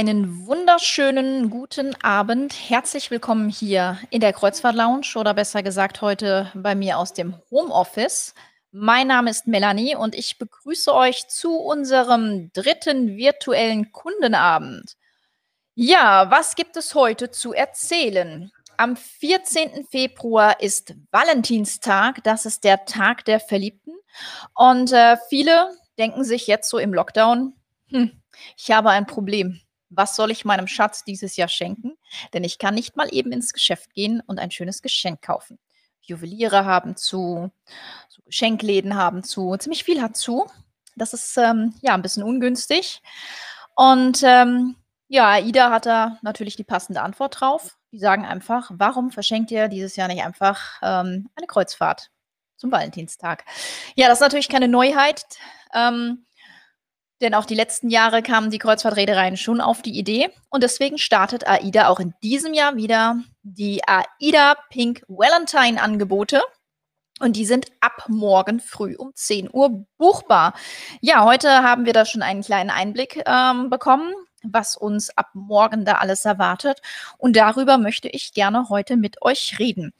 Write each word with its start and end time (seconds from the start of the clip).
Einen 0.00 0.46
wunderschönen 0.46 1.50
guten 1.50 1.94
Abend. 2.02 2.54
Herzlich 2.54 3.10
willkommen 3.10 3.50
hier 3.50 3.98
in 4.08 4.22
der 4.22 4.32
Kreuzfahrt 4.32 4.74
Lounge 4.74 5.08
oder 5.16 5.34
besser 5.34 5.62
gesagt 5.62 6.00
heute 6.00 6.50
bei 6.54 6.74
mir 6.74 6.96
aus 6.96 7.12
dem 7.12 7.34
Homeoffice. 7.50 8.34
Mein 8.72 9.08
Name 9.08 9.28
ist 9.28 9.46
Melanie 9.46 9.96
und 9.96 10.14
ich 10.14 10.38
begrüße 10.38 10.94
euch 10.94 11.28
zu 11.28 11.54
unserem 11.54 12.50
dritten 12.54 13.18
virtuellen 13.18 13.92
Kundenabend. 13.92 14.96
Ja, 15.74 16.30
was 16.30 16.54
gibt 16.56 16.78
es 16.78 16.94
heute 16.94 17.30
zu 17.30 17.52
erzählen? 17.52 18.50
Am 18.78 18.96
14. 18.96 19.86
Februar 19.90 20.62
ist 20.62 20.94
Valentinstag. 21.10 22.24
Das 22.24 22.46
ist 22.46 22.64
der 22.64 22.86
Tag 22.86 23.26
der 23.26 23.38
Verliebten. 23.38 23.92
Und 24.54 24.92
äh, 24.92 25.18
viele 25.28 25.76
denken 25.98 26.24
sich 26.24 26.46
jetzt 26.46 26.70
so 26.70 26.78
im 26.78 26.94
Lockdown, 26.94 27.52
hm, 27.90 28.22
ich 28.56 28.70
habe 28.70 28.88
ein 28.88 29.06
Problem. 29.06 29.60
Was 29.90 30.16
soll 30.16 30.30
ich 30.30 30.44
meinem 30.44 30.66
Schatz 30.66 31.04
dieses 31.04 31.36
Jahr 31.36 31.48
schenken? 31.48 31.98
Denn 32.32 32.44
ich 32.44 32.58
kann 32.58 32.74
nicht 32.74 32.96
mal 32.96 33.08
eben 33.12 33.32
ins 33.32 33.52
Geschäft 33.52 33.92
gehen 33.92 34.22
und 34.26 34.38
ein 34.38 34.50
schönes 34.50 34.82
Geschenk 34.82 35.22
kaufen. 35.22 35.58
Juweliere 36.00 36.64
haben 36.64 36.96
zu, 36.96 37.50
so 38.08 38.22
Geschenkläden 38.24 38.96
haben 38.96 39.22
zu, 39.22 39.56
ziemlich 39.56 39.84
viel 39.84 40.00
hat 40.02 40.16
zu. 40.16 40.46
Das 40.96 41.12
ist 41.12 41.36
ähm, 41.36 41.74
ja 41.82 41.94
ein 41.94 42.02
bisschen 42.02 42.22
ungünstig. 42.22 43.02
Und 43.74 44.22
ähm, 44.22 44.76
ja, 45.08 45.28
AIDA 45.30 45.70
hat 45.70 45.86
da 45.86 46.18
natürlich 46.22 46.56
die 46.56 46.64
passende 46.64 47.02
Antwort 47.02 47.40
drauf. 47.40 47.76
Die 47.92 47.98
sagen 47.98 48.24
einfach, 48.24 48.70
warum 48.74 49.10
verschenkt 49.10 49.50
ihr 49.50 49.68
dieses 49.68 49.96
Jahr 49.96 50.08
nicht 50.08 50.22
einfach 50.22 50.78
ähm, 50.82 51.28
eine 51.34 51.46
Kreuzfahrt 51.46 52.10
zum 52.56 52.70
Valentinstag? 52.70 53.44
Ja, 53.96 54.08
das 54.08 54.18
ist 54.18 54.22
natürlich 54.22 54.48
keine 54.48 54.68
Neuheit. 54.68 55.24
Ähm, 55.74 56.26
denn 57.20 57.34
auch 57.34 57.44
die 57.44 57.54
letzten 57.54 57.90
Jahre 57.90 58.22
kamen 58.22 58.50
die 58.50 58.58
Kreuzfahrtreedereien 58.58 59.36
schon 59.36 59.60
auf 59.60 59.82
die 59.82 59.98
Idee. 59.98 60.30
Und 60.48 60.62
deswegen 60.62 60.98
startet 60.98 61.46
AIDA 61.46 61.88
auch 61.88 62.00
in 62.00 62.14
diesem 62.22 62.54
Jahr 62.54 62.76
wieder 62.76 63.16
die 63.42 63.82
AIDA 63.86 64.56
Pink 64.70 65.02
Valentine 65.08 65.80
Angebote. 65.80 66.42
Und 67.20 67.36
die 67.36 67.44
sind 67.44 67.66
ab 67.80 68.06
morgen 68.08 68.60
früh 68.60 68.96
um 68.96 69.12
10 69.14 69.50
Uhr 69.52 69.84
buchbar. 69.98 70.54
Ja, 71.02 71.24
heute 71.24 71.62
haben 71.62 71.84
wir 71.84 71.92
da 71.92 72.06
schon 72.06 72.22
einen 72.22 72.42
kleinen 72.42 72.70
Einblick 72.70 73.22
ähm, 73.26 73.68
bekommen, 73.68 74.14
was 74.42 74.74
uns 74.74 75.10
ab 75.18 75.28
morgen 75.34 75.84
da 75.84 75.96
alles 75.96 76.24
erwartet. 76.24 76.80
Und 77.18 77.36
darüber 77.36 77.76
möchte 77.76 78.08
ich 78.08 78.32
gerne 78.32 78.70
heute 78.70 78.96
mit 78.96 79.20
euch 79.20 79.58
reden. 79.58 79.92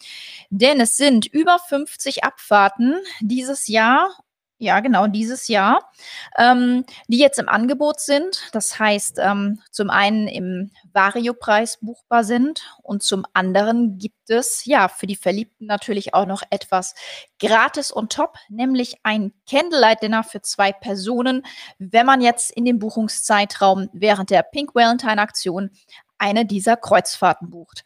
Denn 0.48 0.80
es 0.80 0.96
sind 0.96 1.26
über 1.26 1.58
50 1.58 2.24
Abfahrten 2.24 2.96
dieses 3.20 3.68
Jahr 3.68 4.08
ja, 4.62 4.80
genau, 4.80 5.06
dieses 5.06 5.48
Jahr, 5.48 5.90
ähm, 6.36 6.84
die 7.08 7.16
jetzt 7.16 7.38
im 7.38 7.48
Angebot 7.48 7.98
sind. 7.98 8.42
Das 8.52 8.78
heißt, 8.78 9.18
ähm, 9.18 9.62
zum 9.70 9.88
einen 9.88 10.28
im 10.28 10.70
Vario-Preis 10.92 11.78
buchbar 11.80 12.24
sind 12.24 12.60
und 12.82 13.02
zum 13.02 13.24
anderen 13.32 13.96
gibt 13.96 14.28
es 14.28 14.66
ja 14.66 14.88
für 14.88 15.06
die 15.06 15.16
Verliebten 15.16 15.64
natürlich 15.64 16.12
auch 16.12 16.26
noch 16.26 16.42
etwas 16.50 16.94
gratis 17.38 17.96
on 17.96 18.10
top, 18.10 18.36
nämlich 18.50 18.96
ein 19.02 19.32
Candlelight-Dinner 19.48 20.24
für 20.24 20.42
zwei 20.42 20.72
Personen, 20.72 21.42
wenn 21.78 22.04
man 22.04 22.20
jetzt 22.20 22.50
in 22.50 22.66
dem 22.66 22.78
Buchungszeitraum 22.78 23.88
während 23.94 24.28
der 24.28 24.42
Pink 24.42 24.74
Valentine-Aktion 24.74 25.70
eine 26.18 26.44
dieser 26.44 26.76
Kreuzfahrten 26.76 27.48
bucht. 27.48 27.82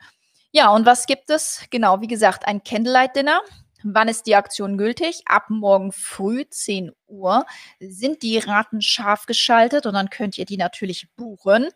Ja, 0.51 0.71
und 0.71 0.87
was 0.87 1.07
gibt 1.07 1.31
es? 1.31 1.61
Genau, 1.71 2.01
wie 2.01 2.09
gesagt, 2.09 2.49
ein 2.49 2.65
Candlelight-Dinner. 2.65 3.41
Wann 3.87 4.09
ist 4.09 4.27
die 4.27 4.35
Aktion 4.35 4.79
gültig? 4.79 5.21
Ab 5.27 5.51
morgen 5.51 5.93
früh 5.93 6.47
10 6.49 6.93
Uhr 7.07 7.45
sind 7.81 8.23
die 8.23 8.39
Raten 8.39 8.81
scharf 8.81 9.27
geschaltet 9.27 9.85
und 9.85 9.93
dann 9.93 10.09
könnt 10.09 10.39
ihr 10.39 10.47
die 10.47 10.57
natürlich 10.57 11.09
buchen. 11.17 11.69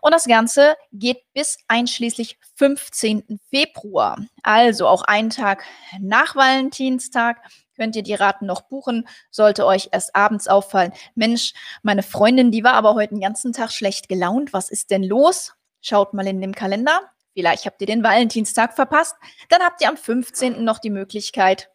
Und 0.00 0.14
das 0.14 0.26
Ganze 0.26 0.76
geht 0.92 1.18
bis 1.34 1.58
einschließlich 1.66 2.38
15. 2.54 3.40
Februar. 3.50 4.18
Also 4.44 4.86
auch 4.86 5.02
einen 5.02 5.30
Tag 5.30 5.64
nach 6.00 6.36
Valentinstag 6.36 7.38
könnt 7.74 7.96
ihr 7.96 8.04
die 8.04 8.14
Raten 8.14 8.46
noch 8.46 8.60
buchen. 8.60 9.08
Sollte 9.32 9.66
euch 9.66 9.88
erst 9.90 10.14
abends 10.14 10.46
auffallen, 10.46 10.92
Mensch, 11.16 11.54
meine 11.82 12.04
Freundin, 12.04 12.52
die 12.52 12.62
war 12.62 12.74
aber 12.74 12.94
heute 12.94 13.14
den 13.14 13.20
ganzen 13.20 13.52
Tag 13.52 13.72
schlecht 13.72 14.08
gelaunt. 14.08 14.52
Was 14.52 14.70
ist 14.70 14.92
denn 14.92 15.02
los? 15.02 15.54
Schaut 15.80 16.14
mal 16.14 16.26
in 16.28 16.40
dem 16.40 16.54
Kalender. 16.54 17.00
Vielleicht 17.38 17.66
habt 17.66 17.80
ihr 17.80 17.86
den 17.86 18.02
Valentinstag 18.02 18.74
verpasst. 18.74 19.14
Dann 19.48 19.62
habt 19.62 19.80
ihr 19.80 19.88
am 19.88 19.96
15. 19.96 20.64
noch 20.64 20.80
die 20.80 20.90
Möglichkeit, 20.90 21.70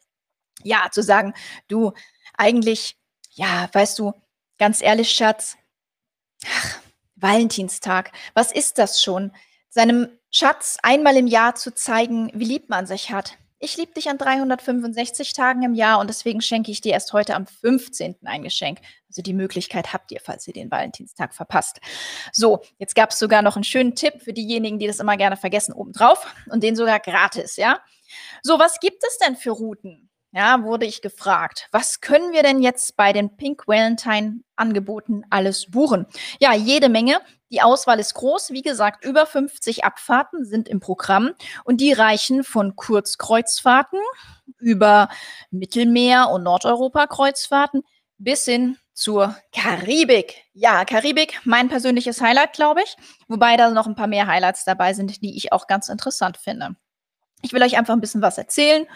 ja, 0.61 0.89
zu 0.91 1.01
sagen, 1.01 1.33
du, 1.69 1.93
eigentlich, 2.37 2.97
ja, 3.31 3.69
weißt 3.71 3.97
du, 3.97 4.11
ganz 4.57 4.81
ehrlich, 4.81 5.11
Schatz, 5.11 5.55
ach, 6.45 6.79
Valentinstag, 7.15 8.11
was 8.33 8.51
ist 8.51 8.77
das 8.77 9.01
schon? 9.01 9.31
Seinem 9.69 10.09
Schatz 10.31 10.79
einmal 10.83 11.15
im 11.15 11.27
Jahr 11.27 11.55
zu 11.55 11.73
zeigen, 11.73 12.29
wie 12.33 12.43
lieb 12.43 12.67
man 12.67 12.85
sich 12.85 13.11
hat 13.11 13.37
ich 13.63 13.77
liebe 13.77 13.93
dich 13.93 14.09
an 14.09 14.17
365 14.17 15.31
Tagen 15.31 15.63
im 15.63 15.73
Jahr 15.73 15.99
und 15.99 16.09
deswegen 16.09 16.41
schenke 16.41 16.69
ich 16.69 16.81
dir 16.81 16.91
erst 16.91 17.13
heute 17.13 17.33
am 17.33 17.47
15. 17.47 18.17
ein 18.25 18.43
Geschenk. 18.43 18.79
Also 19.07 19.21
die 19.21 19.33
Möglichkeit 19.33 19.93
habt 19.93 20.11
ihr, 20.11 20.19
falls 20.21 20.45
ihr 20.47 20.53
den 20.53 20.69
Valentinstag 20.69 21.33
verpasst. 21.33 21.79
So, 22.33 22.61
jetzt 22.77 22.93
gab 22.93 23.11
es 23.11 23.19
sogar 23.19 23.41
noch 23.41 23.55
einen 23.55 23.63
schönen 23.63 23.95
Tipp 23.95 24.21
für 24.21 24.33
diejenigen, 24.33 24.79
die 24.79 24.87
das 24.87 24.99
immer 24.99 25.15
gerne 25.15 25.37
vergessen, 25.37 25.71
obendrauf 25.71 26.27
und 26.49 26.61
den 26.61 26.75
sogar 26.75 26.99
gratis, 26.99 27.55
ja. 27.55 27.79
So, 28.41 28.59
was 28.59 28.81
gibt 28.81 29.01
es 29.07 29.17
denn 29.19 29.37
für 29.37 29.51
Routen? 29.51 30.09
Ja, 30.33 30.63
wurde 30.63 30.87
ich 30.87 31.03
gefragt, 31.03 31.67
was 31.71 32.01
können 32.01 32.33
wir 32.33 32.41
denn 32.41 32.63
jetzt 32.63 32.97
bei 32.97 33.13
den 33.13 33.37
Pink 33.37 33.67
Valentine 33.67 34.39
Angeboten 34.55 35.23
alles 35.29 35.69
buchen? 35.69 36.07
Ja, 36.39 36.53
jede 36.55 36.89
Menge. 36.89 37.19
Die 37.51 37.61
Auswahl 37.61 37.99
ist 37.99 38.15
groß. 38.15 38.49
Wie 38.49 38.63
gesagt, 38.63 39.05
über 39.05 39.27
50 39.27 39.85
Abfahrten 39.85 40.43
sind 40.43 40.67
im 40.67 40.79
Programm 40.79 41.33
und 41.65 41.81
die 41.81 41.93
reichen 41.93 42.43
von 42.43 42.75
Kurzkreuzfahrten 42.75 43.99
über 44.57 45.09
Mittelmeer- 45.51 46.31
und 46.31 46.41
Nordeuropa-Kreuzfahrten 46.41 47.83
bis 48.17 48.45
hin 48.45 48.77
zur 48.93 49.35
Karibik. 49.55 50.45
Ja, 50.53 50.83
Karibik, 50.83 51.41
mein 51.43 51.69
persönliches 51.69 52.21
Highlight, 52.21 52.53
glaube 52.53 52.81
ich. 52.81 52.95
Wobei 53.27 53.55
da 53.55 53.69
noch 53.69 53.85
ein 53.85 53.95
paar 53.95 54.07
mehr 54.07 54.25
Highlights 54.25 54.65
dabei 54.65 54.95
sind, 54.95 55.21
die 55.21 55.37
ich 55.37 55.51
auch 55.51 55.67
ganz 55.67 55.89
interessant 55.89 56.37
finde. 56.37 56.75
Ich 57.43 57.53
will 57.53 57.61
euch 57.61 57.77
einfach 57.77 57.93
ein 57.93 58.01
bisschen 58.01 58.23
was 58.23 58.39
erzählen 58.39 58.87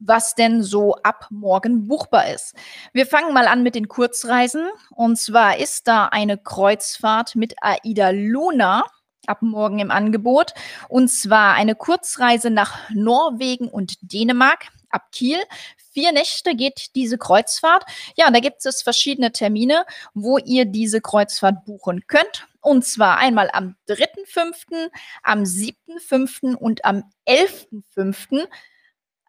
was 0.00 0.34
denn 0.34 0.62
so 0.62 0.96
ab 1.02 1.26
morgen 1.30 1.86
buchbar 1.86 2.32
ist. 2.32 2.54
Wir 2.92 3.06
fangen 3.06 3.32
mal 3.32 3.46
an 3.46 3.62
mit 3.62 3.74
den 3.74 3.88
Kurzreisen. 3.88 4.68
Und 4.90 5.16
zwar 5.18 5.58
ist 5.58 5.86
da 5.86 6.06
eine 6.06 6.38
Kreuzfahrt 6.38 7.36
mit 7.36 7.54
Aida 7.60 8.10
Luna 8.10 8.84
ab 9.26 9.42
morgen 9.42 9.78
im 9.78 9.90
Angebot. 9.90 10.54
Und 10.88 11.08
zwar 11.08 11.54
eine 11.54 11.74
Kurzreise 11.74 12.50
nach 12.50 12.90
Norwegen 12.90 13.68
und 13.68 13.96
Dänemark 14.00 14.68
ab 14.88 15.12
Kiel. 15.12 15.38
Vier 15.92 16.12
Nächte 16.12 16.54
geht 16.54 16.94
diese 16.94 17.18
Kreuzfahrt. 17.18 17.84
Ja, 18.16 18.30
da 18.30 18.38
gibt 18.40 18.64
es 18.64 18.82
verschiedene 18.82 19.32
Termine, 19.32 19.84
wo 20.14 20.38
ihr 20.38 20.64
diese 20.64 21.00
Kreuzfahrt 21.00 21.64
buchen 21.64 22.06
könnt. 22.06 22.46
Und 22.60 22.84
zwar 22.84 23.18
einmal 23.18 23.50
am 23.52 23.74
3.5., 23.88 24.90
am 25.22 25.42
7.5. 25.42 26.54
und 26.54 26.84
am 26.84 27.04
11.5. 27.26 28.46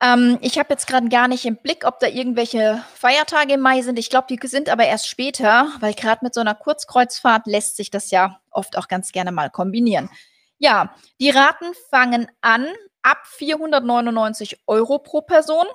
Ähm, 0.02 0.40
ich 0.42 0.58
habe 0.58 0.70
jetzt 0.72 0.88
gerade 0.88 1.10
gar 1.10 1.28
nicht 1.28 1.46
im 1.46 1.58
Blick, 1.58 1.86
ob 1.86 2.00
da 2.00 2.08
irgendwelche 2.08 2.84
Feiertage 2.96 3.54
im 3.54 3.60
Mai 3.60 3.82
sind. 3.84 4.00
Ich 4.00 4.10
glaube, 4.10 4.28
die 4.30 4.48
sind 4.48 4.70
aber 4.70 4.86
erst 4.86 5.08
später, 5.08 5.72
weil 5.80 5.94
gerade 5.94 6.26
mit 6.26 6.34
so 6.34 6.42
einer 6.42 6.56
Kurzkreuzfahrt 6.56 7.46
lässt 7.46 7.78
sich 7.78 7.92
das 7.92 8.10
ja 8.10 8.42
oft 8.50 8.78
auch 8.78 8.88
ganz 8.88 9.12
gerne 9.12 9.32
mal 9.32 9.52
kombinieren. 9.52 10.10
Ja, 10.58 10.96
die 11.20 11.30
Raten 11.30 11.74
fangen 11.90 12.28
an 12.42 12.68
ab 13.04 13.20
499 13.26 14.64
Euro 14.68 15.00
pro 15.00 15.22
Person. 15.22 15.66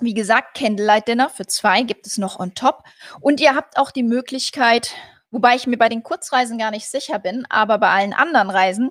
Wie 0.00 0.14
gesagt, 0.14 0.56
Candlelight 0.56 1.08
Dinner 1.08 1.30
für 1.30 1.46
zwei 1.46 1.82
gibt 1.82 2.06
es 2.06 2.18
noch 2.18 2.40
on 2.40 2.54
top. 2.54 2.82
Und 3.20 3.40
ihr 3.40 3.54
habt 3.54 3.76
auch 3.76 3.90
die 3.90 4.02
Möglichkeit, 4.02 4.94
wobei 5.30 5.54
ich 5.54 5.66
mir 5.66 5.78
bei 5.78 5.88
den 5.88 6.02
Kurzreisen 6.02 6.58
gar 6.58 6.70
nicht 6.70 6.88
sicher 6.88 7.18
bin, 7.18 7.46
aber 7.48 7.78
bei 7.78 7.90
allen 7.90 8.12
anderen 8.12 8.50
Reisen, 8.50 8.90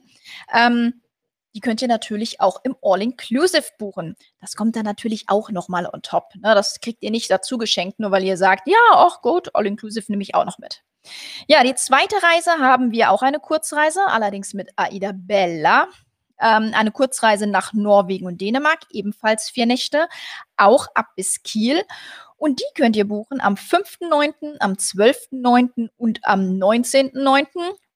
ähm, 0.54 1.03
die 1.56 1.60
könnt 1.60 1.82
ihr 1.82 1.88
natürlich 1.88 2.42
auch 2.42 2.62
im 2.64 2.76
All-Inclusive 2.82 3.66
buchen. 3.78 4.16
Das 4.42 4.56
kommt 4.56 4.76
dann 4.76 4.86
natürlich 4.86 5.26
auch 5.28 5.50
nochmal 5.52 5.88
on 5.92 6.02
top. 6.02 6.34
Ne? 6.36 6.56
Das 6.56 6.80
kriegt 6.80 7.04
ihr 7.04 7.12
nicht 7.12 7.30
dazu 7.30 7.58
geschenkt, 7.58 8.00
nur 8.00 8.12
weil 8.12 8.24
ihr 8.24 8.38
sagt, 8.38 8.68
ja, 8.68 8.78
ach 8.94 9.22
gut, 9.22 9.54
All-Inclusive 9.54 10.12
nehme 10.12 10.24
ich 10.24 10.36
auch 10.36 10.46
noch 10.46 10.58
mit. 10.58 10.84
Ja, 11.48 11.64
die 11.64 11.76
zweite 11.76 12.16
Reise 12.24 12.52
haben 12.60 12.92
wir 12.92 13.12
auch 13.12 13.22
eine 13.22 13.40
Kurzreise, 13.40 14.08
allerdings 14.08 14.54
mit 14.54 14.70
Aida 14.78 15.12
Bella. 15.14 15.88
Ähm, 16.40 16.72
eine 16.74 16.92
Kurzreise 16.92 17.46
nach 17.46 17.74
Norwegen 17.74 18.26
und 18.26 18.42
Dänemark, 18.42 18.80
ebenfalls 18.92 19.50
vier 19.50 19.66
Nächte, 19.66 20.08
auch 20.58 20.88
ab 20.96 21.08
bis 21.16 21.44
Kiel. 21.44 21.84
Und 22.38 22.60
die 22.60 22.74
könnt 22.76 22.96
ihr 22.96 23.08
buchen 23.08 23.40
am 23.42 23.54
5.9., 23.56 24.58
am 24.60 24.74
12.9. 24.74 25.90
und 25.98 26.20
am 26.24 26.42
19.9. 26.42 27.48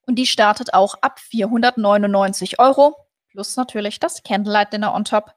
Und 0.06 0.14
die 0.14 0.26
startet 0.26 0.72
auch 0.72 0.94
ab 1.02 1.18
499 1.18 2.58
Euro 2.58 3.07
plus 3.30 3.56
natürlich 3.56 4.00
das 4.00 4.22
Candlelight 4.22 4.72
Dinner 4.72 4.94
on 4.94 5.04
top. 5.04 5.32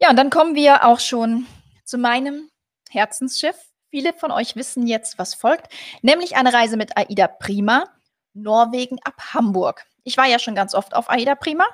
Ja, 0.00 0.10
und 0.10 0.16
dann 0.16 0.30
kommen 0.30 0.54
wir 0.54 0.84
auch 0.84 1.00
schon 1.00 1.46
zu 1.84 1.98
meinem 1.98 2.50
Herzensschiff. 2.90 3.56
Viele 3.90 4.12
von 4.12 4.30
euch 4.30 4.56
wissen 4.56 4.86
jetzt, 4.86 5.18
was 5.18 5.34
folgt, 5.34 5.72
nämlich 6.02 6.36
eine 6.36 6.52
Reise 6.52 6.76
mit 6.76 6.96
Aida 6.96 7.28
Prima. 7.28 7.88
Norwegen 8.34 8.98
ab 9.04 9.14
Hamburg. 9.32 9.86
Ich 10.02 10.16
war 10.16 10.26
ja 10.26 10.38
schon 10.38 10.54
ganz 10.54 10.74
oft 10.74 10.94
auf 10.94 11.08
Aida 11.08 11.34
Prima, 11.34 11.64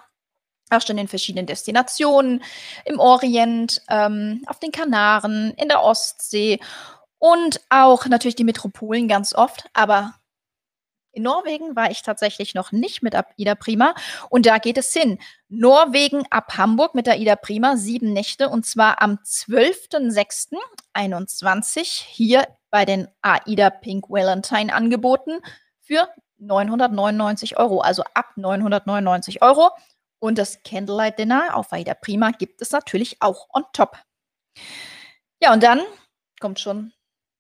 auch 0.71 0.83
schon 0.83 0.99
in 0.99 1.09
verschiedenen 1.09 1.47
Destinationen, 1.47 2.45
im 2.85 3.01
Orient, 3.01 3.83
ähm, 3.89 4.45
auf 4.47 4.61
den 4.61 4.71
Kanaren, 4.71 5.53
in 5.55 5.69
der 5.69 5.83
Ostsee 5.83 6.61
und 7.19 7.61
auch 7.71 8.07
natürlich 8.07 8.37
die 8.37 8.45
Metropolen 8.45 9.09
ganz 9.09 9.35
oft. 9.35 9.69
Aber 9.73 10.15
in 11.13 11.25
Norwegen 11.25 11.75
war 11.77 11.91
ich 11.91 12.03
tatsächlich 12.03 12.55
noch 12.55 12.73
nicht 12.73 13.03
mit 13.03 13.15
Ida 13.37 13.55
Prima 13.55 13.95
und 14.29 14.47
da 14.47 14.59
geht 14.59 14.79
es 14.79 14.93
hin. 14.93 15.19
Norwegen 15.49 16.25
ab 16.31 16.57
Hamburg 16.57 16.95
mit 16.95 17.07
der 17.07 17.19
Ida 17.19 17.37
Prima, 17.37 17.77
sieben 17.77 18.13
Nächte 18.13 18.49
und 18.49 18.65
zwar 18.65 19.03
am 19.03 19.19
12.06.21 19.25 22.05
hier 22.07 22.47
bei 22.71 22.85
den 22.85 23.09
AIDA 23.23 23.71
Pink 23.71 24.09
Valentine 24.09 24.73
angeboten 24.73 25.41
für 25.81 26.09
999 26.39 27.59
Euro, 27.59 27.81
also 27.81 28.05
ab 28.15 28.37
999 28.37 29.43
Euro. 29.43 29.71
Und 30.21 30.39
das 30.39 30.63
Candlelight 30.63 31.19
Dinner 31.19 31.57
auf 31.57 31.73
AIDA 31.73 31.95
Prima 31.95 32.31
gibt 32.31 32.63
es 32.63 32.71
natürlich 32.71 33.21
auch 33.21 33.49
on 33.53 33.65
top. 33.73 33.99
Ja, 35.43 35.53
und 35.53 35.63
dann 35.63 35.81
kommt 36.41 36.61
schon 36.61 36.93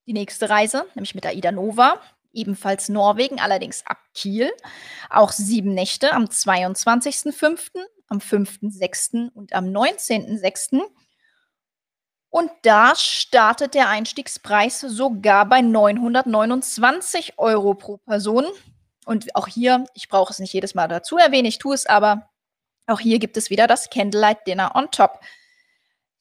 die 0.06 0.14
nächste 0.14 0.50
Reise, 0.50 0.86
nämlich 0.94 1.14
mit 1.14 1.26
AIDA 1.26 1.52
Nova 1.52 2.00
ebenfalls 2.32 2.88
Norwegen, 2.88 3.40
allerdings 3.40 3.86
ab 3.86 3.98
Kiel. 4.14 4.50
Auch 5.08 5.32
sieben 5.32 5.74
Nächte 5.74 6.12
am 6.12 6.24
22.05., 6.24 7.70
am 8.08 8.18
5.06. 8.18 9.30
und 9.32 9.52
am 9.52 9.66
19.06. 9.66 10.80
Und 12.30 12.50
da 12.62 12.94
startet 12.94 13.74
der 13.74 13.88
Einstiegspreis 13.88 14.80
sogar 14.80 15.46
bei 15.46 15.62
929 15.62 17.38
Euro 17.38 17.74
pro 17.74 17.96
Person. 17.98 18.46
Und 19.04 19.34
auch 19.34 19.48
hier, 19.48 19.84
ich 19.94 20.08
brauche 20.08 20.32
es 20.32 20.38
nicht 20.38 20.52
jedes 20.52 20.74
Mal 20.74 20.86
dazu 20.86 21.16
erwähnen, 21.16 21.46
ich 21.46 21.58
tue 21.58 21.74
es 21.74 21.86
aber, 21.86 22.30
auch 22.86 23.00
hier 23.00 23.18
gibt 23.18 23.36
es 23.36 23.50
wieder 23.50 23.66
das 23.66 23.90
Candlelight 23.90 24.46
Dinner 24.46 24.74
on 24.74 24.90
top. 24.90 25.20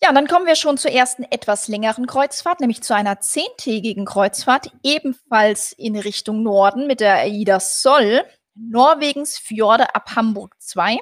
Ja, 0.02 0.10
und 0.10 0.16
dann 0.16 0.28
kommen 0.28 0.46
wir 0.46 0.56
schon 0.56 0.78
zur 0.78 0.92
ersten 0.92 1.24
etwas 1.24 1.68
längeren 1.68 2.08
Kreuzfahrt, 2.08 2.62
nämlich 2.62 2.82
zu 2.82 2.96
einer 2.96 3.20
zehntägigen 3.20 4.06
Kreuzfahrt, 4.06 4.72
ebenfalls 4.82 5.74
in 5.74 5.98
Richtung 5.98 6.42
Norden 6.42 6.88
mit 6.88 7.02
der 7.02 7.16
AIDA 7.16 7.60
Sol, 7.60 8.24
Norwegens 8.56 9.38
Fjorde 9.38 9.94
ab 9.96 10.16
Hamburg 10.16 10.56
2. 10.60 11.00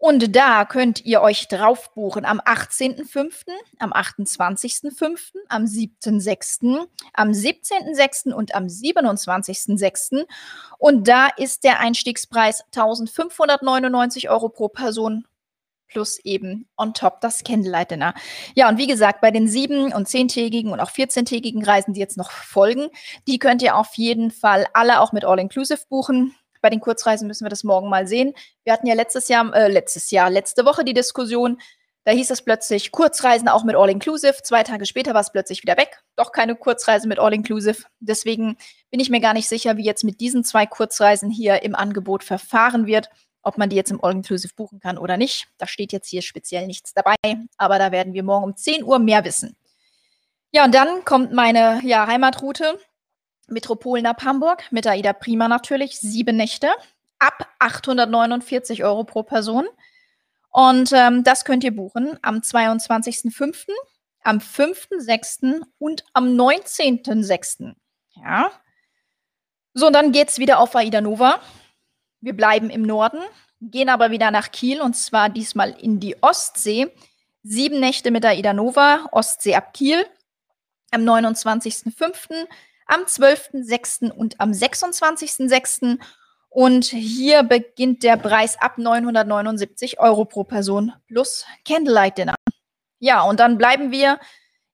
Und 0.00 0.36
da 0.36 0.64
könnt 0.64 1.04
ihr 1.04 1.20
euch 1.22 1.48
drauf 1.48 1.92
buchen 1.94 2.24
am 2.24 2.40
18.05., 2.40 3.46
am 3.78 3.92
28.05., 3.92 5.34
am 5.48 5.64
7.06., 5.64 6.86
am 7.14 7.30
17.06. 7.30 8.32
und 8.32 8.54
am 8.54 8.66
27.06. 8.66 10.24
Und 10.78 11.08
da 11.08 11.28
ist 11.36 11.64
der 11.64 11.80
Einstiegspreis 11.80 12.62
1599 12.72 14.30
Euro 14.30 14.48
pro 14.48 14.68
Person 14.68 15.26
plus 15.88 16.18
eben 16.24 16.68
on 16.76 16.94
top 16.94 17.20
das 17.20 17.42
Candlelight 17.44 17.90
Dinner. 17.90 18.14
Ja, 18.54 18.68
und 18.68 18.78
wie 18.78 18.86
gesagt, 18.86 19.20
bei 19.20 19.30
den 19.30 19.48
sieben- 19.48 19.92
und 19.92 20.08
zehntägigen 20.08 20.72
und 20.72 20.80
auch 20.80 20.90
14-tägigen 20.90 21.64
Reisen, 21.64 21.94
die 21.94 22.00
jetzt 22.00 22.16
noch 22.16 22.30
folgen, 22.30 22.88
die 23.26 23.38
könnt 23.38 23.62
ihr 23.62 23.76
auf 23.76 23.94
jeden 23.94 24.30
Fall 24.30 24.66
alle 24.74 25.00
auch 25.00 25.12
mit 25.12 25.24
All-Inclusive 25.24 25.80
buchen. 25.88 26.34
Bei 26.60 26.70
den 26.70 26.80
Kurzreisen 26.80 27.26
müssen 27.28 27.44
wir 27.44 27.50
das 27.50 27.64
morgen 27.64 27.88
mal 27.88 28.06
sehen. 28.06 28.34
Wir 28.64 28.72
hatten 28.72 28.86
ja 28.86 28.94
letztes 28.94 29.28
Jahr, 29.28 29.54
äh, 29.54 29.68
letztes 29.68 30.10
Jahr, 30.10 30.30
letzte 30.30 30.64
Woche 30.64 30.84
die 30.84 30.94
Diskussion. 30.94 31.60
Da 32.04 32.12
hieß 32.12 32.30
es 32.30 32.42
plötzlich 32.42 32.90
Kurzreisen 32.90 33.48
auch 33.48 33.64
mit 33.64 33.76
All-Inclusive. 33.76 34.42
Zwei 34.42 34.62
Tage 34.62 34.86
später 34.86 35.14
war 35.14 35.20
es 35.20 35.30
plötzlich 35.30 35.62
wieder 35.62 35.76
weg. 35.76 36.00
Doch 36.16 36.32
keine 36.32 36.56
Kurzreise 36.56 37.06
mit 37.06 37.18
All-Inclusive. 37.18 37.84
Deswegen 38.00 38.56
bin 38.90 38.98
ich 38.98 39.10
mir 39.10 39.20
gar 39.20 39.34
nicht 39.34 39.48
sicher, 39.48 39.76
wie 39.76 39.84
jetzt 39.84 40.04
mit 40.04 40.20
diesen 40.20 40.42
zwei 40.42 40.64
Kurzreisen 40.64 41.30
hier 41.30 41.62
im 41.62 41.74
Angebot 41.74 42.24
verfahren 42.24 42.86
wird 42.86 43.10
ob 43.42 43.58
man 43.58 43.70
die 43.70 43.76
jetzt 43.76 43.90
im 43.90 44.02
All-Inclusive 44.02 44.54
buchen 44.54 44.80
kann 44.80 44.98
oder 44.98 45.16
nicht. 45.16 45.48
Da 45.58 45.66
steht 45.66 45.92
jetzt 45.92 46.08
hier 46.08 46.22
speziell 46.22 46.66
nichts 46.66 46.92
dabei, 46.92 47.16
aber 47.56 47.78
da 47.78 47.92
werden 47.92 48.12
wir 48.12 48.22
morgen 48.22 48.44
um 48.44 48.56
10 48.56 48.84
Uhr 48.84 48.98
mehr 48.98 49.24
wissen. 49.24 49.56
Ja, 50.50 50.64
und 50.64 50.74
dann 50.74 51.04
kommt 51.04 51.32
meine 51.32 51.80
ja, 51.84 52.06
Heimatroute. 52.06 52.78
Metropolen 53.48 54.06
ab 54.06 54.22
Hamburg 54.24 54.64
mit 54.70 54.86
AIDA 54.86 55.14
Prima 55.14 55.48
natürlich, 55.48 55.98
sieben 55.98 56.36
Nächte, 56.36 56.68
ab 57.18 57.48
849 57.58 58.84
Euro 58.84 59.04
pro 59.04 59.22
Person. 59.22 59.66
Und 60.50 60.92
ähm, 60.92 61.24
das 61.24 61.44
könnt 61.44 61.64
ihr 61.64 61.74
buchen 61.74 62.18
am 62.22 62.38
22.05., 62.38 63.68
am 64.22 64.38
5.06. 64.38 65.62
und 65.78 66.04
am 66.12 66.26
19.06. 66.28 67.74
Ja. 68.16 68.50
So, 69.74 69.86
und 69.86 69.92
dann 69.92 70.12
geht 70.12 70.28
es 70.28 70.38
wieder 70.38 70.58
auf 70.58 70.74
AIDA 70.74 71.00
Nova. 71.00 71.40
Wir 72.20 72.36
bleiben 72.36 72.70
im 72.70 72.82
Norden, 72.82 73.20
gehen 73.60 73.88
aber 73.88 74.10
wieder 74.10 74.30
nach 74.30 74.50
Kiel 74.50 74.80
und 74.80 74.94
zwar 74.94 75.28
diesmal 75.28 75.70
in 75.70 76.00
die 76.00 76.20
Ostsee. 76.22 76.92
Sieben 77.42 77.80
Nächte 77.80 78.10
mit 78.10 78.24
der 78.24 78.36
Ida 78.36 78.52
Nova, 78.52 79.06
Ostsee 79.12 79.54
ab 79.54 79.72
Kiel, 79.72 80.04
am 80.90 81.02
29.05., 81.02 82.46
am 82.86 83.02
12.06. 83.02 84.10
und 84.10 84.40
am 84.40 84.50
26.06. 84.50 85.98
Und 86.50 86.86
hier 86.86 87.42
beginnt 87.42 88.02
der 88.02 88.16
Preis 88.16 88.58
ab 88.60 88.78
979 88.78 90.00
Euro 90.00 90.24
pro 90.24 90.44
Person 90.44 90.92
plus 91.06 91.44
Candlelight 91.66 92.18
Dinner. 92.18 92.34
Ja, 92.98 93.22
und 93.22 93.38
dann 93.38 93.58
bleiben 93.58 93.92
wir 93.92 94.18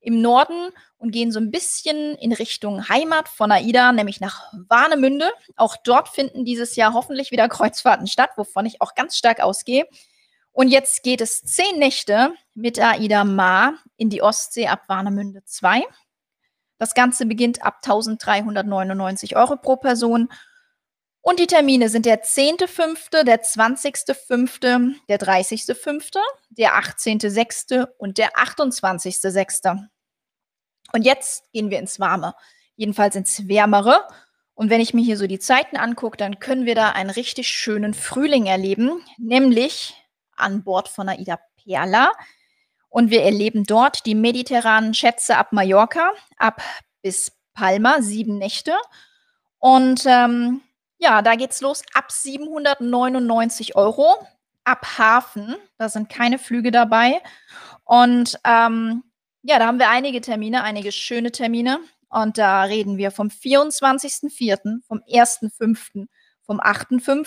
im 0.05 0.21
Norden 0.21 0.71
und 0.99 1.11
gehen 1.11 1.33
so 1.33 1.41
ein 1.41 1.51
bisschen 1.51 2.15
in 2.17 2.33
Richtung 2.33 2.89
Heimat 2.89 3.29
von 3.29 3.51
AIDA, 3.51 3.93
nämlich 3.93 4.21
nach 4.21 4.53
Warnemünde. 4.69 5.31
Auch 5.57 5.77
dort 5.77 6.09
finden 6.09 6.45
dieses 6.45 6.77
Jahr 6.77 6.93
hoffentlich 6.93 7.31
wieder 7.31 7.49
Kreuzfahrten 7.51 8.07
statt, 8.07 8.31
wovon 8.37 8.67
ich 8.67 8.81
auch 8.81 8.95
ganz 8.95 9.17
stark 9.17 9.41
ausgehe. 9.41 9.87
Und 10.53 10.69
jetzt 10.69 11.03
geht 11.03 11.21
es 11.21 11.43
zehn 11.43 11.79
Nächte 11.79 12.33
mit 12.55 12.79
AIDA 12.79 13.25
Ma 13.25 13.75
in 13.97 14.09
die 14.09 14.23
Ostsee 14.23 14.69
ab 14.69 14.83
Warnemünde 14.87 15.43
2. 15.45 15.83
Das 16.79 16.95
Ganze 16.95 17.27
beginnt 17.27 17.63
ab 17.63 17.81
1399 17.83 19.37
Euro 19.37 19.57
pro 19.57 19.77
Person. 19.77 20.29
Und 21.23 21.41
die 21.41 21.47
Termine 21.47 21.89
sind 21.89 22.05
der 22.05 22.23
10.5., 22.23 23.25
der 23.25 23.43
20.5., 23.43 24.95
der 25.09 25.19
30.5., 25.19 26.19
der 26.51 26.79
18.6. 26.79 27.89
und 27.97 28.19
der 28.19 28.33
28.6. 28.33 29.89
Und 30.95 31.03
jetzt 31.03 31.51
gehen 31.53 31.71
wir 31.71 31.81
ins 31.81 31.99
Warme, 31.99 32.37
jedenfalls 32.77 33.17
ins 33.17 33.49
Wärmere. 33.49 34.07
Und 34.55 34.71
wenn 34.71 34.81
ich 34.81 34.95
mir 34.95 35.03
hier 35.03 35.17
so 35.17 35.27
die 35.27 35.41
Zeiten 35.41 35.77
angucke, 35.77 36.17
dann 36.17 36.39
können 36.39 36.67
wir 36.67 36.77
da 36.77 36.91
einen 36.91 37.11
richtig 37.11 37.49
schönen 37.49 37.95
Frühling 37.95 38.47
erleben, 38.47 39.03
nämlich 39.19 40.01
an 40.37 40.63
Bord 40.63 40.89
von 40.89 41.09
Aida 41.09 41.41
Perla. 41.57 42.13
Und 42.89 43.11
wir 43.11 43.25
erleben 43.25 43.65
dort 43.65 44.07
die 44.07 44.15
mediterranen 44.15 44.95
Schätze 44.95 45.37
ab 45.37 45.53
Mallorca, 45.53 46.13
ab 46.37 46.63
bis 47.03 47.33
Palma, 47.55 48.01
sieben 48.01 48.39
Nächte. 48.39 48.77
Und 49.59 50.05
ähm, 50.07 50.61
ja, 50.99 51.23
da 51.23 51.35
geht's 51.35 51.61
los 51.61 51.83
ab 51.93 52.13
799 52.13 53.75
Euro, 53.75 54.25
ab 54.63 54.97
Hafen. 54.97 55.57
Da 55.77 55.89
sind 55.89 56.09
keine 56.09 56.39
Flüge 56.39 56.71
dabei. 56.71 57.21
Und 57.83 58.39
ähm, 58.45 59.03
ja, 59.45 59.59
da 59.59 59.67
haben 59.67 59.79
wir 59.79 59.91
einige 59.91 60.23
Termine, 60.23 60.63
einige 60.63 60.91
schöne 60.91 61.31
Termine. 61.31 61.81
Und 62.09 62.39
da 62.39 62.63
reden 62.63 62.97
wir 62.97 63.11
vom 63.11 63.29
24.04., 63.29 64.81
vom 64.87 64.99
1.05., 65.01 66.07
vom 66.43 66.61
8.05., 66.61 67.27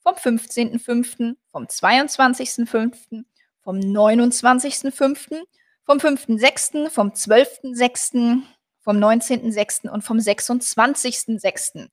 vom 0.00 0.14
15.05., 0.14 1.34
vom 1.50 1.64
22.05., 1.64 3.24
vom 3.62 3.76
29.05., 3.76 5.42
vom 5.84 5.98
5.06., 5.98 6.90
vom 6.90 7.08
12.06., 7.08 8.42
vom 8.80 8.96
19.06. 8.98 9.88
und 9.88 10.02
vom 10.02 10.18
26.06. 10.18 11.88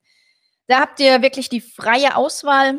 Da 0.68 0.82
habt 0.82 1.00
ihr 1.00 1.24
wirklich 1.24 1.50
die 1.50 1.62
freie 1.62 2.16
Auswahl, 2.16 2.78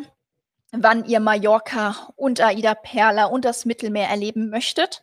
wann 0.71 1.05
ihr 1.07 1.19
Mallorca 1.19 2.13
und 2.15 2.41
Aida 2.41 2.75
Perla 2.77 3.25
und 3.25 3.45
das 3.45 3.65
Mittelmeer 3.65 4.09
erleben 4.09 4.49
möchtet. 4.49 5.03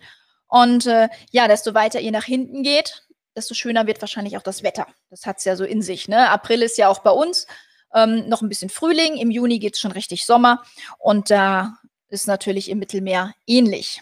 Und 0.52 0.86
äh, 0.86 1.08
ja, 1.32 1.48
desto 1.48 1.74
weiter 1.74 2.02
ihr 2.02 2.12
nach 2.12 2.26
hinten 2.26 2.62
geht, 2.62 3.08
desto 3.38 3.54
schöner 3.54 3.88
wird 3.88 4.02
wahrscheinlich 4.02 4.36
auch 4.38 4.44
das 4.44 4.64
Wetter. 4.64 4.86
Das 5.10 5.26
hat 5.26 5.38
es 5.38 5.46
ja 5.46 5.56
so 5.56 5.64
in 5.64 5.82
sich. 5.82 6.10
Ne? 6.10 6.30
April 6.30 6.62
ist 6.62 6.78
ja 6.78 6.90
auch 6.90 7.00
bei 7.00 7.12
uns 7.12 7.48
ähm, 7.96 8.28
noch 8.28 8.42
ein 8.42 8.50
bisschen 8.50 8.70
Frühling. 8.70 9.16
Im 9.16 9.32
Juni 9.32 9.60
geht 9.60 9.76
es 9.76 9.80
schon 9.80 9.94
richtig 9.94 10.26
Sommer. 10.26 10.62
Und 11.00 11.32
da 11.32 11.78
ist 12.10 12.28
natürlich 12.28 12.70
im 12.70 12.80
Mittelmeer 12.80 13.34
ähnlich. 13.48 14.02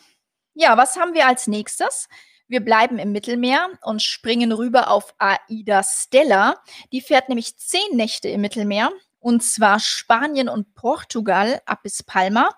Ja, 0.55 0.75
was 0.75 0.97
haben 0.97 1.13
wir 1.13 1.27
als 1.27 1.45
nächstes? 1.45 2.09
Wir 2.47 2.65
bleiben 2.65 2.97
im 2.97 3.11
Mittelmeer 3.11 3.69
und 3.83 4.01
springen 4.01 4.51
rüber 4.51 4.89
auf 4.89 5.13
Aida 5.19 5.83
Stella. 5.83 6.55
Die 6.91 7.01
fährt 7.01 7.29
nämlich 7.29 7.57
zehn 7.57 7.95
Nächte 7.95 8.27
im 8.27 8.41
Mittelmeer. 8.41 8.89
Und 9.19 9.43
zwar 9.43 9.79
Spanien 9.79 10.49
und 10.49 10.73
Portugal 10.73 11.61
ab 11.67 11.83
bis 11.83 12.01
Palma. 12.01 12.49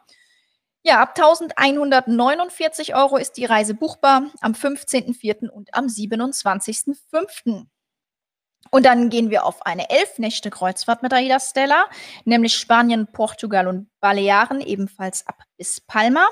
Ja, 0.83 0.99
ab 0.99 1.13
1149 1.15 2.95
Euro 2.95 3.17
ist 3.17 3.33
die 3.33 3.45
Reise 3.45 3.75
buchbar 3.75 4.31
am 4.41 4.53
15.04. 4.53 5.47
und 5.47 5.73
am 5.75 5.85
27.05. 5.85 7.67
Und 8.71 8.85
dann 8.85 9.09
gehen 9.09 9.29
wir 9.29 9.45
auf 9.45 9.65
eine 9.65 9.89
elf 9.89 10.17
Nächte 10.17 10.49
Kreuzfahrt 10.49 11.03
mit 11.03 11.13
AIDA 11.13 11.39
Stella, 11.39 11.87
nämlich 12.25 12.55
Spanien, 12.55 13.07
Portugal 13.11 13.67
und 13.67 13.89
Balearen, 13.99 14.61
ebenfalls 14.61 15.27
ab 15.27 15.43
bis 15.57 15.81
Palma. 15.81 16.27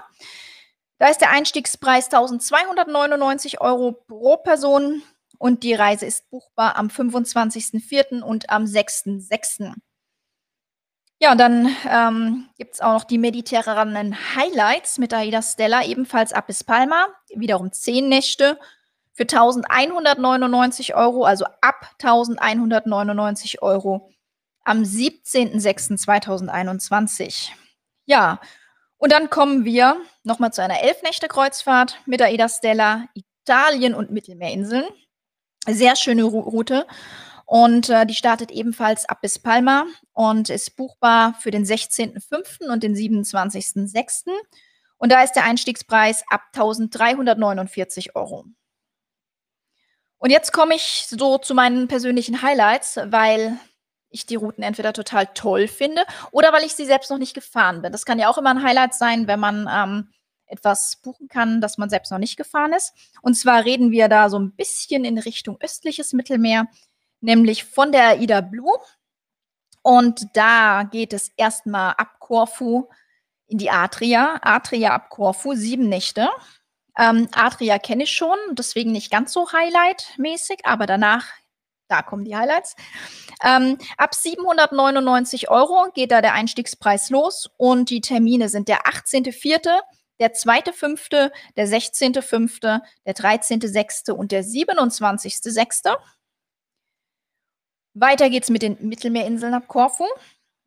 Da 0.98 1.08
ist 1.08 1.22
der 1.22 1.32
Einstiegspreis 1.32 2.06
1299 2.06 3.62
Euro 3.62 3.92
pro 3.92 4.38
Person 4.38 5.04
und 5.38 5.64
die 5.64 5.74
Reise 5.74 6.06
ist 6.06 6.30
buchbar 6.30 6.76
am 6.76 6.88
25.04. 6.88 8.22
und 8.22 8.50
am 8.50 8.66
6.06. 8.66 9.76
Ja, 11.22 11.34
und 11.34 11.38
dann 11.38 11.76
ähm, 11.90 12.48
gibt 12.58 12.76
es 12.76 12.82
auch 12.82 12.94
noch 12.94 13.04
die 13.04 13.18
mediterranen 13.18 14.16
Highlights 14.36 15.00
mit 15.00 15.14
AIDA 15.14 15.42
Stella, 15.42 15.84
ebenfalls 15.84 16.32
ab 16.32 16.48
bis 16.48 16.64
Palma, 16.64 17.08
wiederum 17.36 17.74
zehn 17.74 18.08
Nächte 18.08 18.58
für 19.12 19.24
1199 19.24 20.96
Euro, 20.96 21.26
also 21.26 21.44
ab 21.60 21.90
1199 22.02 23.62
Euro 23.62 24.10
am 24.64 24.84
17.06.2021. 24.84 27.50
Ja, 28.06 28.40
und 28.98 29.12
dann 29.12 29.30
kommen 29.30 29.66
wir 29.66 29.98
nochmal 30.24 30.54
zu 30.54 30.62
einer 30.62 30.82
Elfnächte-Kreuzfahrt 30.82 31.98
mit 32.06 32.22
AIDA 32.22 32.48
Stella, 32.48 33.08
Italien 33.14 33.94
und 33.94 34.12
Mittelmeerinseln. 34.12 34.86
Sehr 35.68 35.98
schöne 35.98 36.24
Route. 36.24 36.88
Und 37.50 37.90
äh, 37.90 38.06
die 38.06 38.14
startet 38.14 38.52
ebenfalls 38.52 39.10
ab 39.10 39.22
bis 39.22 39.40
Palma 39.40 39.88
und 40.14 40.52
ist 40.52 40.76
buchbar 40.76 41.34
für 41.40 41.50
den 41.50 41.66
16.05. 41.66 42.72
und 42.72 42.84
den 42.84 42.94
27.06. 42.94 44.28
Und 44.98 45.12
da 45.12 45.24
ist 45.24 45.34
der 45.34 45.46
Einstiegspreis 45.46 46.24
ab 46.30 46.44
1349 46.54 48.16
Euro. 48.16 48.46
Und 50.20 50.30
jetzt 50.30 50.54
komme 50.54 50.76
ich 50.76 51.08
so 51.10 51.40
zu 51.40 51.56
meinen 51.56 51.88
persönlichen 51.88 52.44
Highlights, 52.44 53.00
weil 53.06 53.58
ich 54.12 54.28
die 54.28 54.36
Routen 54.36 54.64
entweder 54.64 54.94
total 54.94 55.26
toll 55.34 55.68
finde 55.68 56.04
oder 56.32 56.54
weil 56.54 56.66
ich 56.66 56.76
sie 56.76 56.86
selbst 56.86 57.10
noch 57.10 57.18
nicht 57.18 57.34
gefahren 57.34 57.82
bin. 57.82 57.92
Das 57.92 58.06
kann 58.06 58.20
ja 58.20 58.30
auch 58.30 58.38
immer 58.38 58.52
ein 58.52 58.62
Highlight 58.62 58.94
sein, 58.94 59.26
wenn 59.26 59.40
man 59.40 59.68
ähm, 59.72 60.10
etwas 60.46 60.98
buchen 61.02 61.28
kann, 61.28 61.62
das 61.62 61.80
man 61.80 61.90
selbst 61.90 62.12
noch 62.12 62.20
nicht 62.20 62.38
gefahren 62.38 62.74
ist. 62.74 62.94
Und 63.24 63.34
zwar 63.34 63.66
reden 63.66 63.90
wir 63.90 64.08
da 64.08 64.30
so 64.30 64.38
ein 64.38 64.52
bisschen 64.52 65.04
in 65.04 65.18
Richtung 65.18 65.58
östliches 65.62 66.14
Mittelmeer, 66.14 66.68
nämlich 67.22 67.66
von 67.66 67.92
der 67.92 68.20
Ida 68.20 68.42
Blue. 68.42 68.78
Und 69.82 70.28
da 70.34 70.84
geht 70.84 71.14
es 71.14 71.32
erstmal 71.38 71.94
ab 71.94 72.20
Korfu 72.20 72.90
in 73.48 73.58
die 73.58 73.72
Adria. 73.72 74.40
Adria 74.42 74.94
ab 74.94 75.10
Korfu, 75.10 75.56
sieben 75.56 75.90
Nächte. 75.90 76.30
Ähm, 76.98 77.30
Adria 77.32 77.80
kenne 77.80 78.04
ich 78.04 78.12
schon, 78.12 78.38
deswegen 78.52 78.92
nicht 78.92 79.10
ganz 79.12 79.32
so 79.32 79.52
Highlight-mäßig, 79.52 80.66
aber 80.66 80.86
danach, 80.86 81.26
da 81.88 82.02
kommen 82.02 82.26
die 82.26 82.36
Highlights. 82.36 82.76
Ähm, 83.44 83.78
ab 83.98 84.14
799 84.14 85.50
Euro 85.50 85.92
geht 85.94 86.12
da 86.12 86.22
der 86.22 86.34
Einstiegspreis 86.34 87.10
los 87.10 87.50
und 87.58 87.90
die 87.90 88.02
Termine 88.02 88.50
sind 88.50 88.68
der 88.68 88.82
18.04., 88.82 89.80
der 90.20 90.34
2.05., 90.34 91.32
der 91.56 91.68
16.05., 91.68 92.82
der 93.06 93.16
13.06. 93.16 94.12
und 94.12 94.34
der 94.34 94.44
27.06. 94.44 95.96
Weiter 97.94 98.30
geht's 98.30 98.50
mit 98.50 98.62
den 98.62 98.78
Mittelmeerinseln 98.80 99.54
ab 99.54 99.68
Korfu. 99.68 100.06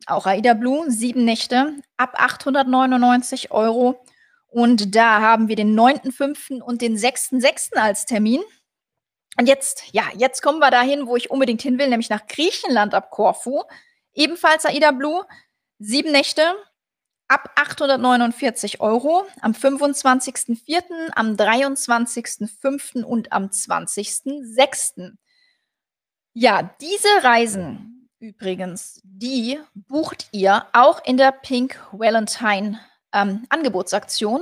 Auch 0.05 0.25
Aida 0.25 0.53
Blue, 0.53 0.89
sieben 0.91 1.23
Nächte, 1.23 1.75
ab 1.97 2.15
899 2.17 3.51
Euro. 3.51 4.03
Und 4.47 4.95
da 4.95 5.21
haben 5.21 5.47
wir 5.47 5.55
den 5.55 5.77
9.5. 5.77 6.61
und 6.61 6.81
den 6.81 6.97
6.6. 6.97 7.75
als 7.75 8.05
Termin. 8.05 8.41
Und 9.37 9.47
jetzt, 9.47 9.83
ja, 9.93 10.03
jetzt 10.15 10.41
kommen 10.41 10.59
wir 10.59 10.69
dahin, 10.69 11.07
wo 11.07 11.15
ich 11.15 11.31
unbedingt 11.31 11.61
hin 11.61 11.79
will, 11.79 11.89
nämlich 11.89 12.09
nach 12.09 12.27
Griechenland 12.27 12.93
ab 12.93 13.09
Korfu. 13.09 13.63
Ebenfalls 14.13 14.65
Aida 14.65 14.91
Blue, 14.91 15.25
sieben 15.79 16.11
Nächte, 16.11 16.53
ab 17.27 17.49
849 17.55 18.79
Euro 18.79 19.25
am 19.41 19.53
25.04., 19.53 21.11
am 21.15 21.35
23.05. 21.35 23.03
und 23.03 23.31
am 23.31 23.45
20.06. 23.45 25.13
Ja, 26.33 26.75
diese 26.81 27.07
Reisen 27.23 28.09
übrigens, 28.19 29.01
die 29.03 29.59
bucht 29.73 30.27
ihr 30.31 30.65
auch 30.73 31.03
in 31.05 31.17
der 31.17 31.31
Pink 31.31 31.79
Valentine 31.91 32.79
ähm, 33.11 33.45
Angebotsaktion 33.49 34.41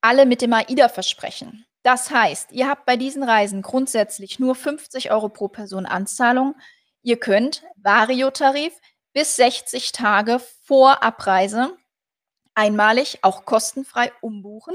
alle 0.00 0.26
mit 0.26 0.42
dem 0.42 0.52
AIDA-Versprechen. 0.52 1.66
Das 1.82 2.10
heißt, 2.10 2.52
ihr 2.52 2.68
habt 2.68 2.86
bei 2.86 2.96
diesen 2.96 3.22
Reisen 3.22 3.62
grundsätzlich 3.62 4.38
nur 4.38 4.54
50 4.54 5.10
Euro 5.10 5.28
pro 5.28 5.48
Person 5.48 5.86
Anzahlung. 5.86 6.54
Ihr 7.02 7.18
könnt 7.18 7.64
Vario-Tarif 7.76 8.74
bis 9.12 9.36
60 9.36 9.92
Tage 9.92 10.40
vor 10.64 11.02
Abreise 11.02 11.76
einmalig 12.54 13.20
auch 13.22 13.44
kostenfrei 13.44 14.12
umbuchen, 14.20 14.74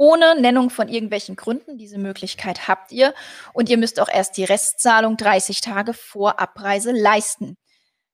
ohne 0.00 0.40
Nennung 0.40 0.70
von 0.70 0.88
irgendwelchen 0.88 1.36
Gründen. 1.36 1.76
Diese 1.76 1.98
Möglichkeit 1.98 2.68
habt 2.68 2.90
ihr. 2.90 3.12
Und 3.52 3.68
ihr 3.68 3.76
müsst 3.76 4.00
auch 4.00 4.08
erst 4.08 4.38
die 4.38 4.44
Restzahlung 4.44 5.18
30 5.18 5.60
Tage 5.60 5.92
vor 5.92 6.40
Abreise 6.40 6.90
leisten. 6.90 7.58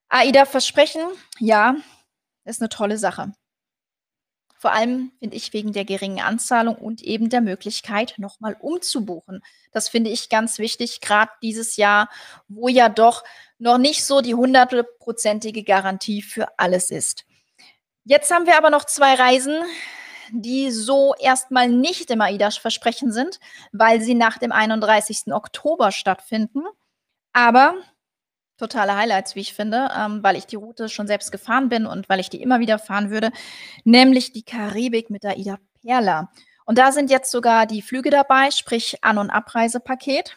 AIDA-Versprechen, 0.08 1.02
ja, 1.38 1.76
ist 2.44 2.60
eine 2.60 2.70
tolle 2.70 2.98
Sache. 2.98 3.32
Vor 4.56 4.72
allem 4.72 5.12
finde 5.20 5.36
ich 5.36 5.52
wegen 5.52 5.72
der 5.72 5.84
geringen 5.84 6.18
Anzahlung 6.18 6.74
und 6.74 7.02
eben 7.02 7.28
der 7.28 7.40
Möglichkeit, 7.40 8.14
nochmal 8.16 8.56
umzubuchen. 8.58 9.44
Das 9.70 9.88
finde 9.88 10.10
ich 10.10 10.28
ganz 10.28 10.58
wichtig, 10.58 11.00
gerade 11.00 11.30
dieses 11.40 11.76
Jahr, 11.76 12.10
wo 12.48 12.66
ja 12.66 12.88
doch 12.88 13.22
noch 13.58 13.78
nicht 13.78 14.04
so 14.04 14.22
die 14.22 14.34
hundertprozentige 14.34 15.62
Garantie 15.62 16.22
für 16.22 16.48
alles 16.58 16.90
ist. 16.90 17.26
Jetzt 18.02 18.32
haben 18.32 18.46
wir 18.46 18.58
aber 18.58 18.70
noch 18.70 18.86
zwei 18.86 19.14
Reisen, 19.14 19.62
die 20.32 20.70
so 20.70 21.14
erstmal 21.18 21.68
nicht 21.68 22.10
im 22.10 22.20
AIDA-Versprechen 22.20 23.12
sind, 23.12 23.40
weil 23.72 24.00
sie 24.00 24.14
nach 24.14 24.38
dem 24.38 24.52
31. 24.52 25.32
Oktober 25.32 25.92
stattfinden. 25.92 26.62
Aber 27.32 27.74
totale 28.56 28.96
Highlights, 28.96 29.34
wie 29.34 29.40
ich 29.40 29.54
finde, 29.54 29.90
ähm, 29.96 30.22
weil 30.22 30.36
ich 30.36 30.46
die 30.46 30.56
Route 30.56 30.88
schon 30.88 31.06
selbst 31.06 31.32
gefahren 31.32 31.68
bin 31.68 31.86
und 31.86 32.08
weil 32.08 32.20
ich 32.20 32.30
die 32.30 32.42
immer 32.42 32.60
wieder 32.60 32.78
fahren 32.78 33.10
würde, 33.10 33.30
nämlich 33.84 34.32
die 34.32 34.44
Karibik 34.44 35.10
mit 35.10 35.24
der 35.24 35.36
Ida 35.36 35.58
Perla. 35.82 36.30
Und 36.64 36.78
da 36.78 36.90
sind 36.92 37.10
jetzt 37.10 37.30
sogar 37.30 37.66
die 37.66 37.82
Flüge 37.82 38.10
dabei, 38.10 38.50
sprich 38.50 39.04
An- 39.04 39.18
und 39.18 39.30
Abreisepaket. 39.30 40.36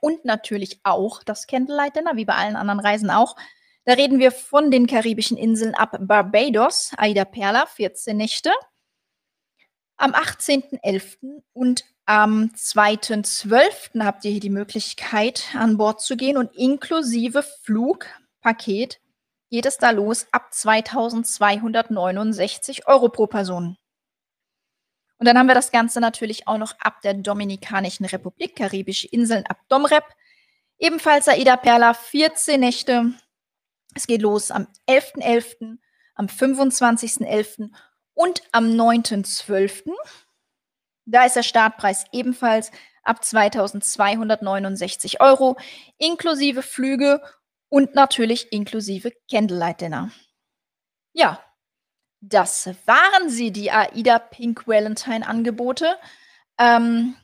Und 0.00 0.24
natürlich 0.24 0.80
auch 0.82 1.22
das 1.22 1.46
Candlelight 1.46 1.96
Dinner, 1.96 2.16
wie 2.16 2.24
bei 2.24 2.34
allen 2.34 2.56
anderen 2.56 2.80
Reisen 2.80 3.10
auch. 3.10 3.36
Da 3.84 3.92
reden 3.92 4.18
wir 4.18 4.32
von 4.32 4.70
den 4.70 4.86
karibischen 4.86 5.36
Inseln 5.36 5.74
ab 5.74 5.96
Barbados, 6.00 6.92
Aida 6.96 7.24
Perla, 7.24 7.66
14 7.66 8.16
Nächte. 8.16 8.50
Am 9.98 10.12
18.11. 10.12 11.42
und 11.52 11.84
am 12.04 12.50
2.12. 12.54 14.04
habt 14.04 14.24
ihr 14.24 14.30
hier 14.30 14.40
die 14.40 14.50
Möglichkeit, 14.50 15.48
an 15.54 15.78
Bord 15.78 16.00
zu 16.00 16.16
gehen 16.16 16.36
und 16.36 16.54
inklusive 16.54 17.42
Flugpaket 17.42 19.00
geht 19.50 19.66
es 19.66 19.78
da 19.78 19.90
los 19.90 20.28
ab 20.32 20.52
2269 20.52 22.86
Euro 22.86 23.08
pro 23.08 23.26
Person. 23.26 23.76
Und 25.18 25.26
dann 25.26 25.38
haben 25.38 25.48
wir 25.48 25.54
das 25.54 25.72
Ganze 25.72 25.98
natürlich 26.00 26.46
auch 26.46 26.58
noch 26.58 26.78
ab 26.78 27.00
der 27.00 27.14
Dominikanischen 27.14 28.04
Republik, 28.04 28.54
Karibische 28.54 29.08
Inseln 29.08 29.46
ab 29.46 29.60
Domrep. 29.68 30.04
Ebenfalls 30.78 31.26
Aida 31.26 31.56
Perla, 31.56 31.94
14 31.94 32.60
Nächte. 32.60 33.14
Es 33.94 34.06
geht 34.06 34.20
los 34.20 34.50
am 34.50 34.66
11.11., 34.88 35.22
.11., 35.22 35.78
am 36.14 36.26
25.11. 36.26 37.70
und 38.16 38.42
am 38.50 38.70
9.12. 38.70 39.92
Da 41.04 41.24
ist 41.24 41.36
der 41.36 41.44
Startpreis 41.44 42.06
ebenfalls 42.10 42.72
ab 43.04 43.24
2269 43.24 45.20
Euro, 45.20 45.56
inklusive 45.98 46.62
Flüge 46.62 47.22
und 47.68 47.94
natürlich 47.94 48.52
inklusive 48.52 49.12
Candlelight 49.30 49.80
Dinner. 49.80 50.10
Ja, 51.12 51.40
das 52.20 52.66
waren 52.86 53.28
sie, 53.28 53.52
die 53.52 53.70
AIDA 53.70 54.18
Pink 54.18 54.66
Valentine 54.66 55.26
Angebote. 55.26 55.96
Ähm, 56.58 57.14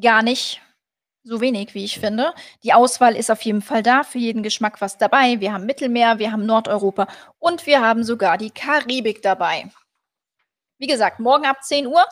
gar 0.00 0.22
nicht 0.22 0.60
so 1.24 1.40
wenig, 1.40 1.74
wie 1.74 1.84
ich 1.84 2.00
finde. 2.00 2.34
Die 2.64 2.72
Auswahl 2.72 3.14
ist 3.14 3.30
auf 3.30 3.42
jeden 3.42 3.62
Fall 3.62 3.82
da, 3.82 4.02
für 4.02 4.18
jeden 4.18 4.42
Geschmack 4.42 4.80
was 4.80 4.98
dabei. 4.98 5.38
Wir 5.40 5.52
haben 5.52 5.66
Mittelmeer, 5.66 6.18
wir 6.18 6.32
haben 6.32 6.46
Nordeuropa 6.46 7.06
und 7.38 7.66
wir 7.66 7.80
haben 7.80 8.02
sogar 8.02 8.38
die 8.38 8.50
Karibik 8.50 9.22
dabei. 9.22 9.70
Wie 10.82 10.88
gesagt, 10.88 11.20
morgen 11.20 11.46
ab 11.46 11.62
10 11.62 11.86
Uhr 11.86 12.04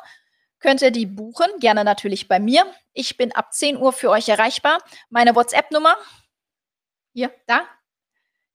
könnt 0.60 0.80
ihr 0.80 0.92
die 0.92 1.04
buchen, 1.04 1.48
gerne 1.58 1.82
natürlich 1.82 2.28
bei 2.28 2.38
mir. 2.38 2.64
Ich 2.92 3.16
bin 3.16 3.32
ab 3.32 3.52
10 3.52 3.76
Uhr 3.76 3.92
für 3.92 4.10
euch 4.10 4.28
erreichbar. 4.28 4.78
Meine 5.08 5.34
WhatsApp-Nummer, 5.34 5.96
hier, 7.12 7.32
da, 7.48 7.62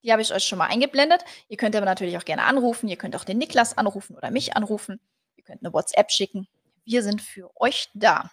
die 0.05 0.13
habe 0.13 0.21
ich 0.21 0.33
euch 0.33 0.45
schon 0.45 0.57
mal 0.57 0.67
eingeblendet. 0.67 1.25
Ihr 1.49 1.57
könnt 1.57 1.75
aber 1.75 1.85
natürlich 1.85 2.17
auch 2.17 2.23
gerne 2.23 2.43
anrufen. 2.43 2.87
Ihr 2.87 2.95
könnt 2.95 3.13
auch 3.17 3.25
den 3.25 3.39
Niklas 3.39 3.77
anrufen 3.77 4.15
oder 4.15 4.31
mich 4.31 4.55
anrufen. 4.55 5.01
Ihr 5.35 5.43
könnt 5.43 5.65
eine 5.65 5.73
WhatsApp 5.73 6.09
schicken. 6.09 6.47
Wir 6.85 7.03
sind 7.03 7.21
für 7.21 7.51
euch 7.59 7.89
da. 7.93 8.31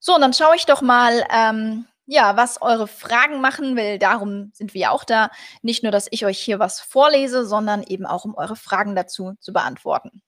So, 0.00 0.14
und 0.14 0.22
dann 0.22 0.32
schaue 0.32 0.56
ich 0.56 0.64
doch 0.64 0.80
mal, 0.80 1.26
ähm, 1.30 1.86
ja, 2.06 2.38
was 2.38 2.62
eure 2.62 2.88
Fragen 2.88 3.42
machen 3.42 3.76
will. 3.76 3.98
Darum 3.98 4.50
sind 4.54 4.72
wir 4.72 4.92
auch 4.92 5.04
da. 5.04 5.30
Nicht 5.60 5.82
nur, 5.82 5.92
dass 5.92 6.08
ich 6.10 6.24
euch 6.24 6.38
hier 6.38 6.58
was 6.58 6.80
vorlese, 6.80 7.44
sondern 7.44 7.82
eben 7.82 8.06
auch, 8.06 8.24
um 8.24 8.34
eure 8.34 8.56
Fragen 8.56 8.96
dazu 8.96 9.34
zu 9.40 9.52
beantworten. 9.52 10.22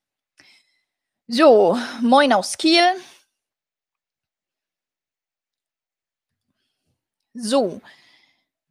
So, 1.32 1.78
moin 2.02 2.32
aus 2.32 2.58
Kiel. 2.58 2.82
So, 7.34 7.80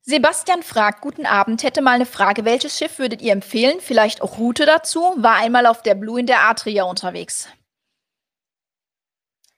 Sebastian 0.01 0.63
fragt, 0.63 1.01
guten 1.01 1.25
Abend, 1.25 1.63
hätte 1.63 1.81
mal 1.81 1.93
eine 1.93 2.05
Frage. 2.05 2.43
Welches 2.43 2.77
Schiff 2.77 2.99
würdet 2.99 3.21
ihr 3.21 3.31
empfehlen? 3.31 3.79
Vielleicht 3.79 4.21
auch 4.21 4.37
Route 4.39 4.65
dazu? 4.65 5.01
War 5.17 5.35
einmal 5.35 5.65
auf 5.67 5.83
der 5.83 5.95
Blue 5.95 6.19
in 6.19 6.25
der 6.25 6.41
Adria 6.41 6.83
unterwegs. 6.83 7.47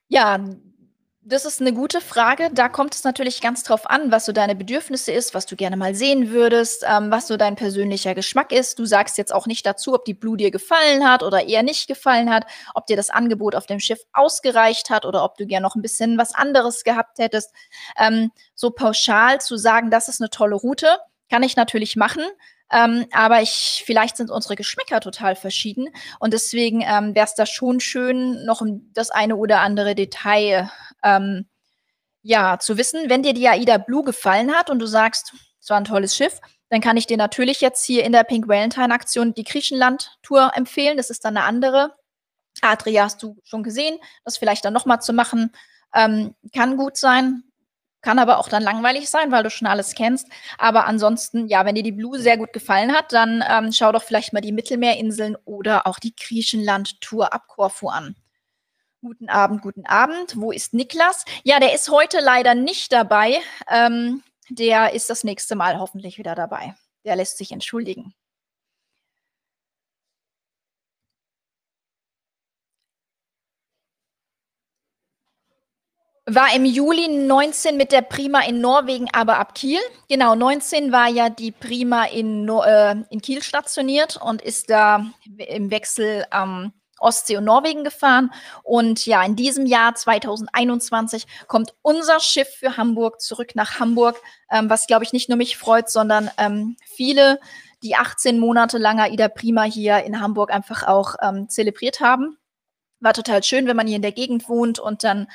Ja, 0.10 0.39
das 1.23 1.45
ist 1.45 1.61
eine 1.61 1.71
gute 1.71 2.01
Frage. 2.01 2.49
Da 2.51 2.67
kommt 2.67 2.95
es 2.95 3.03
natürlich 3.03 3.41
ganz 3.41 3.61
drauf 3.63 3.87
an, 3.87 4.11
was 4.11 4.25
so 4.25 4.31
deine 4.31 4.55
Bedürfnisse 4.55 5.11
ist, 5.11 5.35
was 5.35 5.45
du 5.45 5.55
gerne 5.55 5.77
mal 5.77 5.93
sehen 5.93 6.31
würdest, 6.31 6.83
ähm, 6.87 7.11
was 7.11 7.27
so 7.27 7.37
dein 7.37 7.55
persönlicher 7.55 8.15
Geschmack 8.15 8.51
ist. 8.51 8.79
Du 8.79 8.85
sagst 8.85 9.19
jetzt 9.19 9.31
auch 9.31 9.45
nicht 9.45 9.63
dazu, 9.63 9.93
ob 9.93 10.03
die 10.03 10.15
Blue 10.15 10.35
dir 10.35 10.49
gefallen 10.49 11.07
hat 11.07 11.21
oder 11.21 11.45
eher 11.45 11.61
nicht 11.61 11.87
gefallen 11.87 12.31
hat, 12.31 12.45
ob 12.73 12.87
dir 12.87 12.95
das 12.95 13.11
Angebot 13.11 13.55
auf 13.55 13.67
dem 13.67 13.79
Schiff 13.79 13.99
ausgereicht 14.13 14.89
hat 14.89 15.05
oder 15.05 15.23
ob 15.23 15.37
du 15.37 15.45
gerne 15.45 15.63
noch 15.63 15.75
ein 15.75 15.83
bisschen 15.83 16.17
was 16.17 16.33
anderes 16.33 16.83
gehabt 16.83 17.19
hättest. 17.19 17.53
Ähm, 17.97 18.31
so 18.55 18.71
pauschal 18.71 19.39
zu 19.39 19.57
sagen, 19.57 19.91
das 19.91 20.07
ist 20.07 20.21
eine 20.21 20.31
tolle 20.31 20.55
Route, 20.55 20.97
kann 21.29 21.43
ich 21.43 21.55
natürlich 21.55 21.95
machen. 21.95 22.23
Ähm, 22.71 23.05
aber 23.11 23.41
ich, 23.41 23.83
vielleicht 23.85 24.17
sind 24.17 24.31
unsere 24.31 24.55
Geschmäcker 24.55 25.01
total 25.01 25.35
verschieden. 25.35 25.89
Und 26.19 26.33
deswegen 26.33 26.81
ähm, 26.81 27.15
wäre 27.15 27.25
es 27.25 27.35
da 27.35 27.45
schon 27.45 27.79
schön, 27.79 28.45
noch 28.45 28.61
das 28.93 29.11
eine 29.11 29.35
oder 29.35 29.59
andere 29.59 29.93
Detail 29.93 30.71
ähm, 31.03 31.47
ja, 32.21 32.59
zu 32.59 32.77
wissen. 32.77 33.09
Wenn 33.09 33.23
dir 33.23 33.33
die 33.33 33.47
AIDA 33.47 33.77
Blue 33.77 34.03
gefallen 34.03 34.53
hat 34.53 34.69
und 34.69 34.79
du 34.79 34.85
sagst, 34.85 35.33
es 35.59 35.69
war 35.69 35.77
ein 35.77 35.85
tolles 35.85 36.15
Schiff, 36.15 36.39
dann 36.69 36.81
kann 36.81 36.97
ich 36.97 37.07
dir 37.07 37.17
natürlich 37.17 37.59
jetzt 37.59 37.83
hier 37.83 38.05
in 38.05 38.13
der 38.13 38.23
Pink 38.23 38.47
Valentine 38.47 38.93
Aktion 38.93 39.33
die 39.33 39.43
Griechenland-Tour 39.43 40.51
empfehlen. 40.55 40.97
Das 40.97 41.09
ist 41.09 41.25
dann 41.25 41.35
eine 41.35 41.45
andere. 41.45 41.95
Adria 42.61 43.03
hast 43.03 43.21
du 43.23 43.37
schon 43.43 43.63
gesehen. 43.63 43.99
Das 44.23 44.37
vielleicht 44.37 44.63
dann 44.63 44.73
nochmal 44.73 45.01
zu 45.01 45.11
machen, 45.13 45.51
ähm, 45.93 46.35
kann 46.55 46.77
gut 46.77 46.95
sein. 46.95 47.43
Kann 48.01 48.17
aber 48.17 48.39
auch 48.39 48.50
dann 48.50 48.63
langweilig 48.63 49.10
sein, 49.10 49.31
weil 49.31 49.43
du 49.43 49.51
schon 49.51 49.67
alles 49.67 49.93
kennst. 49.93 50.27
Aber 50.58 50.86
ansonsten, 50.88 51.48
ja, 51.48 51.65
wenn 51.65 51.75
dir 51.75 51.84
die 51.84 51.91
Blue 51.91 52.20
sehr 52.20 52.38
gut 52.38 52.51
gefallen 52.51 52.91
hat, 52.93 53.13
dann 53.13 53.43
ähm, 53.48 53.72
schau 53.72 53.91
doch 53.91 54.01
vielleicht 54.01 54.34
mal 54.34 54.41
die 54.41 54.51
Mittelmeerinseln 54.51 55.38
oder 55.46 55.86
auch 55.86 56.00
die 56.00 56.15
Griechenland-Tour 56.15 57.31
ab 57.31 57.48
Korfu 57.48 57.89
an. 57.89 58.15
Guten 59.01 59.29
Abend, 59.29 59.62
guten 59.62 59.86
Abend. 59.86 60.36
Wo 60.36 60.51
ist 60.51 60.74
Niklas? 60.74 61.25
Ja, 61.43 61.60
der 61.60 61.74
ist 61.74 61.89
heute 61.89 62.20
leider 62.22 62.55
nicht 62.55 62.91
dabei. 62.91 63.39
Ähm, 63.70 64.24
der 64.50 64.93
ist 64.93 65.10
das 65.10 65.24
nächste 65.24 65.55
Mal 65.55 65.79
hoffentlich 65.79 66.17
wieder 66.17 66.36
dabei. 66.36 66.75
Der 67.05 67.15
lässt 67.15 67.38
sich 67.38 67.51
entschuldigen. 67.51 68.13
War 76.33 76.55
im 76.55 76.63
Juli 76.63 77.09
19 77.09 77.75
mit 77.75 77.91
der 77.91 78.03
Prima 78.03 78.39
in 78.39 78.61
Norwegen, 78.61 79.09
aber 79.11 79.38
ab 79.38 79.53
Kiel. 79.53 79.81
Genau, 80.07 80.33
19 80.33 80.93
war 80.93 81.09
ja 81.09 81.29
die 81.29 81.51
Prima 81.51 82.05
in, 82.05 82.47
äh, 82.47 82.95
in 83.09 83.21
Kiel 83.21 83.43
stationiert 83.43 84.15
und 84.15 84.41
ist 84.41 84.69
da 84.69 85.07
im 85.38 85.71
Wechsel 85.71 86.25
ähm, 86.31 86.71
Ostsee 87.00 87.35
und 87.35 87.43
Norwegen 87.43 87.83
gefahren. 87.83 88.31
Und 88.63 89.05
ja, 89.05 89.21
in 89.25 89.35
diesem 89.35 89.65
Jahr 89.65 89.93
2021 89.93 91.27
kommt 91.47 91.73
unser 91.81 92.21
Schiff 92.21 92.47
für 92.47 92.77
Hamburg 92.77 93.19
zurück 93.19 93.50
nach 93.55 93.81
Hamburg, 93.81 94.21
ähm, 94.50 94.69
was, 94.69 94.88
glaube 94.88 95.03
ich, 95.03 95.11
nicht 95.11 95.27
nur 95.27 95.38
mich 95.38 95.57
freut, 95.57 95.89
sondern 95.89 96.31
ähm, 96.38 96.77
viele, 96.85 97.41
die 97.83 97.97
18 97.97 98.39
Monate 98.39 98.77
langer 98.77 99.11
Ida 99.11 99.27
Prima 99.27 99.63
hier 99.63 100.03
in 100.03 100.21
Hamburg 100.21 100.50
einfach 100.53 100.88
auch 100.88 101.15
ähm, 101.21 101.50
zelebriert 101.50 102.00
haben. 102.00 102.38
War 103.01 103.11
total 103.11 103.44
schön, 103.44 103.67
wenn 103.67 103.75
man 103.75 103.87
hier 103.87 103.98
in 103.98 104.01
der 104.01 104.13
Gegend 104.13 104.48
wohnt 104.48 104.79
und 104.79 105.03
dann 105.03 105.27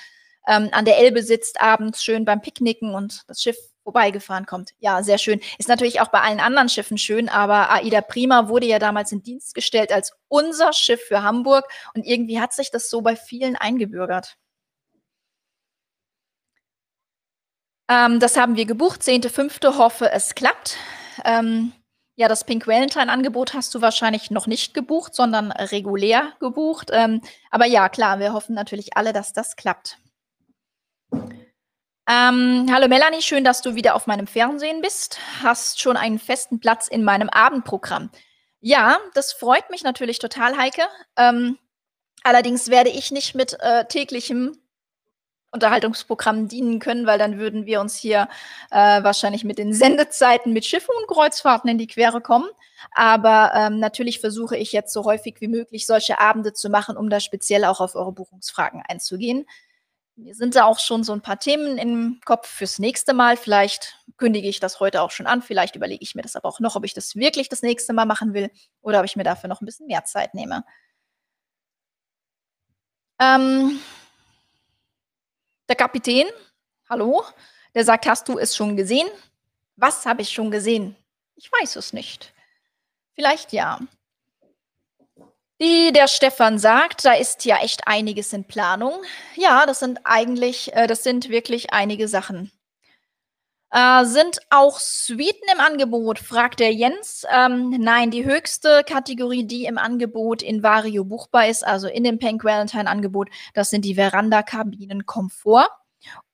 ähm, 0.47 0.69
an 0.73 0.85
der 0.85 0.99
Elbe 0.99 1.23
sitzt, 1.23 1.61
abends 1.61 2.03
schön 2.03 2.25
beim 2.25 2.41
Picknicken 2.41 2.95
und 2.95 3.23
das 3.29 3.43
Schiff 3.43 3.57
vorbeigefahren 3.83 4.47
kommt. 4.47 4.73
Ja, 4.79 5.03
sehr 5.03 5.19
schön. 5.19 5.41
Ist 5.59 5.69
natürlich 5.69 6.01
auch 6.01 6.09
bei 6.09 6.21
allen 6.21 6.41
anderen 6.41 6.69
Schiffen 6.69 6.99
schön, 6.99 7.29
aber 7.29 7.71
Aida 7.71 8.01
Prima 8.01 8.49
wurde 8.49 8.67
ja 8.67 8.81
damals 8.81 9.13
in 9.13 9.23
Dienst 9.23 9.55
gestellt 9.55 9.93
als 9.93 10.13
unser 10.29 10.73
Schiff 10.73 11.01
für 11.03 11.23
Hamburg 11.23 11.65
und 11.95 12.05
irgendwie 12.05 12.41
hat 12.41 12.53
sich 12.53 12.71
das 12.73 12.91
so 12.91 13.01
bei 13.01 13.15
vielen 13.15 13.55
eingebürgert. 13.55 14.37
Ähm, 17.89 18.19
das 18.19 18.37
haben 18.37 18.57
wir 18.57 18.67
gebucht, 18.67 19.03
10.5. 19.03 19.79
Hoffe, 19.79 20.11
es 20.11 20.35
klappt. 20.35 20.77
Ähm, 21.25 21.73
ja, 22.17 22.29
das 22.29 22.45
Pink 22.45 22.67
Valentine-Angebot 22.67 23.55
hast 23.55 23.75
du 23.75 23.83
wahrscheinlich 23.83 24.31
noch 24.31 24.47
nicht 24.47 24.75
gebucht, 24.75 25.15
sondern 25.15 25.53
regulär 25.53 26.33
gebucht. 26.41 26.91
Ähm, 26.93 27.21
aber 27.51 27.67
ja, 27.67 27.89
klar, 27.89 28.19
wir 28.19 28.33
hoffen 28.33 28.55
natürlich 28.55 28.97
alle, 28.97 29.13
dass 29.13 29.33
das 29.33 29.55
klappt. 29.55 29.99
Ähm, 32.09 32.69
hallo 32.73 32.87
Melanie, 32.87 33.21
schön, 33.21 33.43
dass 33.43 33.63
du 33.63 33.75
wieder 33.75 33.97
auf 33.97 34.07
meinem 34.07 34.27
Fernsehen 34.27 34.81
bist. 34.81 35.19
Hast 35.43 35.81
schon 35.81 35.97
einen 35.97 36.19
festen 36.21 36.61
Platz 36.61 36.87
in 36.87 37.03
meinem 37.03 37.29
Abendprogramm. 37.29 38.11
Ja, 38.61 38.99
das 39.15 39.33
freut 39.33 39.71
mich 39.71 39.83
natürlich 39.83 40.19
total, 40.19 40.57
Heike. 40.57 40.83
Ähm, 41.17 41.59
allerdings 42.23 42.69
werde 42.69 42.91
ich 42.91 43.11
nicht 43.11 43.35
mit 43.35 43.57
äh, 43.61 43.87
täglichem 43.87 44.57
Unterhaltungsprogramm 45.51 46.49
dienen 46.49 46.79
können, 46.79 47.07
weil 47.07 47.19
dann 47.19 47.39
würden 47.39 47.67
wir 47.67 47.81
uns 47.81 47.97
hier 47.97 48.29
äh, 48.71 49.03
wahrscheinlich 49.03 49.43
mit 49.43 49.59
den 49.59 49.73
Sendezeiten 49.73 50.53
mit 50.53 50.65
Schiffen 50.65 50.95
und 51.01 51.09
Kreuzfahrten 51.09 51.71
in 51.71 51.79
die 51.79 51.87
Quere 51.87 52.21
kommen. 52.21 52.49
Aber 52.93 53.53
ähm, 53.55 53.79
natürlich 53.79 54.21
versuche 54.21 54.57
ich 54.57 54.73
jetzt 54.73 54.93
so 54.93 55.05
häufig 55.05 55.41
wie 55.41 55.49
möglich 55.49 55.87
solche 55.87 56.21
Abende 56.21 56.53
zu 56.53 56.69
machen, 56.69 56.97
um 56.97 57.11
da 57.11 57.21
speziell 57.21 57.65
auch 57.65 57.81
auf 57.81 57.95
eure 57.95 58.13
Buchungsfragen 58.13 58.83
einzugehen. 58.87 59.47
Mir 60.19 60.35
sind 60.35 60.55
da 60.55 60.65
auch 60.65 60.79
schon 60.79 61.05
so 61.05 61.13
ein 61.13 61.21
paar 61.21 61.39
Themen 61.39 61.77
im 61.77 62.21
Kopf 62.25 62.49
fürs 62.49 62.79
nächste 62.79 63.13
Mal. 63.13 63.37
Vielleicht 63.37 63.99
kündige 64.17 64.49
ich 64.49 64.61
das 64.61 64.81
heute 64.81 65.03
auch 65.03 65.11
schon 65.11 65.27
an. 65.27 65.43
Vielleicht 65.43 65.77
überlege 65.77 66.03
ich 66.03 66.15
mir 66.15 66.23
das 66.23 66.37
aber 66.37 66.49
auch 66.49 66.59
noch, 66.59 66.75
ob 66.75 66.85
ich 66.87 66.95
das 66.95 67.17
wirklich 67.17 67.51
das 67.51 67.61
nächste 67.61 67.93
Mal 67.93 68.07
machen 68.07 68.33
will 68.33 68.51
oder 68.81 69.01
ob 69.01 69.05
ich 69.05 69.17
mir 69.17 69.25
dafür 69.25 69.49
noch 69.49 69.61
ein 69.61 69.67
bisschen 69.67 69.87
mehr 69.89 70.05
Zeit 70.05 70.33
nehme. 70.33 70.65
Ähm, 73.19 73.79
der 75.69 75.77
Kapitän, 75.77 76.27
hallo, 76.89 77.23
der 77.75 77.85
sagt, 77.85 78.07
hast 78.07 78.27
du 78.29 78.39
es 78.39 78.57
schon 78.57 78.75
gesehen? 78.75 79.09
Was 79.77 80.07
habe 80.07 80.23
ich 80.23 80.31
schon 80.31 80.51
gesehen? 80.51 80.97
Ich 81.35 81.53
weiß 81.53 81.77
es 81.77 81.93
nicht. 81.93 82.33
Vielleicht 83.15 83.53
ja. 83.53 83.81
Wie 85.59 85.91
der 85.91 86.07
Stefan 86.07 86.59
sagt, 86.59 87.07
da 87.07 87.15
ist 87.15 87.47
ja 87.47 87.59
echt 87.63 87.89
einiges 87.89 88.33
in 88.35 88.45
Planung. 88.45 88.93
Ja, 89.37 89.65
das 89.65 89.79
sind 89.81 90.01
eigentlich, 90.05 90.75
äh, 90.75 90.87
das 90.87 91.03
sind 91.03 91.31
wirklich 91.31 91.73
einige 91.73 92.09
Sachen. 92.09 92.53
Äh, 93.71 94.05
sind 94.05 94.39
auch 94.51 94.79
Suiten 94.79 95.49
im 95.53 95.61
Angebot, 95.61 96.19
fragt 96.19 96.61
der 96.61 96.73
Jens. 96.73 97.25
Ähm, 97.31 97.71
nein, 97.71 98.11
die 98.11 98.25
höchste 98.25 98.85
Kategorie, 98.87 99.45
die 99.47 99.65
im 99.65 99.79
Angebot 99.79 100.43
in 100.43 100.63
Vario 100.63 101.05
buchbar 101.05 101.49
ist, 101.49 101.65
also 101.67 101.89
in 101.89 102.05
dem 102.05 102.19
Pink 102.19 102.45
Valentine 102.45 102.89
Angebot, 102.89 103.29
das 103.55 103.71
sind 103.71 103.85
die 103.85 103.95
Veranda-Kabinen 103.95 105.07
Komfort. 105.07 105.71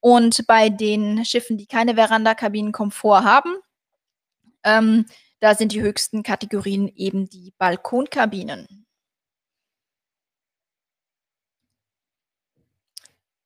Und 0.01 0.47
bei 0.47 0.69
den 0.69 1.25
Schiffen, 1.25 1.57
die 1.57 1.67
keine 1.67 1.95
Veranda-Kabinen 1.95 2.73
Komfort 2.73 3.25
haben, 3.25 3.55
ähm, 4.65 5.07
da 5.41 5.55
sind 5.55 5.73
die 5.73 5.83
höchsten 5.83 6.23
Kategorien 6.23 6.89
eben 6.89 7.29
die 7.29 7.53
Balkonkabinen. 7.59 8.83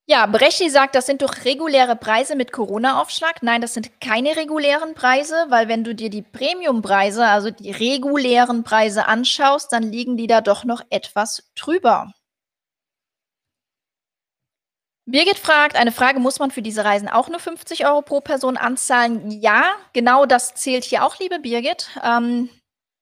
Ja, 0.08 0.26
Breschi 0.26 0.70
sagt, 0.70 0.94
das 0.94 1.06
sind 1.06 1.20
doch 1.22 1.44
reguläre 1.44 1.96
Preise 1.96 2.36
mit 2.36 2.52
Corona-Aufschlag. 2.52 3.42
Nein, 3.42 3.60
das 3.60 3.74
sind 3.74 4.00
keine 4.00 4.36
regulären 4.36 4.94
Preise, 4.94 5.46
weil 5.48 5.66
wenn 5.66 5.82
du 5.82 5.96
dir 5.96 6.10
die 6.10 6.22
Premium-Preise, 6.22 7.26
also 7.26 7.50
die 7.50 7.72
regulären 7.72 8.62
Preise 8.62 9.06
anschaust, 9.06 9.72
dann 9.72 9.82
liegen 9.82 10.16
die 10.16 10.28
da 10.28 10.40
doch 10.42 10.62
noch 10.62 10.80
etwas 10.90 11.50
drüber. 11.56 12.12
Birgit 15.06 15.38
fragt, 15.38 15.74
eine 15.74 15.90
Frage, 15.90 16.20
muss 16.20 16.38
man 16.38 16.52
für 16.52 16.62
diese 16.62 16.84
Reisen 16.84 17.08
auch 17.08 17.28
nur 17.28 17.40
50 17.40 17.84
Euro 17.86 18.02
pro 18.02 18.20
Person 18.20 18.56
anzahlen? 18.56 19.32
Ja, 19.32 19.64
genau 19.92 20.24
das 20.24 20.54
zählt 20.54 20.84
hier 20.84 21.04
auch, 21.04 21.18
liebe 21.18 21.40
Birgit. 21.40 21.90
Ähm, 22.04 22.48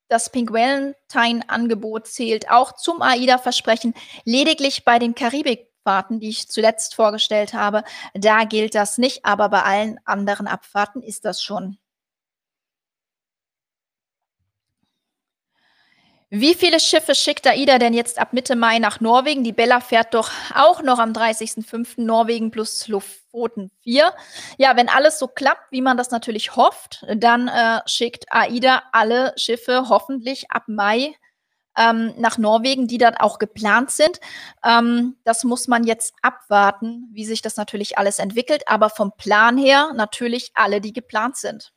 das 0.09 0.31
Pink 0.31 0.53
Valentine-Angebot 0.53 2.07
zählt 2.07 2.51
auch 2.51 2.73
zum 2.73 3.03
AIDA-Versprechen. 3.03 3.95
Lediglich 4.25 4.85
bei 4.85 4.99
den 4.99 5.15
Karibik 5.15 5.74
Abfahrten, 5.85 6.19
die 6.19 6.31
ich 6.31 6.49
zuletzt 6.49 6.95
vorgestellt 6.95 7.53
habe, 7.53 7.85
da 8.15 8.45
gilt 8.45 8.75
das 8.75 8.97
nicht, 8.97 9.25
aber 9.25 9.51
bei 9.51 9.63
allen 9.63 10.01
anderen 10.05 10.47
Abfahrten 10.47 11.03
ist 11.03 11.25
das 11.27 11.43
schon. 11.43 11.77
Wie 16.31 16.55
viele 16.55 16.81
Schiffe 16.81 17.15
schickt 17.15 17.47
AIDA 17.47 17.79
denn 17.79 17.93
jetzt 17.93 18.19
ab 18.19 18.33
Mitte 18.33 18.57
Mai 18.57 18.79
nach 18.79 18.99
Norwegen? 18.99 19.45
Die 19.45 19.53
Bella 19.53 19.81
fährt 19.81 20.15
doch 20.15 20.31
auch 20.55 20.83
noch 20.83 20.99
am 20.99 21.13
30.05. 21.13 22.03
Norwegen 22.03 22.51
plus 22.51 22.89
Quoten 23.31 23.71
4. 23.83 24.13
Ja, 24.57 24.75
wenn 24.75 24.89
alles 24.89 25.19
so 25.19 25.29
klappt, 25.29 25.71
wie 25.71 25.83
man 25.83 25.97
das 25.97 26.11
natürlich 26.11 26.57
hofft, 26.57 27.05
dann 27.15 27.47
äh, 27.47 27.81
schickt 27.87 28.25
AIDA 28.33 28.83
alle 28.91 29.33
Schiffe 29.37 29.89
hoffentlich 29.89 30.51
ab 30.51 30.65
Mai 30.67 31.15
ähm, 31.77 32.15
nach 32.17 32.39
Norwegen, 32.39 32.87
die 32.87 32.99
dann 32.99 33.17
auch 33.17 33.39
geplant 33.39 33.91
sind. 33.91 34.21
Ähm, 34.65 35.17
das 35.25 35.45
muss 35.45 35.69
man 35.69 35.85
jetzt 35.85 36.15
abwarten, 36.23 37.09
wie 37.13 37.25
sich 37.25 37.43
das 37.43 37.57
natürlich 37.57 37.99
alles 37.99 38.19
entwickelt. 38.19 38.63
Aber 38.67 38.91
vom 38.91 39.13
Plan 39.17 39.57
her 39.57 39.93
natürlich 39.95 40.51
alle, 40.55 40.81
die 40.81 40.93
geplant 40.93 41.37
sind. 41.37 41.73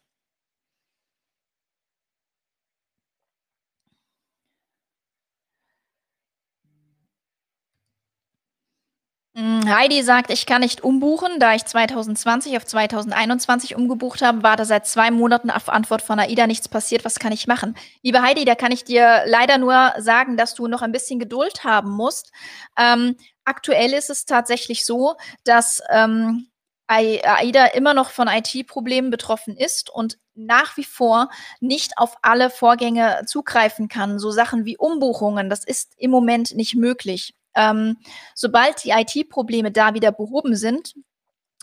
Heidi 9.39 10.01
sagt, 10.01 10.31
ich 10.31 10.47
kann 10.47 10.61
nicht 10.61 10.83
umbuchen, 10.83 11.39
da 11.39 11.53
ich 11.53 11.63
2020 11.63 12.57
auf 12.57 12.65
2021 12.65 13.75
umgebucht 13.75 14.23
habe, 14.23 14.41
war 14.41 14.55
da 14.55 14.65
seit 14.65 14.87
zwei 14.87 15.11
Monaten 15.11 15.51
auf 15.51 15.69
Antwort 15.69 16.01
von 16.01 16.19
AIDA 16.19 16.47
nichts 16.47 16.67
passiert. 16.67 17.05
Was 17.05 17.19
kann 17.19 17.31
ich 17.31 17.45
machen? 17.45 17.75
Liebe 18.01 18.23
Heidi, 18.23 18.45
da 18.45 18.55
kann 18.55 18.71
ich 18.71 18.83
dir 18.83 19.21
leider 19.27 19.59
nur 19.59 19.93
sagen, 19.99 20.37
dass 20.37 20.55
du 20.55 20.65
noch 20.65 20.81
ein 20.81 20.91
bisschen 20.91 21.19
Geduld 21.19 21.63
haben 21.63 21.91
musst. 21.91 22.31
Ähm, 22.79 23.15
aktuell 23.45 23.93
ist 23.93 24.09
es 24.09 24.25
tatsächlich 24.25 24.85
so, 24.85 25.17
dass 25.43 25.83
ähm, 25.91 26.47
AIDA 26.87 27.67
immer 27.67 27.93
noch 27.93 28.09
von 28.09 28.27
IT-Problemen 28.27 29.11
betroffen 29.11 29.55
ist 29.55 29.91
und 29.91 30.17
nach 30.33 30.77
wie 30.77 30.83
vor 30.83 31.29
nicht 31.59 31.91
auf 31.97 32.17
alle 32.23 32.49
Vorgänge 32.49 33.21
zugreifen 33.27 33.87
kann. 33.87 34.17
So 34.17 34.31
Sachen 34.31 34.65
wie 34.65 34.77
Umbuchungen, 34.77 35.47
das 35.51 35.63
ist 35.63 35.93
im 35.97 36.09
Moment 36.09 36.55
nicht 36.55 36.75
möglich. 36.75 37.35
Ähm, 37.57 37.97
sobald 38.35 38.83
die 38.83 38.91
IT-Probleme 38.91 39.71
da 39.71 39.93
wieder 39.93 40.11
behoben 40.11 40.55
sind, 40.55 40.93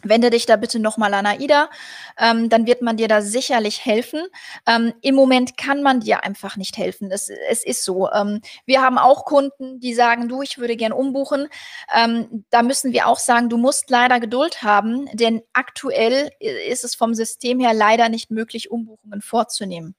wende 0.05 0.31
dich 0.31 0.47
da 0.47 0.57
bitte 0.57 0.79
nochmal 0.79 1.15
an 1.15 1.27
AIDA, 1.27 1.71
ähm, 2.19 2.49
dann 2.49 2.67
wird 2.67 2.83
man 2.83 2.97
dir 2.97 3.09
da 3.09 3.23
sicherlich 3.23 3.85
helfen. 3.85 4.27
Ähm, 4.67 4.93
Im 5.01 5.15
Moment 5.15 5.57
kann 5.57 5.83
man 5.83 6.01
dir 6.01 6.25
einfach 6.25 6.57
nicht 6.57 6.77
helfen. 6.77 7.11
Es, 7.11 7.31
es 7.49 7.65
ist 7.65 7.85
so. 7.85 8.11
Ähm, 8.11 8.41
wir 8.67 8.83
haben 8.83 8.99
auch 8.99 9.25
Kunden, 9.25 9.81
die 9.81 9.95
sagen, 9.95 10.29
du, 10.29 10.43
ich 10.43 10.59
würde 10.59 10.77
gern 10.77 10.93
umbuchen. 10.93 11.49
Ähm, 11.95 12.45
da 12.51 12.63
müssen 12.63 12.93
wir 12.93 13.09
auch 13.09 13.19
sagen, 13.19 13.49
du 13.49 13.57
musst 13.57 13.91
leider 13.91 14.21
Geduld 14.21 14.63
haben, 14.63 15.07
denn 15.15 15.43
aktuell 15.53 16.31
ist 16.41 16.85
es 16.85 16.95
vom 16.95 17.15
System 17.15 17.61
her 17.61 17.75
leider 17.75 18.09
nicht 18.09 18.31
möglich, 18.31 18.71
Umbuchungen 18.71 19.23
vorzunehmen. 19.23 19.95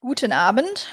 Guten 0.00 0.32
Abend. 0.32 0.88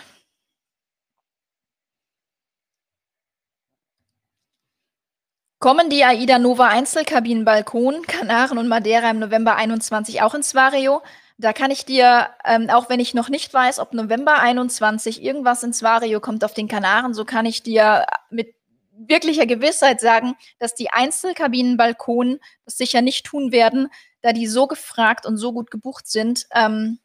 Kommen 5.60 5.90
die 5.90 6.04
AIDA 6.04 6.38
Nova 6.38 6.68
Einzelkabinen 6.68 7.44
Balkon, 7.44 8.04
Kanaren 8.04 8.60
und 8.60 8.68
Madeira 8.68 9.10
im 9.10 9.18
November 9.18 9.56
21 9.56 10.22
auch 10.22 10.36
ins 10.36 10.54
Vario? 10.54 11.02
Da 11.40 11.52
kann 11.52 11.72
ich 11.72 11.84
dir, 11.84 12.30
ähm, 12.46 12.70
auch 12.70 12.90
wenn 12.90 13.00
ich 13.00 13.16
noch 13.16 13.30
nicht 13.30 13.52
weiß, 13.56 13.80
ob 13.80 13.92
November 13.96 14.40
21 14.40 15.24
irgendwas 15.24 15.64
ins 15.64 15.82
Vario 15.82 16.20
kommt 16.20 16.44
auf 16.44 16.54
den 16.54 16.68
Kanaren, 16.68 17.16
so 17.16 17.26
kann 17.26 17.48
ich 17.48 17.64
dir 17.64 18.06
mit 18.30 18.54
wirklicher 18.92 19.48
Gewissheit 19.48 20.00
sagen, 20.00 20.36
dass 20.60 20.76
die 20.76 20.92
Einzelkabinen 20.92 21.76
Balkon 21.76 22.40
das 22.66 22.78
sicher 22.78 23.02
nicht 23.02 23.26
tun 23.26 23.52
werden, 23.52 23.90
da 24.22 24.34
die 24.34 24.48
so 24.48 24.68
gefragt 24.68 25.26
und 25.26 25.38
so 25.38 25.54
gut 25.54 25.72
gebucht 25.72 26.08
sind, 26.08 26.46
ähm, 26.54 27.00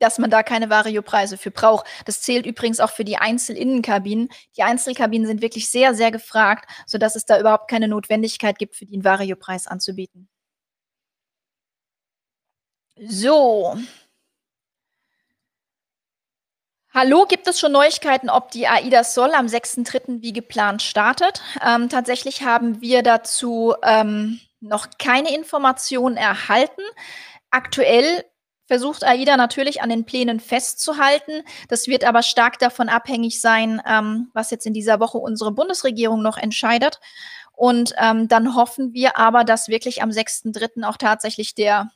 dass 0.00 0.18
man 0.18 0.30
da 0.30 0.42
keine 0.42 0.70
Variopreise 0.70 1.38
für 1.38 1.50
braucht. 1.50 1.86
Das 2.06 2.22
zählt 2.22 2.46
übrigens 2.46 2.80
auch 2.80 2.90
für 2.90 3.04
die 3.04 3.18
Einzelinnenkabinen. 3.18 4.30
Die 4.56 4.62
Einzelkabinen 4.62 5.26
sind 5.26 5.42
wirklich 5.42 5.70
sehr, 5.70 5.94
sehr 5.94 6.10
gefragt, 6.10 6.68
sodass 6.86 7.14
es 7.14 7.26
da 7.26 7.38
überhaupt 7.38 7.70
keine 7.70 7.86
Notwendigkeit 7.86 8.58
gibt, 8.58 8.74
für 8.76 8.86
einen 8.86 9.04
Variopreis 9.04 9.66
anzubieten. 9.66 10.28
So. 12.96 13.76
Hallo, 16.92 17.24
gibt 17.24 17.46
es 17.46 17.60
schon 17.60 17.70
Neuigkeiten, 17.70 18.28
ob 18.28 18.50
die 18.50 18.66
AIDA 18.66 19.04
Sol 19.04 19.32
am 19.32 19.46
6.3. 19.46 20.22
wie 20.22 20.32
geplant 20.32 20.82
startet? 20.82 21.40
Ähm, 21.64 21.88
tatsächlich 21.88 22.42
haben 22.42 22.80
wir 22.80 23.02
dazu 23.02 23.74
ähm, 23.84 24.40
noch 24.60 24.88
keine 24.98 25.32
Informationen 25.34 26.16
erhalten. 26.16 26.82
Aktuell 27.50 28.24
versucht 28.70 29.02
AIDA 29.02 29.36
natürlich 29.36 29.82
an 29.82 29.88
den 29.88 30.04
Plänen 30.04 30.38
festzuhalten. 30.38 31.42
Das 31.66 31.88
wird 31.88 32.04
aber 32.04 32.22
stark 32.22 32.60
davon 32.60 32.88
abhängig 32.88 33.40
sein, 33.40 33.82
ähm, 33.84 34.30
was 34.32 34.52
jetzt 34.52 34.64
in 34.64 34.72
dieser 34.72 35.00
Woche 35.00 35.18
unsere 35.18 35.50
Bundesregierung 35.50 36.22
noch 36.22 36.38
entscheidet. 36.38 37.00
Und 37.52 37.94
ähm, 37.98 38.28
dann 38.28 38.54
hoffen 38.54 38.92
wir 38.92 39.18
aber, 39.18 39.42
dass 39.42 39.66
wirklich 39.66 40.04
am 40.04 40.10
6.3. 40.10 40.84
auch 40.84 40.98
tatsächlich 40.98 41.56
der 41.56 41.90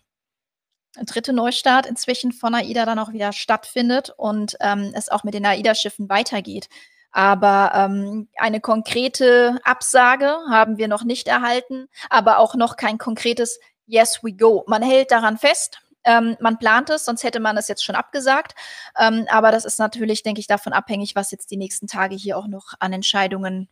dritte 1.06 1.32
Neustart 1.32 1.87
inzwischen 1.87 2.32
von 2.32 2.56
AIDA 2.56 2.84
dann 2.87 2.98
auch 2.98 3.12
wieder 3.12 3.32
stattfindet 3.32 4.12
und 4.16 4.56
ähm, 4.58 4.90
es 4.96 5.08
auch 5.08 5.22
mit 5.22 5.34
den 5.34 5.46
AIDA-Schiffen 5.46 6.08
weitergeht. 6.08 6.68
Aber 7.12 7.70
ähm, 7.72 8.26
eine 8.37 8.58
konkrete 8.58 9.60
Absage 9.62 10.38
haben 10.50 10.76
wir 10.76 10.88
noch 10.88 11.04
nicht 11.04 11.28
erhalten, 11.28 11.87
aber 12.10 12.38
auch 12.38 12.56
noch 12.56 12.74
kein 12.76 12.98
konkretes 12.98 13.60
Yes, 13.87 14.20
we 14.22 14.32
go. 14.32 14.64
Man 14.66 14.82
hält 14.82 15.10
daran 15.10 15.37
fest, 15.37 15.80
ähm, 16.04 16.36
man 16.40 16.58
plant 16.58 16.90
es, 16.90 17.04
sonst 17.04 17.22
hätte 17.24 17.40
man 17.40 17.56
es 17.56 17.68
jetzt 17.68 17.84
schon 17.84 17.94
abgesagt. 17.94 18.54
Ähm, 18.98 19.26
aber 19.28 19.50
das 19.50 19.64
ist 19.64 19.78
natürlich, 19.78 20.22
denke 20.22 20.40
ich, 20.40 20.46
davon 20.46 20.72
abhängig, 20.72 21.14
was 21.14 21.30
jetzt 21.30 21.50
die 21.50 21.56
nächsten 21.56 21.86
Tage 21.86 22.14
hier 22.14 22.38
auch 22.38 22.46
noch 22.46 22.74
an 22.80 22.92
Entscheidungen 22.92 23.68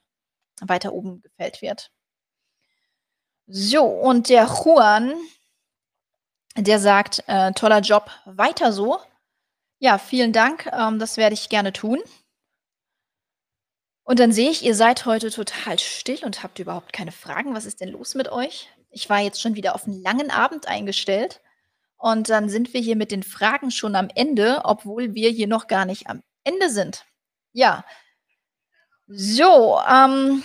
weiter 0.60 0.92
oben 0.92 1.22
gefällt 1.22 1.62
wird. 1.62 1.90
So, 3.46 3.84
und 3.84 4.28
der 4.28 4.46
Juan, 4.46 5.14
der 6.56 6.78
sagt, 6.78 7.24
äh, 7.26 7.52
toller 7.52 7.80
Job, 7.80 8.10
weiter 8.24 8.72
so. 8.72 8.98
Ja, 9.78 9.98
vielen 9.98 10.32
Dank, 10.32 10.66
ähm, 10.72 10.98
das 10.98 11.16
werde 11.16 11.34
ich 11.34 11.48
gerne 11.48 11.72
tun. 11.72 11.98
Und 14.04 14.18
dann 14.18 14.32
sehe 14.32 14.50
ich, 14.50 14.64
ihr 14.64 14.74
seid 14.74 15.06
heute 15.06 15.30
total 15.30 15.78
still 15.78 16.24
und 16.24 16.42
habt 16.42 16.58
überhaupt 16.58 16.92
keine 16.92 17.12
Fragen. 17.12 17.54
Was 17.54 17.66
ist 17.66 17.80
denn 17.80 17.90
los 17.90 18.14
mit 18.14 18.30
euch? 18.30 18.68
Ich 18.90 19.08
war 19.08 19.20
jetzt 19.20 19.40
schon 19.40 19.54
wieder 19.54 19.74
auf 19.74 19.86
einen 19.86 20.02
langen 20.02 20.30
Abend 20.30 20.68
eingestellt. 20.68 21.40
Und 22.02 22.30
dann 22.30 22.48
sind 22.48 22.74
wir 22.74 22.80
hier 22.80 22.96
mit 22.96 23.12
den 23.12 23.22
Fragen 23.22 23.70
schon 23.70 23.94
am 23.94 24.08
Ende, 24.12 24.62
obwohl 24.64 25.14
wir 25.14 25.30
hier 25.30 25.46
noch 25.46 25.68
gar 25.68 25.84
nicht 25.84 26.08
am 26.08 26.20
Ende 26.42 26.68
sind. 26.68 27.04
Ja. 27.52 27.84
So, 29.06 29.78
ähm, 29.88 30.42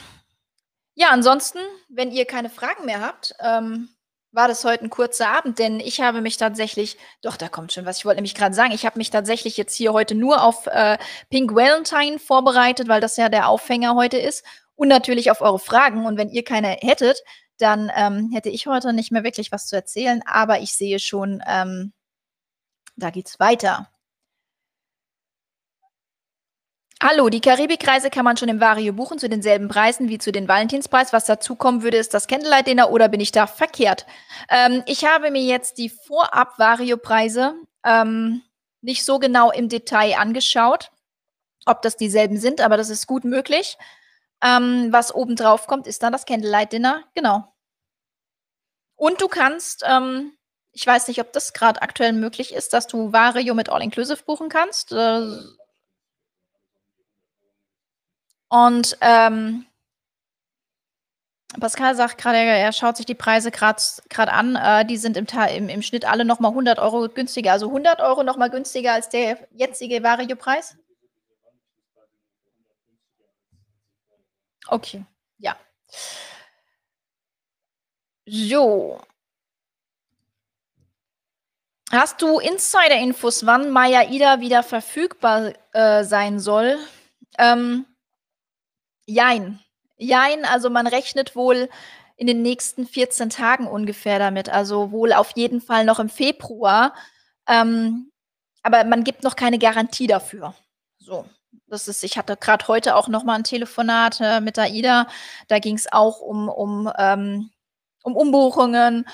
ja, 0.93 1.07
ansonsten, 1.09 1.57
wenn 1.89 2.11
ihr 2.11 2.25
keine 2.25 2.51
Fragen 2.51 2.85
mehr 2.85 3.01
habt, 3.01 3.33
ähm, 3.39 3.89
war 4.31 4.47
das 4.47 4.63
heute 4.65 4.83
ein 4.83 4.91
kurzer 4.91 5.29
Abend, 5.29 5.57
denn 5.57 5.79
ich 5.79 5.99
habe 5.99 6.21
mich 6.21 6.37
tatsächlich, 6.37 6.95
doch, 7.23 7.37
da 7.37 7.49
kommt 7.49 7.73
schon 7.73 7.87
was, 7.87 7.97
ich 7.97 8.05
wollte 8.05 8.17
nämlich 8.17 8.35
gerade 8.35 8.53
sagen, 8.53 8.71
ich 8.71 8.85
habe 8.85 8.99
mich 8.99 9.09
tatsächlich 9.09 9.57
jetzt 9.57 9.73
hier 9.73 9.93
heute 9.93 10.13
nur 10.13 10.43
auf 10.43 10.67
äh, 10.67 10.99
Pink 11.31 11.55
Valentine 11.55 12.19
vorbereitet, 12.19 12.87
weil 12.87 13.01
das 13.01 13.17
ja 13.17 13.29
der 13.29 13.47
Aufhänger 13.49 13.95
heute 13.95 14.19
ist 14.19 14.45
und 14.75 14.89
natürlich 14.89 15.31
auf 15.31 15.41
eure 15.41 15.57
Fragen. 15.57 16.05
Und 16.05 16.17
wenn 16.17 16.29
ihr 16.29 16.43
keine 16.43 16.77
hättet, 16.81 17.23
dann 17.57 17.91
ähm, 17.95 18.31
hätte 18.31 18.49
ich 18.49 18.67
heute 18.67 18.93
nicht 18.93 19.11
mehr 19.11 19.23
wirklich 19.23 19.51
was 19.51 19.67
zu 19.67 19.75
erzählen, 19.75 20.21
aber 20.25 20.59
ich 20.59 20.73
sehe 20.73 20.99
schon, 20.99 21.43
ähm, 21.47 21.93
da 22.95 23.09
geht's 23.09 23.39
weiter. 23.39 23.89
Hallo, 27.01 27.29
die 27.29 27.41
Karibikreise 27.41 28.09
kann 28.09 28.25
man 28.25 28.37
schon 28.37 28.49
im 28.49 28.59
Vario 28.59 28.91
buchen 28.91 29.19
zu 29.19 29.29
denselben 29.29 29.67
Preisen 29.67 30.09
wie 30.09 30.17
zu 30.17 30.31
den 30.31 30.47
Valentinspreis. 30.47 31.13
Was 31.13 31.25
dazukommen 31.25 31.83
würde, 31.83 31.97
ist 31.97 32.15
das 32.15 32.25
Candlelight 32.25 32.65
Dinner 32.65 32.89
oder 32.89 33.07
bin 33.07 33.19
ich 33.19 33.31
da 33.31 33.45
verkehrt? 33.45 34.07
Ähm, 34.49 34.81
ich 34.87 35.05
habe 35.05 35.29
mir 35.29 35.43
jetzt 35.43 35.77
die 35.77 35.89
Vorab-Vario-Preise 35.89 37.53
ähm, 37.85 38.41
nicht 38.81 39.05
so 39.05 39.19
genau 39.19 39.51
im 39.51 39.69
Detail 39.69 40.17
angeschaut, 40.17 40.89
ob 41.67 41.83
das 41.83 41.97
dieselben 41.97 42.39
sind, 42.39 42.61
aber 42.61 42.77
das 42.77 42.89
ist 42.89 43.05
gut 43.05 43.25
möglich. 43.25 43.77
Ähm, 44.41 44.91
was 44.91 45.13
oben 45.13 45.35
drauf 45.35 45.67
kommt, 45.67 45.87
ist 45.87 46.03
dann 46.03 46.13
das 46.13 46.25
Candlelight 46.25 46.71
Dinner. 46.71 47.03
Genau. 47.15 47.53
Und 48.95 49.21
du 49.21 49.27
kannst, 49.27 49.83
ähm, 49.87 50.33
ich 50.71 50.85
weiß 50.85 51.07
nicht, 51.07 51.21
ob 51.21 51.31
das 51.33 51.53
gerade 51.53 51.81
aktuell 51.81 52.13
möglich 52.13 52.53
ist, 52.53 52.73
dass 52.73 52.87
du 52.87 53.13
Vario 53.13 53.53
mit 53.53 53.69
All-Inclusive 53.69 54.23
buchen 54.23 54.49
kannst. 54.49 54.91
Äh, 54.91 55.21
und 58.49 58.97
ähm, 59.01 59.65
Pascal 61.59 61.95
sagt 61.95 62.17
gerade, 62.17 62.37
er 62.37 62.71
schaut 62.73 62.97
sich 62.97 63.05
die 63.05 63.15
Preise 63.15 63.51
gerade 63.51 64.33
an. 64.33 64.55
Äh, 64.55 64.85
die 64.85 64.97
sind 64.97 65.17
im, 65.17 65.25
im, 65.55 65.69
im 65.69 65.81
Schnitt 65.81 66.05
alle 66.05 66.25
nochmal 66.25 66.51
100 66.51 66.79
Euro 66.79 67.07
günstiger. 67.09 67.53
Also 67.53 67.67
100 67.67 67.99
Euro 68.01 68.23
nochmal 68.23 68.49
günstiger 68.49 68.93
als 68.93 69.09
der 69.09 69.47
jetzige 69.51 70.03
Vario-Preis? 70.03 70.77
Okay, 74.69 75.05
ja. 75.37 75.55
So. 78.25 78.99
Hast 81.91 82.21
du 82.21 82.39
Insider-Infos, 82.39 83.45
wann 83.45 83.69
Maya 83.69 84.09
Ida 84.09 84.41
wieder 84.41 84.61
verfügbar 84.61 85.53
äh, 85.71 86.03
sein 86.03 86.39
soll? 86.39 86.77
Ähm, 87.37 87.85
jein. 89.05 89.59
Jein, 89.97 90.43
also 90.43 90.69
man 90.69 90.85
rechnet 90.85 91.35
wohl 91.35 91.69
in 92.17 92.27
den 92.27 92.41
nächsten 92.41 92.85
14 92.85 93.29
Tagen 93.29 93.67
ungefähr 93.67 94.19
damit, 94.19 94.49
also 94.49 94.91
wohl 94.91 95.13
auf 95.13 95.31
jeden 95.35 95.61
Fall 95.61 95.85
noch 95.85 95.99
im 95.99 96.09
Februar. 96.09 96.93
Ähm, 97.47 98.11
aber 98.63 98.83
man 98.83 99.03
gibt 99.05 99.23
noch 99.23 99.35
keine 99.37 99.57
Garantie 99.59 100.07
dafür. 100.07 100.53
So, 100.99 101.25
das 101.67 101.87
ist 101.87 102.03
ich 102.03 102.17
hatte 102.17 102.37
grad 102.37 102.67
heute 102.67 102.95
auch 102.95 103.07
noch 103.07 103.23
mal 103.23 103.35
'n 103.37 103.43
Telefonat, 103.43 104.19
äh, 104.21 104.41
mit 104.41 104.57
AIDA. 104.59 105.07
Da 105.47 105.59
ging's 105.59 105.87
auch 105.91 106.19
um 106.21 106.49
um, 106.49 106.91
ähm 106.97 107.49
um 108.03 108.15
Umbuchungen 108.15 109.05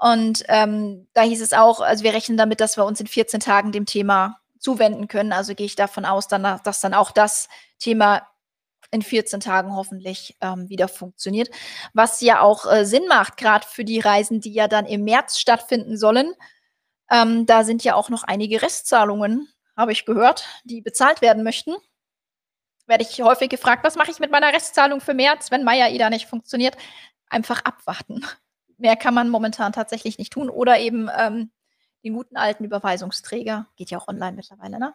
und, 0.00 0.44
ähm, 0.48 1.08
da 1.14 1.22
hieß 1.22 1.40
es 1.42 1.52
auch 1.52 1.80
also, 1.80 2.04
wir 2.04 2.14
rechnen 2.14 2.36
damit, 2.38 2.60
dass 2.60 2.76
wir 2.76 2.84
uns 2.86 3.00
in 3.00 3.06
14 3.06 3.40
Tagen 3.40 3.72
dem 3.72 3.86
Thema 3.86 4.38
zuwenden 4.58 5.08
können. 5.08 5.32
Also, 5.32 5.54
gehe 5.54 5.66
ich 5.66 5.76
davon 5.76 6.04
aus, 6.06 6.28
danach 6.28 6.60
dass 6.60 6.80
dann 6.80 6.94
auch 6.94 7.12
das 7.12 7.48
Thema 7.78 8.22
in 8.92 9.02
14 9.02 9.40
Tagen 9.40 9.76
hoffentlich, 9.76 10.36
ähm, 10.42 10.68
wieder 10.70 10.88
funktioniert. 10.88 11.50
Was 11.94 12.20
ja 12.22 12.40
auch, 12.42 12.66
äh, 12.72 12.84
Sinn 12.86 13.06
macht, 13.08 13.36
grad 13.38 13.64
für 13.66 13.84
die 13.84 14.00
Reisen, 14.00 14.40
die 14.40 14.52
ja 14.54 14.68
dann 14.68 14.86
im 14.86 15.04
März 15.04 15.38
stattfinden 15.40 15.96
sollen. 15.98 16.32
Ähm, 17.10 17.46
da 17.46 17.64
sind 17.64 17.84
ja 17.84 17.94
auch 17.96 18.10
noch 18.10 18.24
einige 18.24 18.62
Restzahlungen, 18.62 19.48
habe 19.80 19.92
ich 19.92 20.04
gehört, 20.06 20.46
die 20.64 20.82
bezahlt 20.82 21.22
werden 21.22 21.42
möchten. 21.44 21.74
Werde 22.88 23.04
ich 23.08 23.20
häufig 23.22 23.48
gefragt: 23.50 23.84
„Was 23.84 23.96
mache 23.96 24.10
ich 24.10 24.18
mit 24.18 24.30
meiner 24.30 24.52
Restzahlung 24.52 25.00
für 25.00 25.14
März, 25.14 25.50
wenn 25.50 25.64
MyAIDA 25.64 26.10
nicht 26.10 26.26
funktioniert?“ 26.26 26.76
Einfach 27.28 27.64
abwarten. 27.64 28.24
Mehr 28.78 28.96
kann 28.96 29.14
man 29.14 29.28
momentan 29.28 29.72
tatsächlich 29.72 30.18
nicht 30.18 30.32
tun 30.32 30.48
oder 30.50 30.78
eben, 30.80 31.08
ähm, 31.16 31.50
den 32.04 32.14
guten 32.14 32.36
alten 32.38 32.64
Überweisungsträger 32.64 33.66
geht 33.76 33.90
ja 33.90 33.98
auch 33.98 34.08
online 34.08 34.32
mittlerweile, 34.36 34.78
ne? 34.78 34.94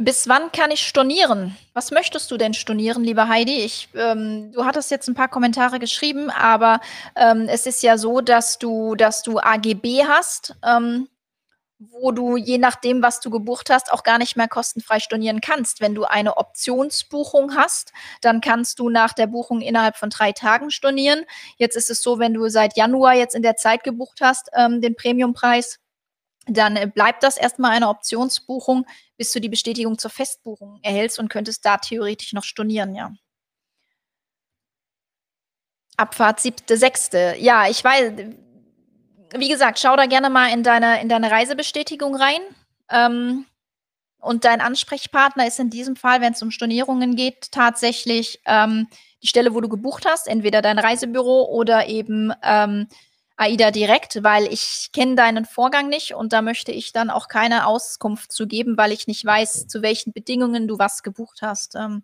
Bis 0.00 0.28
wann 0.28 0.50
kann 0.52 0.70
ich 0.70 0.86
stornieren? 0.86 1.56
Was 1.74 1.90
möchtest 1.90 2.30
du 2.30 2.36
denn 2.38 2.54
stornieren, 2.54 3.04
liebe 3.04 3.28
Heidi? 3.28 3.58
Ich 3.60 3.88
ähm, 3.94 4.50
du 4.52 4.64
hattest 4.64 4.90
jetzt 4.90 5.08
'n 5.08 5.14
paar 5.14 5.28
Kommentare 5.28 5.78
geschrieben, 5.78 6.30
aber, 6.30 6.80
ähm, 7.16 7.48
es 7.50 7.66
ist 7.66 7.82
ja 7.82 7.98
so, 7.98 8.20
dass 8.22 8.58
du 8.58 8.94
dass 8.94 9.22
du 9.22 9.38
AGB 9.38 10.04
hast, 10.06 10.54
ähm, 10.66 11.08
wo 11.80 12.12
du, 12.12 12.36
je 12.36 12.58
nachdem, 12.58 13.02
was 13.02 13.20
du 13.20 13.30
gebucht 13.30 13.70
hast, 13.70 13.90
auch 13.90 14.02
gar 14.02 14.18
nicht 14.18 14.36
mehr 14.36 14.48
kostenfrei 14.48 15.00
stornieren 15.00 15.40
kannst. 15.40 15.80
Wenn 15.80 15.94
du 15.94 16.04
eine 16.04 16.36
Optionsbuchung 16.36 17.56
hast, 17.56 17.92
dann 18.20 18.42
kannst 18.42 18.78
du 18.78 18.90
nach 18.90 19.14
der 19.14 19.26
Buchung 19.26 19.62
innerhalb 19.62 19.96
von 19.96 20.10
3 20.10 20.32
Tagen 20.32 20.70
stornieren. 20.70 21.24
Jetzt 21.56 21.76
ist 21.76 21.88
es 21.90 22.02
so, 22.02 22.18
wenn 22.18 22.34
du 22.34 22.48
seit 22.50 22.76
Januar 22.76 23.14
jetzt 23.14 23.34
in 23.34 23.42
der 23.42 23.56
Zeit 23.56 23.82
gebucht 23.82 24.18
hast, 24.20 24.50
ähm, 24.54 24.82
den 24.82 24.94
Premiumpreis, 24.94 25.78
dann, 26.46 26.76
äh, 26.76 26.86
bleibt 26.86 27.22
das 27.22 27.36
erst 27.38 27.58
mal 27.58 27.70
eine 27.70 27.88
Optionsbuchung, 27.88 28.86
bis 29.16 29.32
du 29.32 29.40
die 29.40 29.48
Bestätigung 29.48 29.98
zur 29.98 30.10
Festbuchung 30.10 30.80
erhältst 30.82 31.18
und 31.18 31.28
könntest 31.30 31.64
da 31.64 31.78
theoretisch 31.78 32.32
noch 32.34 32.44
stornieren, 32.44 32.94
ja. 32.94 33.12
Abfahrt 35.96 36.40
7.6. 36.40 37.34
Ja, 37.38 37.68
ich 37.68 37.84
wei 37.84 38.10
d 38.10 38.36
wie 39.36 39.48
gesagt, 39.48 39.78
schau 39.78 39.96
da 39.96 40.06
gerne 40.06 40.30
mal 40.30 40.52
in 40.52 40.62
deine 40.62 41.00
in 41.00 41.08
deine 41.08 41.30
Reisebestätigung 41.30 42.14
rein. 42.14 42.40
Ähm, 42.90 43.46
und 44.20 44.44
dein 44.44 44.60
Ansprechpartner 44.60 45.46
ist 45.46 45.58
in 45.58 45.70
diesem 45.70 45.96
Fall, 45.96 46.20
wenn's 46.20 46.42
um 46.42 46.50
Stornierungen 46.50 47.16
geht, 47.16 47.52
tatsächlich, 47.52 48.40
ähm, 48.44 48.88
die 49.22 49.28
Stelle, 49.28 49.54
wo 49.54 49.60
du 49.60 49.68
gebucht 49.68 50.04
hast, 50.06 50.28
entweder 50.28 50.60
dein 50.62 50.78
Reisebüro 50.78 51.44
oder 51.44 51.88
eben, 51.88 52.32
ähm, 52.42 52.88
AIDA 53.40 53.70
direkt, 53.70 54.22
weil 54.22 54.52
ich 54.52 54.90
kenne 54.92 55.14
deinen 55.14 55.46
Vorgang 55.46 55.88
nicht 55.88 56.14
und 56.14 56.34
da 56.34 56.42
möchte 56.42 56.72
ich 56.72 56.92
dann 56.92 57.08
auch 57.08 57.28
keine 57.28 57.66
Auskunft 57.66 58.32
zu 58.32 58.46
geben, 58.46 58.76
weil 58.76 58.92
ich 58.92 59.06
nicht 59.06 59.24
weiß, 59.24 59.66
zu 59.66 59.80
welchen 59.80 60.12
Bedingungen 60.12 60.68
du 60.68 60.78
was 60.78 61.02
gebucht 61.02 61.40
hast. 61.40 61.74
Ähm, 61.74 62.02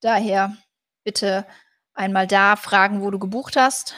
daher 0.00 0.56
bitte 1.02 1.44
einmal 1.94 2.28
da 2.28 2.54
fragen, 2.54 3.02
wo 3.02 3.10
du 3.10 3.18
gebucht 3.18 3.56
hast. 3.56 3.94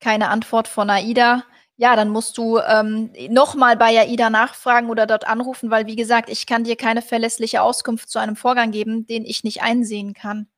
Keine 0.00 0.30
Antwort 0.30 0.66
von 0.66 0.88
AIDA. 0.88 1.44
Ja, 1.80 1.94
dann 1.94 2.08
musst 2.08 2.36
du, 2.38 2.58
ähm, 2.58 3.12
noch 3.30 3.54
mal 3.54 3.76
bei 3.76 3.96
AIDA 4.00 4.30
nachfragen 4.30 4.90
oder 4.90 5.06
dort 5.06 5.28
anrufen, 5.28 5.70
weil 5.70 5.86
wie 5.86 5.94
gesagt, 5.94 6.28
ich 6.28 6.44
kann 6.44 6.64
dir 6.64 6.74
keine 6.74 7.02
verlässliche 7.02 7.62
Auskunft 7.62 8.10
zu 8.10 8.18
einem 8.18 8.34
Vorgang 8.34 8.72
geben, 8.72 9.06
den 9.06 9.24
ich 9.24 9.44
nicht 9.44 9.62
einsehen 9.62 10.12
kann. 10.12 10.48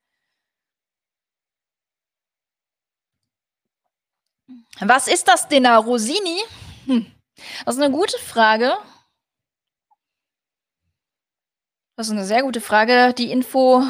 Was 4.81 5.09
ist 5.09 5.29
das 5.29 5.49
Dinner? 5.49 5.77
Rosini? 5.79 6.39
Hm, 6.87 7.07
das 7.67 7.77
ist 7.77 7.81
'ne 7.81 7.91
gute 7.91 8.19
Frage. 8.19 8.75
Das 11.99 12.09
ist 12.09 12.15
'ne 12.15 12.25
sehr 12.25 12.43
gute 12.43 12.61
Frage. 12.61 13.13
Die 13.17 13.31
Info 13.31 13.83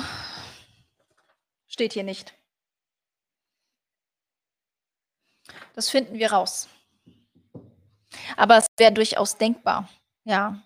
steht 1.69 1.93
hier 1.95 2.03
nicht. 2.05 2.35
Das 5.77 5.89
finden 5.91 6.19
wir 6.19 6.33
raus. 6.33 6.69
Aber 8.37 8.57
es 8.59 8.67
wäre 8.79 8.93
durchaus 8.93 9.37
denkbar, 9.39 9.89
ja. 10.25 10.61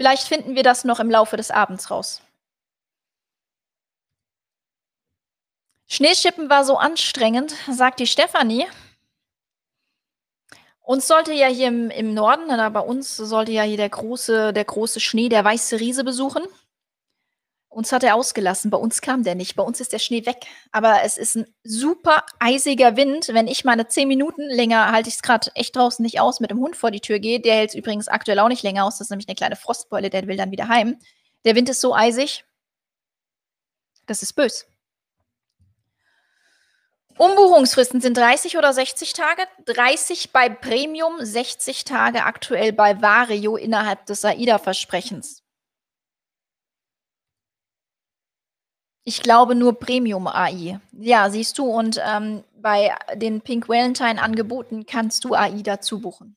Vielleicht 0.00 0.28
finden 0.28 0.54
wir 0.54 0.62
das 0.62 0.84
noch 0.84 1.00
im 1.00 1.10
Laufe 1.10 1.36
des 1.36 1.50
Abends 1.50 1.90
raus. 1.90 2.22
„Schneeschippen 5.90 6.50
war 6.50 6.64
so 6.66 6.76
anstrengend“, 6.76 7.54
sagt 7.70 7.98
die 8.00 8.06
Stefanie. 8.06 8.66
Uns 10.84 11.06
sollte 11.06 11.32
ja 11.34 11.46
hier 11.48 11.68
im 11.68 11.90
im 11.90 12.14
Norden 12.14 12.46
oder 12.46 12.70
bei 12.70 12.80
uns 12.80 13.16
sollte 13.16 13.52
ja 13.52 13.62
hier 13.62 13.76
der 13.76 13.90
große 13.90 14.52
der 14.52 14.64
große 14.64 15.00
Schnee, 15.00 15.28
der 15.28 15.44
weiße 15.44 15.78
Riese 15.80 16.04
besuchen. 16.04 16.42
Uns 17.78 17.92
hat 17.92 18.02
er 18.02 18.16
ausgelassen, 18.16 18.72
bei 18.72 18.76
uns 18.76 19.00
kam 19.02 19.22
der 19.22 19.36
nicht. 19.36 19.54
Bei 19.54 19.62
uns 19.62 19.78
ist 19.80 19.92
der 19.92 20.00
Schnee 20.00 20.26
weg. 20.26 20.46
Aber 20.72 21.02
es 21.04 21.16
ist 21.16 21.36
'n 21.36 21.46
super 21.62 22.24
eisiger 22.40 22.96
Wind. 22.96 23.28
Wenn 23.28 23.46
ich 23.46 23.64
meine 23.64 23.86
10 23.86 24.08
Minuten 24.08 24.42
länger 24.50 24.90
halte 24.90 25.08
ich's 25.08 25.22
grad 25.22 25.52
echt 25.54 25.76
draußen 25.76 26.02
nicht 26.02 26.18
aus, 26.20 26.40
mit 26.40 26.50
dem 26.50 26.58
Hund 26.58 26.74
vor 26.74 26.90
die 26.90 26.98
Tür 26.98 27.20
gehe. 27.20 27.38
Der 27.38 27.54
hält's 27.54 27.76
übrigens 27.76 28.08
aktuell 28.08 28.40
auch 28.40 28.48
nicht 28.48 28.64
länger 28.64 28.84
aus. 28.84 28.98
Das 28.98 29.02
ist 29.06 29.10
nämlich 29.10 29.28
'ne 29.28 29.36
kleine 29.36 29.54
Frostbeule, 29.54 30.10
der 30.10 30.26
will 30.26 30.36
dann 30.36 30.50
wieder 30.50 30.66
heim. 30.66 30.98
Der 31.44 31.54
Wind 31.54 31.68
ist 31.68 31.80
so 31.80 31.94
eisig 31.94 32.42
das 34.08 34.22
ist 34.22 34.32
böse. 34.34 34.64
Umbuchungsfristen 37.16 38.00
sind 38.00 38.16
30 38.16 38.58
oder 38.58 38.72
60 38.72 39.12
Tage. 39.12 39.42
30 39.66 40.30
bei 40.32 40.48
Premium, 40.48 41.14
60 41.20 41.84
Tage 41.84 42.24
aktuell 42.24 42.72
bei 42.72 43.00
Vario 43.00 43.56
innerhalb 43.56 44.06
des 44.06 44.24
AIDA-Versprechens. 44.24 45.42
Ich 49.08 49.22
glaube 49.22 49.54
nur 49.54 49.78
Premium 49.78 50.26
AI. 50.26 50.80
Ja, 50.92 51.30
siehst 51.30 51.56
du 51.56 51.64
und, 51.64 51.98
ähm, 52.06 52.44
bei 52.60 52.94
den 53.14 53.40
Pink 53.40 53.66
Valentine 53.66 54.20
Angeboten 54.20 54.84
kannst 54.84 55.24
du 55.24 55.32
AI 55.32 55.62
dazu 55.62 56.00
buchen. 56.00 56.36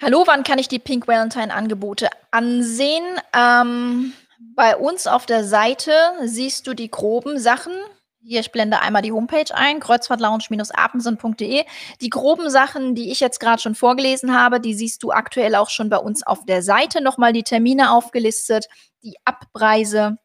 Hallo, 0.00 0.22
wann 0.24 0.44
kann 0.44 0.58
ich 0.58 0.68
die 0.68 0.78
Pink 0.78 1.06
Valentine 1.06 1.52
Angebote 1.52 2.08
ansehen? 2.30 3.04
Ähm, 3.34 4.14
bei 4.56 4.78
uns 4.78 5.06
auf 5.06 5.26
der 5.26 5.44
Seite 5.44 5.92
siehst 6.24 6.66
du 6.66 6.72
die 6.72 6.90
groben 6.90 7.38
Sachen. 7.38 7.74
Hier, 8.22 8.40
ich 8.40 8.50
blende 8.50 8.80
einmal 8.80 9.02
die 9.02 9.12
Homepage 9.12 9.54
ein, 9.54 9.78
kreuzfahrtlounge-apensen.de. 9.80 11.64
Die 12.00 12.10
groben 12.10 12.50
Sachen, 12.50 12.94
die 12.96 13.10
ich 13.12 13.20
jetzt 13.20 13.38
grad 13.38 13.62
schon 13.62 13.76
vorgelesen 13.76 14.36
habe, 14.36 14.60
die 14.60 14.74
siehst 14.74 15.02
du 15.04 15.12
aktuell 15.12 15.54
auch 15.54 15.70
schon 15.70 15.88
bei 15.88 15.98
uns 15.98 16.26
auf 16.26 16.44
der 16.44 16.62
Seite 16.62 17.00
noch 17.00 17.16
mal 17.16 17.32
die 17.32 17.44
Termine 17.44 17.92
aufgelistet, 17.92 18.66
die 19.04 19.14
Abreise 19.24 20.18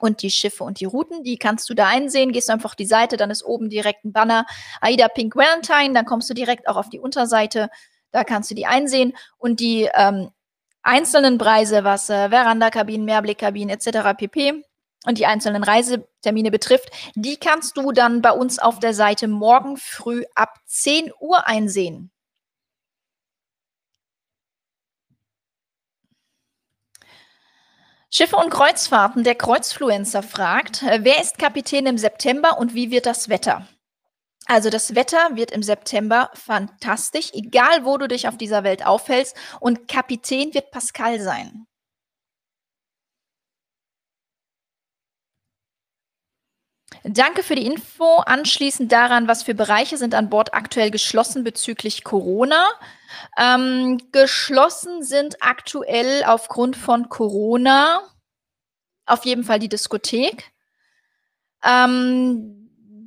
und 0.00 0.22
die 0.22 0.30
Schiffe 0.30 0.64
und 0.64 0.80
die 0.80 0.86
Routen, 0.86 1.24
die 1.24 1.38
kannst 1.38 1.70
du 1.70 1.74
da 1.74 1.88
einsehen. 1.88 2.32
Gehst 2.32 2.50
einfach 2.50 2.70
auf 2.70 2.76
die 2.76 2.86
Seite, 2.86 3.16
dann 3.16 3.30
ist 3.30 3.44
oben 3.44 3.70
direkt 3.70 4.04
'n 4.04 4.12
Banner 4.12 4.46
AIDA 4.80 5.08
Pink 5.08 5.36
Valentine, 5.36 5.94
dann 5.94 6.06
kommst 6.06 6.30
du 6.30 6.34
direkt 6.34 6.68
auch 6.68 6.76
auf 6.76 6.90
die 6.90 7.00
Unterseite. 7.00 7.70
Da 8.12 8.24
kannst 8.24 8.50
du 8.50 8.54
die 8.56 8.66
einsehen 8.66 9.14
und 9.38 9.60
die, 9.60 9.88
ähm, 9.94 10.30
einzelnen 10.82 11.38
Preise, 11.38 11.84
was, 11.84 12.10
äh, 12.10 12.30
Verandakabinen, 12.30 13.06
Mehrblickkabinen 13.06 13.70
et 13.70 13.82
cetera 13.82 14.14
pp. 14.14 14.64
Und 15.06 15.18
die 15.18 15.26
einzelnen 15.26 15.64
Reisetermine 15.64 16.50
betrifft, 16.50 16.90
die 17.14 17.36
kannst 17.36 17.76
du 17.76 17.92
dann 17.92 18.22
bei 18.22 18.32
uns 18.32 18.58
auf 18.58 18.78
der 18.80 18.94
Seite 18.94 19.28
morgen 19.28 19.76
früh 19.76 20.24
ab 20.34 20.58
10:00 20.66 21.46
einsehen. 21.46 22.10
Schiffe 28.14 28.36
und 28.36 28.50
Kreuzfahrten. 28.50 29.24
Der 29.24 29.34
Kreuzfluencer 29.34 30.22
fragt: 30.22 30.82
„Äh, 30.82 30.98
wer 31.02 31.22
ist 31.22 31.38
Kapitän 31.38 31.86
im 31.86 31.96
September 31.96 32.58
und 32.58 32.74
wie 32.74 32.90
wird 32.90 33.06
das 33.06 33.30
Wetter?“ 33.30 33.66
Also, 34.46 34.70
das 34.70 34.94
Wetter 34.94 35.36
wird 35.36 35.50
im 35.52 35.62
September 35.62 36.30
fantastisch, 36.34 37.30
egal 37.34 37.84
wo 37.84 37.98
du 37.98 38.08
dich 38.08 38.28
auf 38.28 38.36
dieser 38.38 38.64
Welt 38.64 38.86
aufhältst 38.86 39.36
und 39.60 39.88
Kapitän 39.88 40.54
wird 40.54 40.70
Pascal 40.72 41.20
sein. 41.20 41.66
Danke 47.04 47.42
für 47.42 47.56
die 47.56 47.66
Info. 47.66 48.18
Anschließend 48.18 48.92
daran, 48.92 49.26
was 49.26 49.42
für 49.42 49.54
Bereiche 49.54 49.96
sind 49.96 50.14
an 50.14 50.30
Bord 50.30 50.54
aktuell 50.54 50.90
geschlossen 50.90 51.42
bezüglich 51.42 52.04
Corona? 52.04 52.64
Ähm, 53.36 53.98
geschlossen 54.12 55.02
sind 55.02 55.36
aktuell 55.40 56.24
aufgrund 56.24 56.76
von 56.76 57.08
Corona 57.08 58.02
auf 59.06 59.24
jeden 59.24 59.44
Fall 59.44 59.58
die 59.58 59.68
Diskothek. 59.68 60.52
Ähm, 61.64 62.58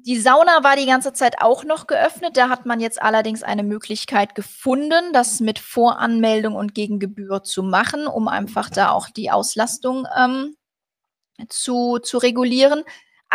die 0.05 0.19
Sauna 0.19 0.63
war 0.63 0.75
die 0.75 0.86
ganze 0.86 1.13
Zeit 1.13 1.41
auch 1.41 1.63
noch 1.63 1.88
geöffnet. 1.88 2.38
Da 2.38 2.49
hat 2.49 2.65
man 2.65 2.79
jetzt 2.79 3.01
allerdings 3.01 3.41
eine 3.41 3.63
Möglichkeit 3.63 4.36
gefunden, 4.36 5.13
das 5.13 5.39
mit 5.39 5.58
Voranmeldung 5.58 6.55
und 6.55 6.75
gegen 6.75 6.99
Gebühr 6.99 7.43
zu 7.43 7.63
machen, 7.63 8.05
um 8.05 8.27
einfach 8.27 8.69
da 8.69 8.91
auch 8.91 9.10
die 9.10 9.31
Auslastung 9.31 10.05
ähm, 10.15 10.55
zu, 11.49 11.97
zu 11.99 12.19
regulieren. 12.19 12.84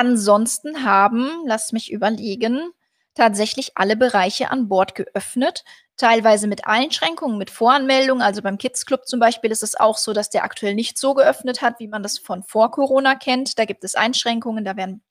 Ansonsten 0.00 0.82
haben, 0.82 1.28
lass 1.44 1.72
mich 1.72 1.92
überlegen, 1.92 2.70
tatsächlich 3.14 3.72
alle 3.74 3.96
Bereiche 3.96 4.50
an 4.50 4.66
Bord 4.66 4.94
geöffnet, 4.94 5.62
teilweise 5.98 6.46
mit 6.46 6.66
Einschränkungen, 6.66 7.36
mit 7.36 7.50
Voranmeldung. 7.50 8.22
Also 8.22 8.40
beim 8.40 8.56
Kids 8.56 8.86
Club 8.86 9.06
zum 9.06 9.20
Beispiel 9.20 9.50
ist 9.50 9.62
es 9.62 9.78
auch 9.78 9.98
so, 9.98 10.14
dass 10.14 10.30
der 10.30 10.44
aktuell 10.44 10.74
nicht 10.74 10.96
so 10.96 11.12
geöffnet 11.12 11.60
hat, 11.60 11.80
wie 11.80 11.86
man 11.86 12.02
das 12.02 12.16
von 12.16 12.42
vor 12.42 12.70
Corona 12.70 13.14
kennt. 13.14 13.58
Da 13.58 13.66
gibt 13.66 13.84
es 13.84 13.94
Einschränkungen, 13.94 14.64
da 14.64 14.74
werden 14.74 15.02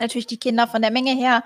natürlich 0.00 0.28
die 0.28 0.40
Kinder 0.40 0.66
von 0.66 0.80
der 0.80 0.92
Menge 0.92 1.12
her 1.12 1.44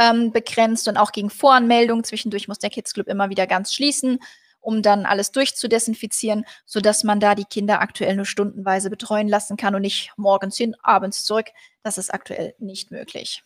ähm, 0.00 0.32
begrenzt 0.32 0.88
und 0.88 0.96
auch 0.96 1.12
gegen 1.12 1.28
Voranmeldung. 1.28 2.02
Zwischendurch 2.02 2.48
muss 2.48 2.60
der 2.60 2.70
Kids 2.70 2.94
Club 2.94 3.08
immer 3.08 3.28
wieder 3.28 3.46
ganz 3.46 3.74
schließen, 3.74 4.20
um 4.62 4.80
dann 4.80 5.04
alles 5.04 5.32
durchzudesinfizieren, 5.32 6.46
sodass 6.64 7.04
man 7.04 7.20
da 7.20 7.34
die 7.34 7.44
Kinder 7.44 7.80
aktuell 7.80 8.16
nur 8.16 8.24
stundenweise 8.24 8.88
betreuen 8.88 9.28
lassen 9.28 9.58
kann 9.58 9.74
und 9.74 9.82
nicht 9.82 10.12
morgens 10.16 10.56
hin, 10.56 10.74
abends 10.82 11.24
zurück. 11.24 11.48
Das 11.82 11.98
ist 11.98 12.14
aktuell 12.14 12.54
nicht 12.58 12.90
möglich. 12.90 13.42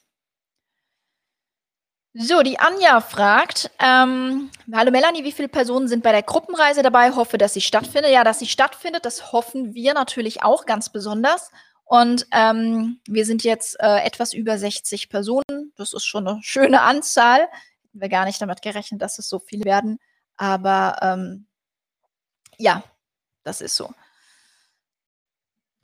So, 2.19 2.43
die 2.43 2.59
Anja 2.59 3.03
fragt, 3.03 3.71
ähm, 3.79 4.51
hallo 4.73 4.91
Melanie, 4.91 5.23
wie 5.23 5.33
viele 5.33 5.49
Personen 5.49 5.87
sind 5.87 6.03
bei 6.03 6.13
der 6.13 6.23
Gruppenreise 6.23 6.83
dabei? 6.83 7.11
Hoffe, 7.11 7.37
dass 7.37 7.53
sie 7.53 7.61
stattfindet. 7.61 8.11
Ja, 8.11 8.25
dass 8.25 8.39
sie 8.39 8.47
stattfindet, 8.47 9.05
das 9.05 9.33
hoffen 9.33 9.75
wir 9.75 9.93
natürlich 9.93 10.43
auch 10.43 10.65
ganz 10.65 10.91
besonders. 10.91 11.51
Und 11.85 12.27
ähm, 12.33 13.01
wir 13.07 13.27
sind 13.27 13.45
jetzt 13.45 13.79
äh, 13.81 13.99
etwas 13.99 14.33
über 14.33 14.57
60 14.57 15.11
Personen. 15.11 15.73
Das 15.77 15.93
ist 15.93 16.07
schon 16.07 16.27
eine 16.27 16.41
schöne 16.43 16.81
Anzahl. 16.81 17.41
Hätten 17.83 18.01
wir 18.01 18.09
gar 18.09 18.25
nicht 18.25 18.41
damit 18.41 18.63
gerechnet, 18.63 19.03
dass 19.03 19.19
es 19.19 19.29
so 19.29 19.39
viele 19.39 19.67
werden. 19.67 19.99
Aber 20.37 20.99
ähm, 21.03 21.47
ja, 22.59 22.83
das 23.43 23.61
ist 23.61 23.77
so. 23.77 23.93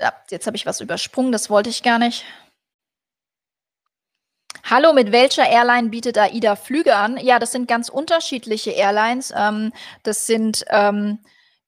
Ja, 0.00 0.12
jetzt 0.30 0.46
habe 0.46 0.56
ich 0.56 0.66
was 0.66 0.80
übersprungen, 0.80 1.32
das 1.32 1.48
wollte 1.48 1.70
ich 1.70 1.82
gar 1.82 1.98
nicht. 1.98 2.24
Hallo, 4.64 4.92
mit 4.92 5.12
welcher 5.12 5.48
Airline 5.48 5.88
bietet 5.90 6.18
AIDA 6.18 6.56
Flüge 6.56 6.96
an? 6.96 7.16
Ja, 7.18 7.38
das 7.38 7.52
sind 7.52 7.68
ganz 7.68 7.88
unterschiedliche 7.88 8.70
Airlines. 8.70 9.32
Ähm, 9.36 9.72
das 10.02 10.26
sind 10.26 10.64
ähm, 10.68 11.18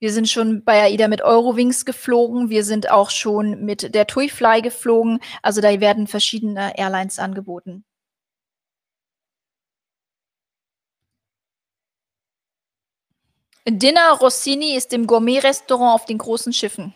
wir 0.05 0.13
sind 0.13 0.29
schon 0.29 0.65
bei 0.65 0.83
AIDA 0.83 1.09
mit 1.09 1.23
Eurowings 1.23 1.87
geflogen. 1.87 2.51
Wir 2.51 2.63
sind 2.63 2.91
auch 2.91 3.09
schon 3.09 3.65
mit 3.65 3.95
der 3.95 4.07
TuiFly 4.07 4.61
geflogen. 4.61 5.19
Also 5.41 5.63
da 5.63 5.81
werden 5.81 6.07
verschiedene 6.07 6.77
Airlines 6.77 7.19
angeboten. 7.19 7.87
Dinner 13.69 14.13
Rossini 14.19 14.75
ist 14.77 14.93
im 14.93 15.07
Gourmet-Restaurant 15.07 15.95
auf 15.95 16.05
den 16.05 16.19
großen 16.19 16.53
Schiffen. 16.53 16.93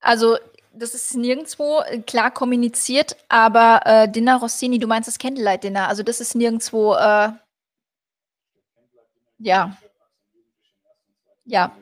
Also 0.00 0.36
das 0.72 0.94
ist 0.94 1.14
nirgendwo 1.16 1.82
klar 2.06 2.30
kommuniziert, 2.30 3.16
aber 3.28 3.80
äh, 3.84 4.08
Dinner 4.10 4.36
Rossini, 4.38 4.78
du 4.78 4.86
meinst 4.86 5.08
das 5.08 5.18
Candlelight 5.18 5.64
Dinner, 5.64 5.88
also 5.88 6.02
das 6.04 6.20
ist 6.20 6.34
nirgendwo, 6.36 6.94
äh, 6.94 7.30
ja. 9.38 9.78
Ja. 11.44 11.72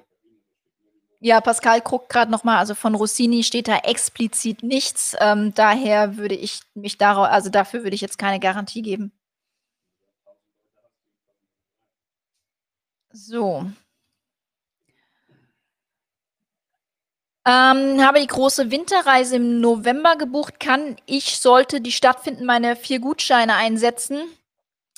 Ja, 1.27 1.41
Pascal 1.41 1.81
guckt 1.81 2.09
gerade 2.09 2.31
nochmal, 2.31 2.59
also 2.59 2.77
von 2.77 2.95
Rossini 2.95 3.43
steht 3.43 3.67
da 3.67 3.79
explizit 3.79 4.63
nichts. 4.63 5.17
Ähm, 5.19 5.53
daher 5.55 6.17
würde 6.17 6.37
ich 6.37 6.61
mich 6.75 6.99
darauf, 6.99 7.27
also 7.27 7.51
dafür 7.51 7.83
würde 7.83 7.97
ich 7.97 8.01
jetzt 8.01 8.17
keine 8.17 8.39
Garantie 8.39 8.81
geben. 8.81 9.11
So. 13.13 13.67
Ähm, 17.45 18.01
habe 18.05 18.21
die 18.21 18.27
große 18.29 18.71
Winterreise 18.71 19.35
im 19.37 19.61
November 19.61 20.15
gebucht. 20.17 20.61
Kann 20.61 20.95
ich, 21.07 21.39
sollte 21.41 21.81
die 21.81 21.91
stattfinden, 21.91 22.45
meine 22.45 22.77
vier 22.77 23.01
Gutscheine 23.01 23.55
einsetzen. 23.55 24.19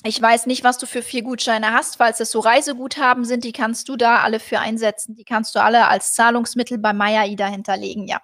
Ich 0.05 0.21
weiß 0.21 0.45
nicht, 0.45 0.63
was 0.63 0.77
du 0.77 0.85
für 0.85 1.01
vier 1.01 1.23
Gutscheine 1.23 1.73
hast. 1.73 1.97
Falls 1.97 2.19
es 2.21 2.31
so 2.31 2.39
Reiseguthaben 2.39 3.25
sind, 3.25 3.43
die 3.43 3.51
kannst 3.51 3.89
du 3.89 3.97
da 3.97 4.19
alle 4.21 4.39
für 4.39 4.59
einsetzen. 4.59 5.15
Die 5.15 5.25
kannst 5.25 5.55
du 5.55 5.61
alle 5.61 5.87
als 5.87 6.13
Zahlungsmittel 6.13 6.77
bei 6.77 6.93
Maya 6.93 7.25
Ida 7.25 7.47
hinterlegen, 7.47 8.07
ja. 8.07 8.21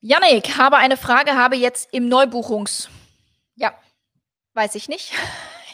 Janik, 0.00 0.58
habe 0.58 0.76
eine 0.76 0.96
Frage, 0.96 1.34
habe 1.34 1.56
jetzt 1.56 1.88
im 1.92 2.08
Neubuchungs. 2.08 2.88
Ja, 3.56 3.72
weiß 4.54 4.74
ich 4.74 4.88
nicht. 4.88 5.12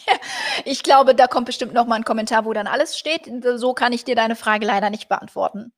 ich 0.64 0.82
glaube, 0.82 1.14
da 1.14 1.26
kommt 1.26 1.46
bestimmt 1.46 1.72
noch 1.74 1.86
mal 1.86 1.96
ein 1.96 2.04
Kommentar, 2.04 2.44
wo 2.44 2.52
dann 2.52 2.66
alles 2.66 2.98
steht. 2.98 3.30
So 3.56 3.74
kann 3.74 3.92
ich 3.92 4.04
dir 4.04 4.14
deine 4.16 4.36
Frage 4.36 4.66
leider 4.66 4.90
nicht 4.90 5.08
beantworten. 5.08 5.72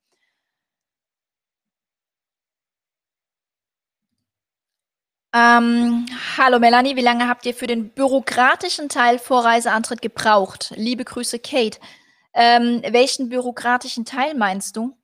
Ähm, 5.35 6.05
hallo 6.37 6.59
Melanie, 6.59 6.95
wie 6.95 7.01
lange 7.01 7.27
habt 7.27 7.45
ihr 7.47 7.55
für 7.55 7.65
den 7.65 7.89
bürokratischen 7.89 8.87
Teil 8.87 9.17
Vorreiseantritt 9.17 10.01
gebraucht? 10.01 10.71
Liebe 10.75 11.05
Grüße, 11.05 11.39
Kate. 11.39 11.79
Ähm, 12.35 12.83
welchen 12.87 13.29
bürokratischen 13.29 14.05
Teil 14.05 14.35
meinst 14.35 14.75
du? 14.77 14.95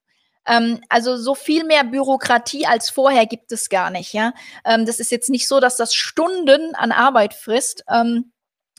Ähm, 0.45 0.81
also 0.87 1.17
so 1.17 1.33
viel 1.33 1.63
mehr 1.63 1.83
Bürokratie 1.83 2.67
als 2.67 2.91
vorher 2.91 3.25
gibt 3.25 3.51
es 3.51 3.69
gar 3.69 3.89
nicht, 3.89 4.13
ja. 4.13 4.33
Ähm, 4.65 4.85
das 4.85 4.99
ist 4.99 5.11
jetzt 5.11 5.29
nicht 5.31 5.47
so, 5.47 5.59
dass 5.59 5.77
das 5.77 5.95
Stunden 5.95 6.75
an 6.75 6.91
Arbeit 6.91 7.33
frisst. 7.33 7.83
Ähm, 7.89 8.31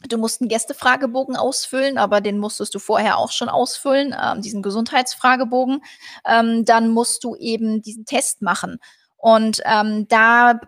Du 0.08 0.16
musst 0.16 0.40
einen 0.40 0.48
Gästefragebogen 0.48 1.36
ausfüllen, 1.36 1.98
aber 1.98 2.22
den 2.22 2.38
musstest 2.38 2.74
du 2.74 2.78
vorher 2.78 3.18
auch 3.18 3.32
schon 3.32 3.50
ausfüllen, 3.50 4.16
ähm, 4.18 4.40
diesen 4.40 4.62
Gesundheitsfragebogen. 4.62 5.82
Ähm, 6.26 6.64
dann 6.64 6.88
musst 6.88 7.22
du 7.22 7.36
eben 7.36 7.82
diesen 7.82 8.06
Test 8.06 8.40
machen. 8.40 8.78
Und 9.18 9.60
ähm, 9.66 10.08
da 10.08 10.58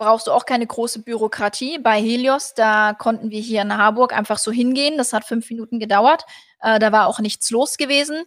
brauchst 0.00 0.28
du 0.28 0.32
auch 0.32 0.46
keine 0.46 0.66
große 0.66 1.02
Bürokratie. 1.02 1.78
Bei 1.78 2.00
Helios, 2.00 2.54
da 2.54 2.94
konnten 2.94 3.30
wir 3.30 3.40
hier 3.40 3.60
in 3.60 3.76
Harburg 3.76 4.16
einfach 4.16 4.38
so 4.38 4.50
hingehen. 4.50 4.96
Das 4.96 5.12
hat 5.12 5.26
fünf 5.26 5.50
Minuten 5.50 5.78
gedauert. 5.78 6.24
Äh, 6.62 6.78
da 6.78 6.90
war 6.90 7.06
auch 7.06 7.20
nichts 7.20 7.50
los 7.50 7.76
gewesen. 7.76 8.24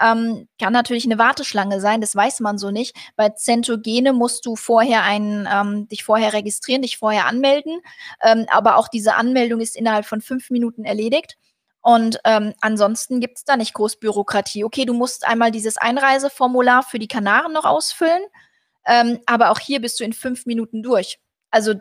Ähm, 0.00 0.48
kann 0.60 0.72
natürlich 0.72 1.04
eine 1.04 1.18
Warteschlange 1.18 1.80
sein, 1.80 2.00
das 2.00 2.16
weiß 2.16 2.40
man 2.40 2.58
so 2.58 2.72
nicht. 2.72 2.96
Bei 3.14 3.28
Zentogene 3.28 4.12
musst 4.12 4.44
du 4.46 4.56
vorher 4.56 5.04
einen, 5.04 5.48
ähm, 5.50 5.86
dich 5.86 6.02
vorher 6.02 6.32
registrieren, 6.32 6.82
dich 6.82 6.98
vorher 6.98 7.26
anmelden. 7.26 7.80
Ähm, 8.20 8.46
aber 8.50 8.76
auch 8.76 8.88
diese 8.88 9.14
Anmeldung 9.14 9.60
ist 9.60 9.76
innerhalb 9.76 10.06
von 10.06 10.22
fünf 10.22 10.50
Minuten 10.50 10.84
erledigt. 10.84 11.38
Und 11.82 12.18
ähm, 12.24 12.52
ansonsten 12.60 13.20
gibt 13.20 13.38
es 13.38 13.44
da 13.44 13.56
nicht 13.56 13.74
groß 13.74 14.00
Bürokratie. 14.00 14.64
Okay, 14.64 14.86
du 14.86 14.92
musst 14.92 15.24
einmal 15.24 15.52
dieses 15.52 15.78
Einreiseformular 15.78 16.82
für 16.82 16.98
die 16.98 17.08
Kanaren 17.08 17.52
noch 17.52 17.64
ausfüllen. 17.64 18.22
Ähm, 18.86 19.20
aber 19.26 19.50
auch 19.50 19.58
hier 19.58 19.80
bist 19.80 20.00
du 20.00 20.04
in 20.04 20.12
fünf 20.12 20.46
Minuten 20.46 20.82
durch. 20.82 21.18
Also 21.50 21.74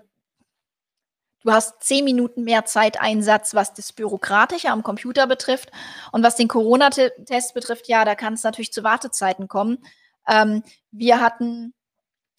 du 1.44 1.52
hast 1.52 1.82
zehn 1.84 2.06
Minuten 2.06 2.44
mehr 2.44 2.66
Zeiteinsatz, 2.66 3.54
was 3.56 3.74
das 3.74 3.94
Bürokratische 3.94 4.70
am 4.70 4.84
Computer 4.84 5.28
betrifft. 5.28 5.72
Und 6.12 6.24
was 6.24 6.36
den 6.36 6.48
Corona-Test 6.48 7.54
betrifft, 7.54 7.88
ja, 7.88 8.06
da 8.06 8.16
kann 8.16 8.34
es 8.34 8.44
natürlich 8.44 8.74
zu 8.74 8.84
Wartezeiten 8.84 9.48
kommen. 9.48 9.80
Ähm, 10.28 10.64
wir 10.92 11.20
hatten 11.20 11.74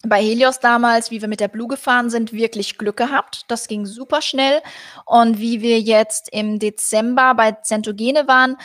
bei 0.05 0.21
Helios 0.21 0.59
damals, 0.59 1.11
wie 1.11 1.21
wir 1.21 1.29
mit 1.29 1.39
der 1.39 1.47
Blue 1.47 1.67
gefahren 1.67 2.09
sind, 2.09 2.33
wirklich 2.33 2.77
Glück 2.77 2.97
gehabt. 2.97 3.45
Das 3.47 3.67
ging 3.67 3.85
super 3.85 4.21
schnell. 4.21 4.61
Und 5.05 5.39
wie 5.39 5.61
wir 5.61 5.79
jetzt 5.79 6.29
im 6.31 6.59
Dezember 6.59 7.33
bei 7.35 7.53
Centogene 7.53 8.27
waren, 8.27 8.57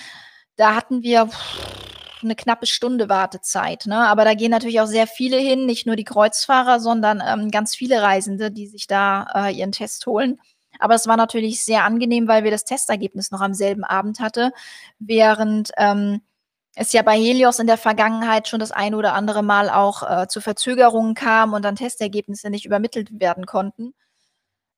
da 0.57 0.75
hatten 0.75 1.03
wir 1.03 1.31
eine 2.23 2.37
knappe 2.37 2.67
Stunde 2.67 3.09
Wartezeit. 3.09 3.87
Ne? 3.87 3.97
Aber 3.97 4.25
da 4.25 4.35
gehen 4.35 4.51
natürlich 4.51 4.81
auch 4.81 4.87
sehr 4.87 5.07
viele 5.07 5.39
hin, 5.39 5.67
nicht 5.67 5.87
nur 5.87 5.97
die 5.97 6.05
Kreuzfahrer, 6.05 6.81
sondern 6.81 7.23
ähm, 7.27 7.51
ganz 7.51 7.75
viele 7.75 8.03
Reisende, 8.03 8.51
die 8.51 8.67
sich 8.67 8.87
da 8.87 9.27
äh, 9.35 9.55
ihren 9.55 9.73
Test 9.73 10.07
holen. 10.07 10.41
Aber 10.79 10.95
es 10.95 11.07
war 11.07 11.17
natürlich 11.17 11.65
sehr 11.65 11.85
angenehm, 11.85 12.29
weil 12.29 12.45
wir 12.45 12.51
das 12.51 12.65
Testergebnis 12.65 13.31
noch 13.31 13.41
am 13.41 13.55
selben 13.55 13.85
Abend 13.85 14.21
hatte, 14.21 14.53
während 14.99 15.71
ähm, 15.77 16.21
es 16.77 16.93
ja 16.93 17.03
bei 17.03 17.17
Helios 17.17 17.59
in 17.59 17.67
der 17.67 17.79
Vergangenheit 17.79 18.47
schon 18.49 18.61
das 18.61 18.71
eine 18.71 18.97
oder 18.97 19.15
andere 19.15 19.43
Mal 19.43 19.69
auch 19.69 20.03
äh, 20.09 20.29
zu 20.29 20.41
Verzögerungen 20.41 21.15
kam 21.15 21.53
und 21.53 21.65
dann 21.65 21.77
Testergebnisse 21.77 22.51
nicht 22.51 22.67
übermittelt 22.67 23.21
werden 23.21 23.47
konnten. 23.47 23.95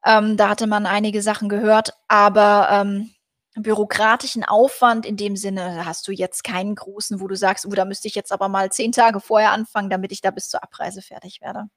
Ähm, 0.04 0.38
da 0.38 0.48
hatte 0.48 0.66
man 0.66 0.86
einige 0.86 1.20
Sachen 1.20 1.50
gehört, 1.50 1.92
aber 2.08 2.68
ähm, 2.70 3.10
bürokratischen 3.56 4.44
Aufwand 4.44 5.06
in 5.06 5.16
dem 5.16 5.36
Sinne 5.36 5.84
hast 5.84 6.06
du 6.08 6.12
jetzt 6.12 6.44
keinen 6.44 6.74
großen, 6.74 7.20
wo 7.20 7.28
du 7.28 7.36
sagst, 7.36 7.66
oh, 7.66 7.70
da 7.70 7.84
müsste 7.84 8.08
ich 8.08 8.14
jetzt 8.14 8.32
aber 8.32 8.48
mal 8.48 8.70
zehn 8.70 8.92
Tage 8.92 9.20
vorher 9.20 9.52
anfangen, 9.52 9.90
damit 9.90 10.12
ich 10.12 10.20
da 10.20 10.30
bis 10.30 10.48
zur 10.48 10.62
Abreise 10.62 11.02
fertig 11.02 11.40
werde. 11.40 11.68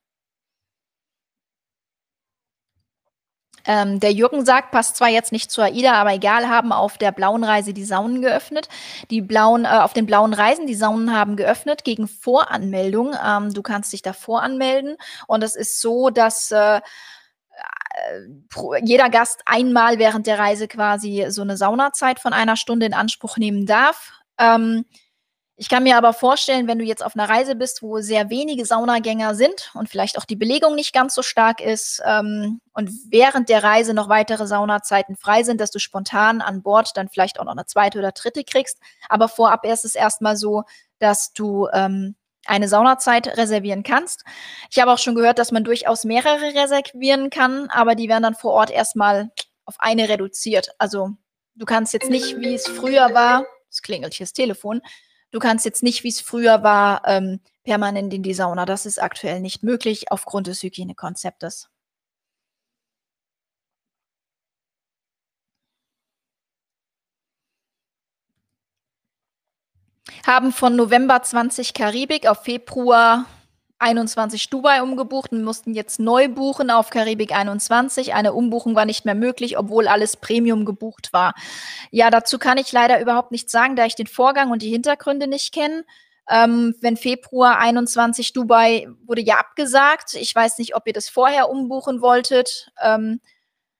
Ähm, 3.65 3.99
der 3.99 4.11
Jürgen 4.11 4.45
sagt, 4.45 4.71
passt 4.71 4.97
zwar 4.97 5.07
jetzt 5.07 5.31
nicht 5.31 5.49
zur 5.49 5.65
AIDA, 5.65 5.93
aber 5.93 6.13
egal, 6.13 6.49
haben 6.49 6.71
auf 6.73 6.97
der 6.97 7.11
blauen 7.13 7.43
Reise 7.43 7.73
die 7.73 7.85
Saunen 7.85 8.21
geöffnet. 8.21 8.67
Die 9.09 9.21
blauen, 9.21 9.65
äh, 9.65 9.69
auf 9.69 9.93
den 9.93 10.05
blauen 10.05 10.33
Reisen, 10.33 10.67
die 10.67 10.75
Saunen 10.75 11.15
haben 11.15 11.37
geöffnet 11.37 11.83
gegen 11.85 12.07
Voranmeldung. 12.07 13.15
Ähm, 13.25 13.53
du 13.53 13.61
kannst 13.61 13.93
dich 13.93 14.01
da 14.01 14.11
voranmelden. 14.13 14.97
Und 15.27 15.43
es 15.43 15.55
ist 15.55 15.79
so, 15.79 16.09
dass 16.09 16.51
äh, 16.51 16.81
jeder 18.83 19.09
Gast 19.09 19.41
einmal 19.45 19.99
während 19.99 20.27
der 20.27 20.39
Reise 20.39 20.67
quasi 20.67 21.25
so 21.29 21.41
eine 21.41 21.57
Saunazeit 21.57 22.19
von 22.19 22.33
einer 22.33 22.57
Stunde 22.57 22.85
in 22.85 22.93
Anspruch 22.93 23.37
nehmen 23.37 23.65
darf. 23.65 24.11
Ähm, 24.39 24.85
ich 25.55 25.69
kann 25.69 25.83
mir 25.83 25.97
aber 25.97 26.13
vorstellen, 26.13 26.67
wenn 26.67 26.79
du 26.79 26.85
jetzt 26.85 27.05
auf 27.05 27.15
einer 27.15 27.29
Reise 27.29 27.55
bist, 27.55 27.83
wo 27.83 27.99
sehr 27.99 28.31
wenige 28.31 28.65
Saunagänger 28.65 29.35
sind 29.35 29.71
und 29.75 29.87
vielleicht 29.87 30.17
auch 30.17 30.25
die 30.25 30.35
Belegung 30.35 30.73
nicht 30.73 30.93
ganz 30.93 31.13
so 31.13 31.21
stark 31.21 31.61
ist 31.61 32.01
ähm, 32.05 32.59
und 32.73 32.89
während 33.09 33.49
der 33.49 33.63
Reise 33.63 33.93
noch 33.93 34.09
weitere 34.09 34.47
Saunazeiten 34.47 35.15
frei 35.15 35.43
sind, 35.43 35.61
dass 35.61 35.69
du 35.69 35.77
spontan 35.77 36.41
an 36.41 36.63
Bord 36.63 36.97
dann 36.97 37.07
vielleicht 37.07 37.39
auch 37.39 37.45
noch 37.45 37.51
eine 37.51 37.67
zweite 37.67 37.99
oder 37.99 38.11
dritte 38.11 38.43
kriegst. 38.43 38.79
Aber 39.09 39.29
vorab 39.29 39.63
ist 39.65 39.85
es 39.85 39.93
erstmal 39.93 40.37
so, 40.37 40.63
dass 40.97 41.33
du 41.33 41.67
ähm, 41.71 42.15
eine 42.45 42.67
Saunazeit 42.67 43.37
reservieren 43.37 43.83
kannst. 43.83 44.23
Ich 44.69 44.79
habe 44.79 44.91
auch 44.91 44.97
schon 44.97 45.15
gehört, 45.15 45.39
dass 45.39 45.51
man 45.51 45.63
durchaus 45.63 46.03
mehrere 46.03 46.53
reservieren 46.53 47.29
kann, 47.29 47.69
aber 47.69 47.95
die 47.95 48.09
werden 48.09 48.23
dann 48.23 48.35
vor 48.35 48.53
Ort 48.53 48.71
erstmal 48.71 49.31
auf 49.65 49.75
eine 49.79 50.09
reduziert. 50.09 50.69
Also 50.77 51.11
du 51.55 51.65
kannst 51.65 51.93
jetzt 51.93 52.09
nicht, 52.09 52.37
wie 52.39 52.53
es 52.53 52.67
früher 52.67 53.13
war, 53.13 53.45
es 53.69 53.81
klingelt 53.81 54.13
hier 54.13 54.25
das 54.25 54.33
Telefon, 54.33 54.81
Du 55.33 55.39
kannst 55.39 55.65
jetzt 55.65 55.81
nicht, 55.81 56.03
wie 56.03 56.09
es 56.09 56.21
früher 56.21 56.61
war, 56.61 57.01
ähm, 57.07 57.39
permanent 57.63 58.13
in 58.13 58.21
die 58.21 58.35
Sauna. 58.35 58.67
Das 58.67 58.85
ist 58.85 59.01
aktuell 59.01 59.39
nicht 59.39 59.63
möglich 59.63 60.11
aufgrund 60.11 60.45
des 60.45 60.61
Hygienekonzeptes. 60.61 61.69
Haben 70.25 70.53
von 70.53 70.75
November 70.75 71.21
20 71.21 71.73
Karibik 71.73 72.27
auf 72.27 72.43
Februar 72.43 73.25
21 73.79 74.49
Dubai 74.49 74.81
umgebucht 74.81 75.33
und 75.33 75.43
mussten 75.43 75.73
jetzt 75.73 75.99
neu 75.99 76.29
buchen 76.29 76.71
auf 76.71 76.89
Karibik 76.89 77.35
21. 77.35 78.13
Eine 78.13 78.31
Umbuchung 78.31 78.75
war 78.75 78.85
nicht 78.85 79.03
mehr 79.03 79.15
möglich, 79.15 79.57
obwohl 79.57 79.87
alles 79.87 80.15
Premium 80.15 80.63
gebucht 80.63 81.11
war. 81.11 81.33
Ja, 81.91 82.09
dazu 82.09 82.39
kann 82.39 82.57
ich 82.57 82.71
leider 82.71 83.01
überhaupt 83.01 83.31
nichts 83.31 83.51
sagen, 83.51 83.75
da 83.75 83.85
ich 83.85 83.95
den 83.95 84.07
Vorgang 84.07 84.51
und 84.51 84.61
die 84.61 84.69
Hintergründe 84.71 85.27
nicht 85.27 85.53
kenne. 85.53 85.83
Ähm, 86.29 86.73
wenn 86.79 86.95
Februar 86.95 87.59
21 87.59 88.31
Dubai 88.31 88.87
wurde 89.05 89.21
ja 89.21 89.35
abgesagt. 89.39 90.13
Ich 90.13 90.33
weiß 90.33 90.57
nicht, 90.57 90.73
ob 90.73 90.87
ihr 90.87 90.93
das 90.93 91.09
vorher 91.09 91.49
umbuchen 91.49 91.99
wolltet 91.99 92.71
ähm, 92.81 93.19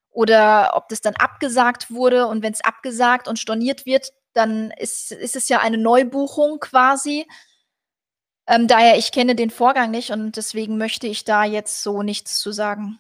oder 0.10 0.72
ob 0.76 0.90
das 0.90 1.00
dann 1.00 1.16
abgesagt 1.16 1.90
wurde. 1.90 2.28
Und 2.28 2.44
wenn 2.44 2.52
es 2.52 2.64
abgesagt 2.64 3.30
und 3.30 3.40
storniert 3.40 3.86
wird, 3.86 4.10
dann 4.34 4.72
ist, 4.72 5.12
ist 5.12 5.36
es 5.36 5.50
ja 5.50 5.60
eine 5.60 5.78
Neubuchung 5.78 6.60
quasi. 6.60 7.28
Ähm, 8.48 8.68
daher, 8.68 8.98
ich 8.98 9.12
kenne 9.12 9.36
den 9.36 9.50
Vorgang 9.50 9.92
nicht 9.92 10.12
und 10.12 10.36
deswegen 10.36 10.78
möchte 10.78 11.08
ich 11.08 11.24
da 11.24 11.46
jetzt 11.46 11.82
so 11.82 12.04
nichts 12.04 12.40
zu 12.40 12.52
sagen. 12.52 13.00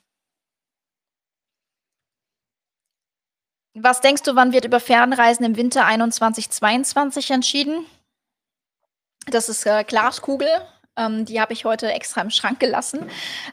Was 3.75 4.01
denkst 4.01 4.21
du, 4.23 4.35
wann 4.35 4.53
wird 4.53 4.65
über 4.65 4.79
Fernreisen 4.79 5.45
im 5.45 5.57
Winter 5.57 5.85
21, 5.85 6.49
22 6.51 7.31
entschieden? 7.31 7.85
Das 9.25 9.49
ist 9.49 9.65
äh, 9.65 9.83
Glaskugel. 9.83 10.49
Ähm, 10.95 11.25
die 11.25 11.41
habe 11.41 11.53
ich 11.53 11.65
heute 11.65 11.91
extra 11.91 12.21
im 12.21 12.29
Schrank 12.29 12.59
gelassen. 12.59 13.09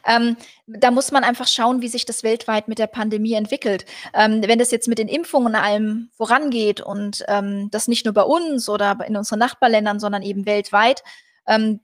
Ähm, 0.07 0.37
da 0.67 0.91
muss 0.91 1.11
man 1.11 1.25
einfach 1.25 1.49
schauen, 1.49 1.81
wie 1.81 1.89
sich 1.89 2.05
das 2.05 2.23
weltweit 2.23 2.69
mit 2.69 2.79
der 2.79 2.87
Pandemie 2.87 3.33
entwickelt. 3.33 3.87
Ähm, 4.13 4.43
wenn 4.47 4.59
das 4.59 4.71
jetzt 4.71 4.89
mit 4.89 4.99
den 4.99 5.09
Impfungen 5.09 5.55
allem 5.55 6.11
vorangeht 6.13 6.81
und 6.81 7.25
ähm, 7.29 7.71
das 7.71 7.89
nicht 7.89 8.05
nur 8.05 8.15
bei 8.15 8.23
uns 8.23 8.69
oder 8.69 8.99
in 9.07 9.17
unseren 9.17 9.39
Nachbarländern, 9.39 10.01
sondern 10.01 10.23
eben 10.23 10.47
weltweit, 10.47 11.03
ähm, 11.47 11.81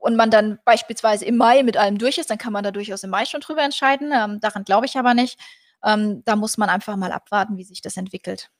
und 0.00 0.16
man 0.16 0.30
dann 0.30 0.58
beispielsweise 0.64 1.24
im 1.24 1.36
Mai 1.36 1.64
mit 1.64 1.76
allem 1.76 1.98
durch 1.98 2.18
ist, 2.18 2.30
dann 2.30 2.38
kann 2.38 2.52
man 2.52 2.62
da 2.62 2.70
durchaus 2.70 3.02
im 3.02 3.10
Mai 3.10 3.24
schon 3.24 3.40
drüber 3.40 3.62
entscheiden. 3.62 4.12
Ähm, 4.14 4.38
daran 4.40 4.64
glaube 4.64 4.86
ich 4.86 4.96
aber 4.96 5.14
nicht. 5.14 5.38
Da 5.80 6.36
muss 6.36 6.58
man 6.58 6.68
einfach 6.68 6.96
mal 6.96 7.12
abwarten, 7.12 7.56
wie 7.56 7.62
sich 7.62 7.80
das 7.80 7.96
entwickelt. 7.96 8.50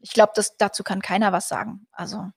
Ich 0.00 0.12
glaube, 0.12 0.32
dazu 0.58 0.82
kann 0.84 1.02
keiner 1.02 1.32
was 1.32 1.48
sagen. 1.48 1.86
Also. 1.92 2.30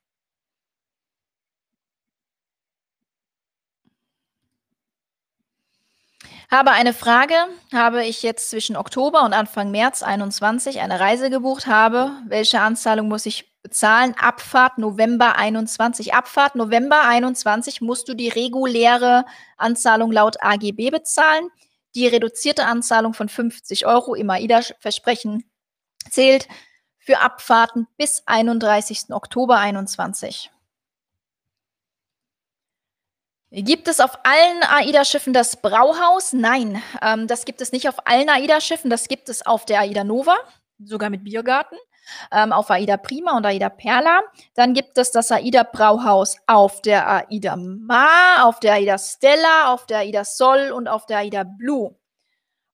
Habe 6.52 6.72
eine 6.72 6.94
Frage. 6.94 7.36
Habe 7.72 8.06
ich 8.06 8.24
jetzt 8.24 8.50
zwischen 8.50 8.76
Oktober 8.76 9.24
und 9.24 9.34
Anfang 9.34 9.70
März 9.70 10.02
21 10.02 10.80
eine 10.80 11.00
Reise 11.00 11.30
gebucht 11.30 11.68
habe, 11.68 12.12
welche 12.26 12.60
Anzahlung 12.60 13.08
muss 13.08 13.28
ich 13.28 13.54
bezahlen. 13.62 14.16
Abfahrt 14.20 14.80
November 14.80 15.36
21. 15.36 16.16
Abfahrt 16.16 16.56
November 16.56 17.04
21 17.04 17.82
musst 17.82 18.10
du 18.10 18.16
die 18.16 18.30
reguläre 18.30 19.26
Anzahlung 19.58 20.12
laut 20.12 20.42
AGB 20.42 20.90
bezahlen. 20.90 21.50
Die 21.94 22.08
reduzierte 22.08 22.66
Anzahlung 22.66 23.14
von 23.14 23.30
50 23.30 23.86
Euro 23.86 24.16
im 24.16 24.32
AIDA-Versprechen 24.32 25.44
zählt 26.10 26.48
für 26.98 27.20
Abfahrten 27.20 27.88
bis 27.98 28.24
31. 28.26 29.12
Oktober 29.12 29.58
21. 29.58 30.52
Gibt 33.52 33.88
es 33.88 34.00
auf 34.00 34.20
allen 34.24 34.64
AIDA-Schiffen 34.64 35.34
das 35.34 35.60
Brauhaus? 35.60 36.34
Nein, 36.34 36.82
ähm, 37.02 37.28
das 37.28 37.46
gibt 37.46 37.62
es 37.62 37.72
nicht 37.72 37.90
auf 37.90 38.06
allen 38.06 38.30
AIDA-Schiffen. 38.30 38.90
Das 38.90 39.08
gibt 39.08 39.28
es 39.28 39.44
auf 39.46 39.66
der 39.66 39.80
AIDA 39.80 40.04
Nova, 40.04 40.38
sogar 40.78 41.10
mit 41.10 41.24
Biergarten 41.24 41.78
ähm, 42.32 42.52
auf 42.52 42.70
AIDA 42.70 42.98
Prima 42.98 43.36
und 43.36 43.46
AIDA 43.46 43.70
Perla. 43.70 44.22
Dann 44.56 44.74
gibt 44.74 44.98
es 44.98 45.12
das 45.12 45.32
AIDA 45.32 45.64
Brauhaus 45.64 46.38
auf 46.48 46.82
der 46.82 47.08
AIDA 47.08 47.56
Ma, 47.56 48.44
auf 48.44 48.60
der 48.60 48.74
AIDA 48.74 48.98
Stella, 48.98 49.74
auf 49.74 49.86
der 49.86 50.00
AIDA 50.00 50.26
Sol 50.26 50.72
und 50.72 50.88
auf 50.88 51.06
der 51.06 51.18
AIDA 51.18 51.44
Blue. 51.44 51.96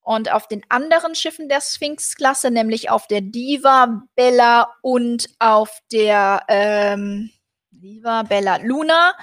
Und 0.02 0.32
auf 0.32 0.48
den 0.48 0.62
anderen 0.70 1.16
Schiffen 1.16 1.50
der 1.50 1.62
Sphinx-Klasse, 1.62 2.52
nämlich 2.52 2.92
auf 2.92 3.08
der 3.08 3.22
Diva, 3.22 4.04
Bella 4.16 4.72
und 4.84 5.30
auf 5.40 5.80
der 5.92 6.44
ähm, 6.48 7.32
Diva, 7.72 8.22
Bella, 8.24 8.58
Luna, 8.58 9.14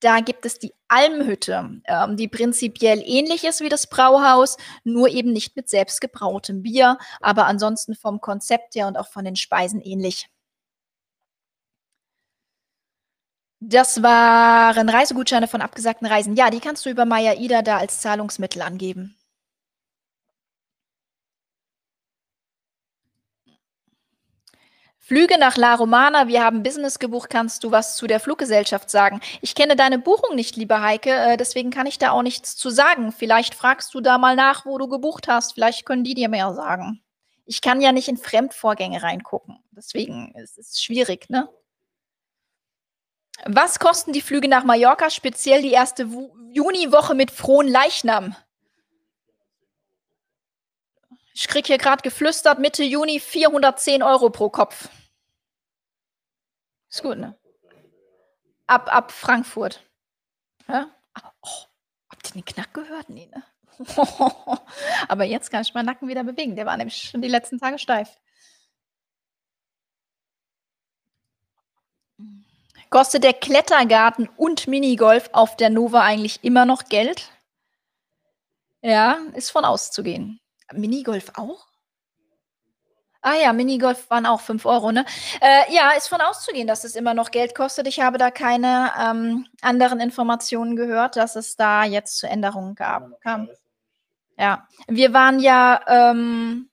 da 0.00 0.20
gibt 0.20 0.46
es 0.46 0.58
die 0.58 0.72
Almhütte, 0.88 1.80
ähm, 1.86 2.16
die 2.16 2.28
prinzipiell 2.28 3.02
ähnlich 3.04 3.44
ist 3.44 3.60
wie 3.60 3.68
das 3.68 3.86
Brauhaus, 3.88 4.56
nur 4.84 5.08
eben 5.08 5.32
nicht 5.32 5.56
mit 5.56 5.68
selbstgebrautem 5.68 6.62
Bier, 6.62 6.98
aber 7.20 7.46
ansonsten 7.46 7.94
vom 7.94 8.20
Konzept 8.20 8.74
her 8.74 8.86
und 8.86 8.96
auch 8.96 9.08
von 9.08 9.24
den 9.24 9.36
Speisen 9.36 9.80
ähnlich. 9.80 10.28
Das 13.60 14.02
waren 14.02 14.88
Reisegutscheine 14.88 15.48
von 15.48 15.62
abgesagten 15.62 16.06
Reisen. 16.06 16.36
Ja, 16.36 16.50
die 16.50 16.60
kannst 16.60 16.84
du 16.86 16.90
über 16.90 17.04
Maya 17.06 17.34
Ida 17.34 17.62
da 17.62 17.78
als 17.78 18.00
Zahlungsmittel 18.00 18.62
angeben. 18.62 19.16
Flüge 25.06 25.38
nach 25.38 25.56
La 25.56 25.76
Romana, 25.76 26.26
wir 26.26 26.42
haben 26.42 26.64
Business 26.64 26.98
gebucht. 26.98 27.30
Kannst 27.30 27.62
du 27.62 27.70
was 27.70 27.94
zu 27.94 28.08
der 28.08 28.18
Fluggesellschaft 28.18 28.90
sagen? 28.90 29.20
Ich 29.40 29.54
kenne 29.54 29.76
deine 29.76 30.00
Buchung 30.00 30.34
nicht, 30.34 30.56
liebe 30.56 30.80
Heike, 30.80 31.10
äh, 31.10 31.36
deswegen 31.36 31.70
kann 31.70 31.86
ich 31.86 31.98
da 31.98 32.10
auch 32.10 32.22
nichts 32.22 32.56
zu 32.56 32.70
sagen. 32.70 33.12
Vielleicht 33.12 33.54
fragst 33.54 33.94
du 33.94 34.00
da 34.00 34.18
mal 34.18 34.34
nach, 34.34 34.66
wo 34.66 34.78
du 34.78 34.88
gebucht 34.88 35.28
hast. 35.28 35.52
Vielleicht 35.52 35.86
können 35.86 36.02
die 36.02 36.14
dir 36.14 36.28
mehr 36.28 36.52
sagen. 36.54 37.04
Ich 37.44 37.60
kann 37.60 37.80
ja 37.80 37.92
nicht 37.92 38.08
in 38.08 38.16
Fremdvorgänge 38.16 39.00
reingucken. 39.00 39.60
Deswegen 39.70 40.34
ist 40.34 40.58
es 40.58 40.82
schwierig, 40.82 41.30
ne? 41.30 41.48
Was 43.44 43.78
kosten 43.78 44.12
die 44.12 44.22
Flüge 44.22 44.48
nach 44.48 44.64
Mallorca, 44.64 45.10
speziell 45.10 45.62
die 45.62 45.70
erste 45.70 46.08
Juniwoche 46.50 47.14
mit 47.14 47.30
frohen 47.30 47.68
Leichnam? 47.68 48.34
Ich 51.38 51.48
krieg 51.48 51.66
hier 51.66 51.76
gerade 51.76 52.00
geflüstert, 52.00 52.58
Mitte 52.60 52.82
Juni 52.82 53.20
410 53.20 54.02
Euro 54.02 54.30
pro 54.30 54.48
Kopf. 54.48 54.88
Ist 56.88 57.02
gut, 57.02 57.18
ne? 57.18 57.38
Ab, 58.66 58.88
ab 58.90 59.12
Frankfurt. 59.12 59.84
Ja? 60.66 60.88
Oh, 61.42 61.66
habt 62.08 62.30
ihr 62.30 62.32
den 62.32 62.44
Knack 62.46 62.72
gehört? 62.72 63.10
Nee, 63.10 63.26
ne? 63.26 63.44
Aber 65.08 65.24
jetzt 65.24 65.50
kann 65.50 65.60
ich 65.60 65.74
meinen 65.74 65.84
Nacken 65.84 66.08
wieder 66.08 66.24
bewegen. 66.24 66.56
Der 66.56 66.64
war 66.64 66.78
nämlich 66.78 66.96
schon 66.96 67.20
die 67.20 67.28
letzten 67.28 67.58
Tage 67.58 67.78
steif. 67.78 68.18
Kostet 72.88 73.24
der 73.24 73.34
Klettergarten 73.34 74.30
und 74.38 74.68
Minigolf 74.68 75.28
auf 75.34 75.54
der 75.54 75.68
Nova 75.68 76.00
eigentlich 76.00 76.42
immer 76.44 76.64
noch 76.64 76.84
Geld? 76.84 77.30
Ja, 78.80 79.18
ist 79.34 79.50
von 79.50 79.66
auszugehen. 79.66 80.40
Minigolf 80.72 81.32
auch? 81.36 81.66
Ah 83.22 83.34
ja, 83.34 83.52
Minigolf 83.52 84.08
waren 84.08 84.26
auch 84.26 84.40
5 84.40 84.64
Euro, 84.66 84.92
ne? 84.92 85.04
Äh, 85.40 85.74
ja, 85.74 85.90
ist 85.90 86.08
von 86.08 86.20
auszugehen, 86.20 86.68
dass 86.68 86.84
es 86.84 86.94
immer 86.94 87.12
noch 87.12 87.32
Geld 87.32 87.56
kostet. 87.56 87.88
Ich 87.88 88.00
habe 88.00 88.18
da 88.18 88.30
keine 88.30 88.92
ähm, 89.00 89.46
anderen 89.62 89.98
Informationen 89.98 90.76
gehört, 90.76 91.16
dass 91.16 91.34
es 91.34 91.56
da 91.56 91.84
jetzt 91.84 92.18
zu 92.18 92.28
Änderungen 92.28 92.76
gab, 92.76 93.20
kam. 93.22 93.48
Ja. 94.38 94.68
Wir 94.86 95.12
waren 95.12 95.40
ja, 95.40 95.80
ähm, 95.88 96.70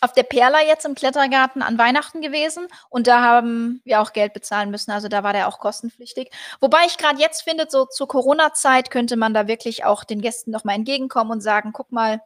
auf 0.00 0.12
der 0.12 0.22
Perla 0.22 0.62
jetzt 0.62 0.84
im 0.84 0.94
Klettergarten 0.94 1.62
an 1.62 1.78
Weihnachten 1.78 2.20
gewesen 2.20 2.68
und 2.88 3.06
da 3.06 3.20
haben 3.20 3.80
wir 3.84 4.00
auch 4.00 4.12
Geld 4.12 4.32
bezahlen 4.32 4.70
müssen. 4.70 4.90
Also 4.92 5.08
da 5.08 5.22
war 5.22 5.32
der 5.32 5.48
auch 5.48 5.58
kostenpflichtig. 5.58 6.30
Wobei 6.60 6.86
ich 6.86 6.98
gerade 6.98 7.20
jetzt 7.20 7.42
finde, 7.42 7.66
so 7.68 7.84
zur 7.86 8.06
Corona-Zeit 8.06 8.90
könnte 8.90 9.16
man 9.16 9.34
da 9.34 9.48
wirklich 9.48 9.84
auch 9.84 10.04
den 10.04 10.20
Gästen 10.20 10.50
noch 10.50 10.64
mal 10.64 10.74
entgegenkommen 10.74 11.32
und 11.32 11.40
sagen, 11.40 11.72
guck 11.72 11.90
mal, 11.90 12.20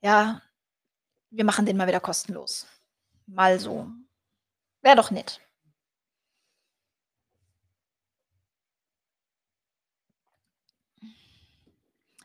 ja, 0.00 0.40
wir 1.30 1.44
machen 1.44 1.66
den 1.66 1.76
mal 1.76 1.88
wieder 1.88 2.00
kostenlos. 2.00 2.66
Mal 3.26 3.58
so. 3.58 3.88
Wäre 4.82 4.96
doch 4.96 5.10
nett. 5.10 5.40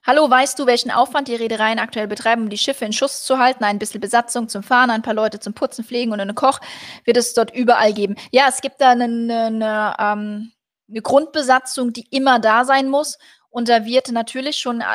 Hallo, 0.04 0.28
weißt 0.28 0.58
du, 0.58 0.66
welchen 0.66 0.90
Aufwand 0.90 1.28
die 1.28 1.36
Reedereien 1.36 1.78
aktuell 1.78 2.08
betreiben, 2.08 2.44
um 2.44 2.50
die 2.50 2.58
Schiffe 2.58 2.86
in 2.86 2.92
Schuss 2.92 3.24
zu 3.24 3.38
halten? 3.38 3.64
Ein 3.64 3.78
bisschen 3.78 4.02
Besatzung 4.02 4.50
zum 4.50 4.64
Fahren, 4.64 4.90
ein 4.90 5.04
paar 5.04 5.14
Leute 5.14 5.40
zum 5.40 5.54
Putzen, 5.54 5.86
Pflegen 5.86 6.12
und 6.12 6.20
einen 6.20 6.34
Koch 6.34 6.60
wird 7.06 7.18
es 7.18 7.36
dort 7.36 7.54
überall 7.54 7.94
geben. 7.94 8.16
Ja, 8.32 8.46
es 8.50 8.62
gibt 8.62 8.82
da 8.82 8.90
eine, 8.92 9.04
eine, 9.04 9.96
ähm, 10.00 10.52
eine 10.90 11.02
Grundbesatzung, 11.02 11.94
die 11.94 12.08
immer 12.10 12.40
da 12.40 12.66
sein 12.66 12.90
muss. 12.90 13.20
Und 13.52 13.70
da 13.70 13.86
wird 13.86 14.12
natürlich 14.12 14.58
schon 14.58 14.82
äh, 14.82 14.86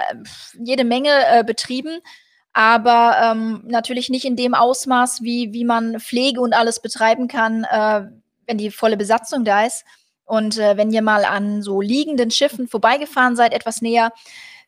jede 0.58 0.84
Menge 0.84 1.10
äh, 1.26 1.44
betrieben, 1.44 2.00
aber 2.56 3.18
ähm, 3.22 3.64
natürlich 3.66 4.08
nicht 4.08 4.24
in 4.24 4.34
dem 4.34 4.54
Ausmaß, 4.54 5.20
wie, 5.20 5.52
wie 5.52 5.66
man 5.66 6.00
Pflege 6.00 6.40
und 6.40 6.54
alles 6.54 6.80
betreiben 6.80 7.28
kann, 7.28 7.64
äh, 7.64 8.06
wenn 8.46 8.56
die 8.56 8.70
volle 8.70 8.96
Besatzung 8.96 9.44
da 9.44 9.66
ist. 9.66 9.84
Und 10.24 10.56
äh, 10.56 10.78
wenn 10.78 10.90
ihr 10.90 11.02
mal 11.02 11.26
an 11.26 11.60
so 11.60 11.82
liegenden 11.82 12.30
Schiffen 12.30 12.66
vorbeigefahren 12.66 13.36
seid, 13.36 13.52
etwas 13.52 13.82
näher, 13.82 14.10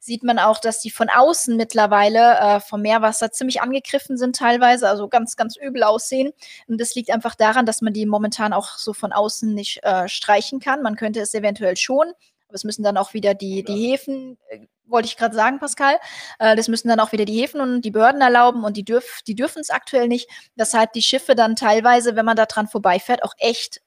sieht 0.00 0.22
man 0.22 0.38
auch, 0.38 0.60
dass 0.60 0.82
die 0.82 0.90
von 0.90 1.08
außen 1.08 1.56
mittlerweile 1.56 2.38
äh, 2.38 2.60
vom 2.60 2.82
Meerwasser 2.82 3.32
ziemlich 3.32 3.62
angegriffen 3.62 4.18
sind 4.18 4.36
teilweise, 4.36 4.86
also 4.86 5.08
ganz, 5.08 5.36
ganz 5.36 5.56
übel 5.56 5.82
aussehen. 5.82 6.34
Und 6.66 6.78
das 6.82 6.94
liegt 6.94 7.10
einfach 7.10 7.36
daran, 7.36 7.64
dass 7.64 7.80
man 7.80 7.94
die 7.94 8.04
momentan 8.04 8.52
auch 8.52 8.76
so 8.76 8.92
von 8.92 9.12
außen 9.14 9.54
nicht 9.54 9.82
äh, 9.82 10.08
streichen 10.08 10.60
kann. 10.60 10.82
Man 10.82 10.96
könnte 10.96 11.20
es 11.20 11.32
eventuell 11.32 11.78
schon, 11.78 12.12
aber 12.48 12.54
es 12.54 12.64
müssen 12.64 12.82
dann 12.82 12.96
auch 12.96 13.14
wieder 13.14 13.34
die, 13.34 13.62
die 13.62 13.90
Häfen, 13.90 14.38
äh, 14.48 14.66
wollte 14.86 15.06
ich 15.06 15.16
gerade 15.16 15.34
sagen, 15.34 15.58
Pascal, 15.58 15.96
äh, 16.38 16.56
das 16.56 16.68
müssen 16.68 16.88
dann 16.88 17.00
auch 17.00 17.12
wieder 17.12 17.26
die 17.26 17.38
Häfen 17.38 17.60
und 17.60 17.82
die 17.82 17.90
Behörden 17.90 18.22
erlauben 18.22 18.64
und 18.64 18.76
die, 18.76 18.84
dürf, 18.84 19.20
die 19.26 19.34
dürfen 19.34 19.60
es 19.60 19.70
aktuell 19.70 20.08
nicht, 20.08 20.28
weshalb 20.56 20.92
die 20.94 21.02
Schiffe 21.02 21.34
dann 21.34 21.56
teilweise, 21.56 22.16
wenn 22.16 22.24
man 22.24 22.36
da 22.36 22.46
dran 22.46 22.68
vorbeifährt, 22.68 23.22
auch 23.22 23.34
echt 23.38 23.82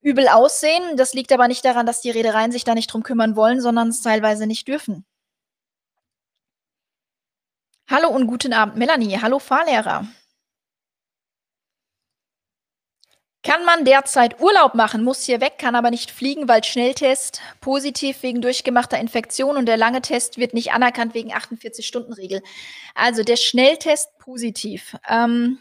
übel 0.00 0.28
aussehen. 0.28 0.96
Das 0.96 1.12
liegt 1.12 1.32
aber 1.32 1.48
nicht 1.48 1.64
daran, 1.64 1.84
dass 1.84 2.00
die 2.00 2.10
Reedereien 2.10 2.52
sich 2.52 2.64
da 2.64 2.74
nicht 2.74 2.92
drum 2.92 3.02
kümmern 3.02 3.36
wollen, 3.36 3.60
sondern 3.60 3.88
es 3.88 4.00
teilweise 4.00 4.46
nicht 4.46 4.66
dürfen. 4.66 5.04
Hallo 7.88 8.08
und 8.08 8.26
guten 8.26 8.52
Abend, 8.52 8.76
Melanie. 8.76 9.18
Hallo, 9.20 9.38
Fahrlehrer. 9.38 10.06
Kann 13.42 13.64
man 13.64 13.86
derzeit 13.86 14.38
Urlaub 14.40 14.74
machen, 14.74 15.02
muss 15.02 15.24
hier 15.24 15.40
weg, 15.40 15.54
kann 15.56 15.74
aber 15.74 15.90
nicht 15.90 16.10
fliegen, 16.10 16.46
weil 16.46 16.62
Schnelltest 16.62 17.40
positiv 17.62 18.22
wegen 18.22 18.42
durchgemachter 18.42 18.98
Infektion 18.98 19.56
und 19.56 19.64
der 19.64 19.78
lange 19.78 20.02
Test 20.02 20.36
wird 20.36 20.52
nicht 20.52 20.72
anerkannt 20.72 21.14
wegen 21.14 21.32
48-Stunden-Regel. 21.32 22.42
Also 22.94 23.22
der 23.22 23.36
Schnelltest 23.36 24.18
positiv. 24.18 24.94
Ähm, 25.08 25.58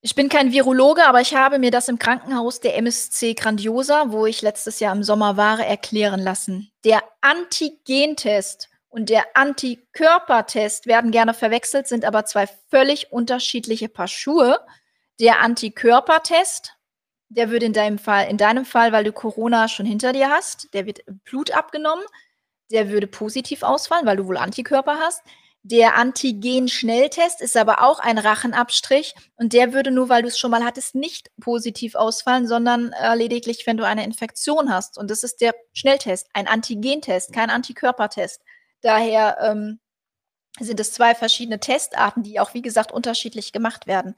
ich 0.00 0.14
bin 0.14 0.30
kein 0.30 0.52
Virologe, 0.52 1.04
aber 1.04 1.20
ich 1.20 1.34
habe 1.34 1.58
mir 1.58 1.70
das 1.70 1.88
im 1.88 1.98
Krankenhaus 1.98 2.60
der 2.60 2.76
MSC 2.78 3.34
Grandiosa, 3.34 4.10
wo 4.10 4.24
ich 4.24 4.40
letztes 4.40 4.80
Jahr 4.80 4.94
im 4.94 5.02
Sommer 5.02 5.36
war, 5.36 5.60
erklären 5.60 6.20
lassen. 6.20 6.70
Der 6.84 7.02
Antigentest 7.20 8.70
und 8.88 9.10
der 9.10 9.24
Antikörpertest 9.34 10.86
werden 10.86 11.10
gerne 11.10 11.34
verwechselt, 11.34 11.88
sind 11.88 12.04
aber 12.06 12.24
zwei 12.24 12.48
völlig 12.70 13.12
unterschiedliche 13.12 13.88
Paar 13.88 14.08
Schuhe. 14.08 14.60
Der 15.20 15.40
Antikörpertest, 15.40 16.74
der 17.28 17.50
würde 17.50 17.66
in 17.66 17.72
deinem 17.72 17.98
Fall, 17.98 18.28
in 18.28 18.36
deinem 18.36 18.64
Fall, 18.64 18.92
weil 18.92 19.04
du 19.04 19.12
Corona 19.12 19.68
schon 19.68 19.86
hinter 19.86 20.12
dir 20.12 20.30
hast, 20.30 20.72
der 20.74 20.86
wird 20.86 21.00
Blut 21.24 21.50
abgenommen, 21.50 22.04
der 22.70 22.88
würde 22.88 23.06
positiv 23.06 23.62
ausfallen, 23.62 24.06
weil 24.06 24.16
du 24.16 24.26
wohl 24.26 24.36
Antikörper 24.36 24.98
hast. 24.98 25.22
Der 25.62 25.96
Antigen-Schnelltest 25.96 27.42
ist 27.42 27.56
aber 27.56 27.82
auch 27.82 27.98
ein 27.98 28.16
Rachenabstrich 28.16 29.14
und 29.36 29.52
der 29.52 29.72
würde 29.72 29.90
nur, 29.90 30.08
weil 30.08 30.22
du 30.22 30.28
es 30.28 30.38
schon 30.38 30.52
mal 30.52 30.64
hattest, 30.64 30.94
nicht 30.94 31.30
positiv 31.40 31.96
ausfallen, 31.96 32.46
sondern 32.46 32.92
äh, 32.92 33.14
lediglich, 33.16 33.66
wenn 33.66 33.76
du 33.76 33.84
eine 33.84 34.04
Infektion 34.04 34.72
hast. 34.72 34.96
Und 34.96 35.10
das 35.10 35.24
ist 35.24 35.40
der 35.40 35.54
Schnelltest, 35.72 36.28
ein 36.32 36.46
Antigentest, 36.46 37.32
kein 37.32 37.50
Antikörpertest. 37.50 38.40
Daher 38.82 39.36
ähm, 39.42 39.80
sind 40.60 40.78
es 40.78 40.92
zwei 40.92 41.14
verschiedene 41.14 41.58
Testarten, 41.58 42.22
die 42.22 42.38
auch, 42.38 42.54
wie 42.54 42.62
gesagt, 42.62 42.92
unterschiedlich 42.92 43.52
gemacht 43.52 43.86
werden. 43.86 44.14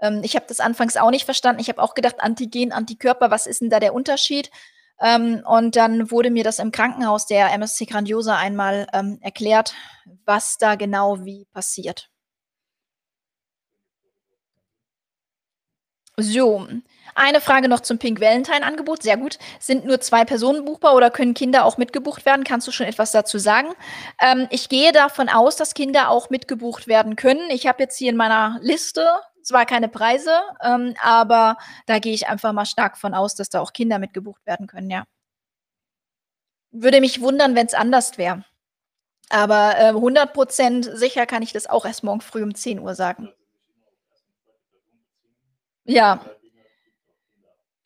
Ähm, 0.00 0.20
ich 0.22 0.36
habe 0.36 0.46
das 0.48 0.60
anfangs 0.60 0.96
auch 0.96 1.10
nicht 1.10 1.24
verstanden. 1.24 1.60
Ich 1.60 1.68
habe 1.68 1.82
auch 1.82 1.94
gedacht, 1.94 2.16
Antigen, 2.20 2.72
Antikörper, 2.72 3.30
was 3.30 3.46
ist 3.46 3.60
denn 3.60 3.70
da 3.70 3.80
der 3.80 3.94
Unterschied? 3.94 4.50
Ähm, 5.00 5.42
und 5.46 5.76
dann 5.76 6.10
wurde 6.10 6.30
mir 6.30 6.44
das 6.44 6.58
im 6.58 6.72
Krankenhaus 6.72 7.26
der 7.26 7.52
MSC 7.52 7.86
Grandiosa 7.86 8.36
einmal 8.36 8.86
ähm, 8.92 9.18
erklärt, 9.20 9.74
was 10.24 10.58
da 10.58 10.76
genau 10.76 11.24
wie 11.24 11.46
passiert. 11.52 12.10
So, 16.16 16.68
eine 17.16 17.40
Frage 17.40 17.68
noch 17.68 17.80
zum 17.80 17.98
Pink 17.98 18.20
Valentine-Angebot. 18.20 19.02
Sehr 19.02 19.16
gut. 19.16 19.38
Sind 19.58 19.84
nur 19.84 20.00
zwei 20.00 20.24
Personen 20.24 20.64
buchbar 20.64 20.94
oder 20.94 21.10
können 21.10 21.34
Kinder 21.34 21.64
auch 21.64 21.76
mitgebucht 21.76 22.24
werden? 22.24 22.44
Kannst 22.44 22.68
du 22.68 22.72
schon 22.72 22.86
etwas 22.86 23.10
dazu 23.10 23.38
sagen? 23.38 23.68
Ähm, 24.20 24.46
ich 24.50 24.68
gehe 24.68 24.92
davon 24.92 25.28
aus, 25.28 25.56
dass 25.56 25.74
Kinder 25.74 26.10
auch 26.10 26.30
mitgebucht 26.30 26.86
werden 26.86 27.16
können. 27.16 27.50
Ich 27.50 27.66
habe 27.66 27.82
jetzt 27.82 27.98
hier 27.98 28.10
in 28.10 28.16
meiner 28.16 28.58
Liste 28.60 29.04
zwar 29.44 29.66
keine 29.66 29.88
Preise, 29.88 30.32
ähm, 30.62 30.94
aber 31.02 31.56
da 31.86 31.98
gehe 31.98 32.14
ich 32.14 32.28
einfach 32.28 32.52
mal 32.52 32.66
stark 32.66 32.98
von 32.98 33.14
aus, 33.14 33.34
dass 33.34 33.50
da 33.50 33.60
auch 33.60 33.72
Kinder 33.72 33.98
mitgebucht 33.98 34.44
werden 34.46 34.66
können, 34.66 34.90
ja. 34.90 35.04
Würde 36.72 37.00
mich 37.00 37.22
wundern, 37.22 37.54
wenn 37.54 37.66
es 37.66 37.72
anders 37.72 38.18
wäre. 38.18 38.44
Aber 39.30 39.74
äh, 39.78 39.92
100% 39.94 40.96
sicher 40.96 41.26
kann 41.26 41.42
ich 41.42 41.52
das 41.52 41.66
auch 41.68 41.84
erst 41.86 42.04
morgen 42.04 42.20
früh 42.22 42.42
um 42.42 42.54
10 42.54 42.80
Uhr 42.80 42.94
sagen. 42.94 43.32
Ja. 45.86 46.20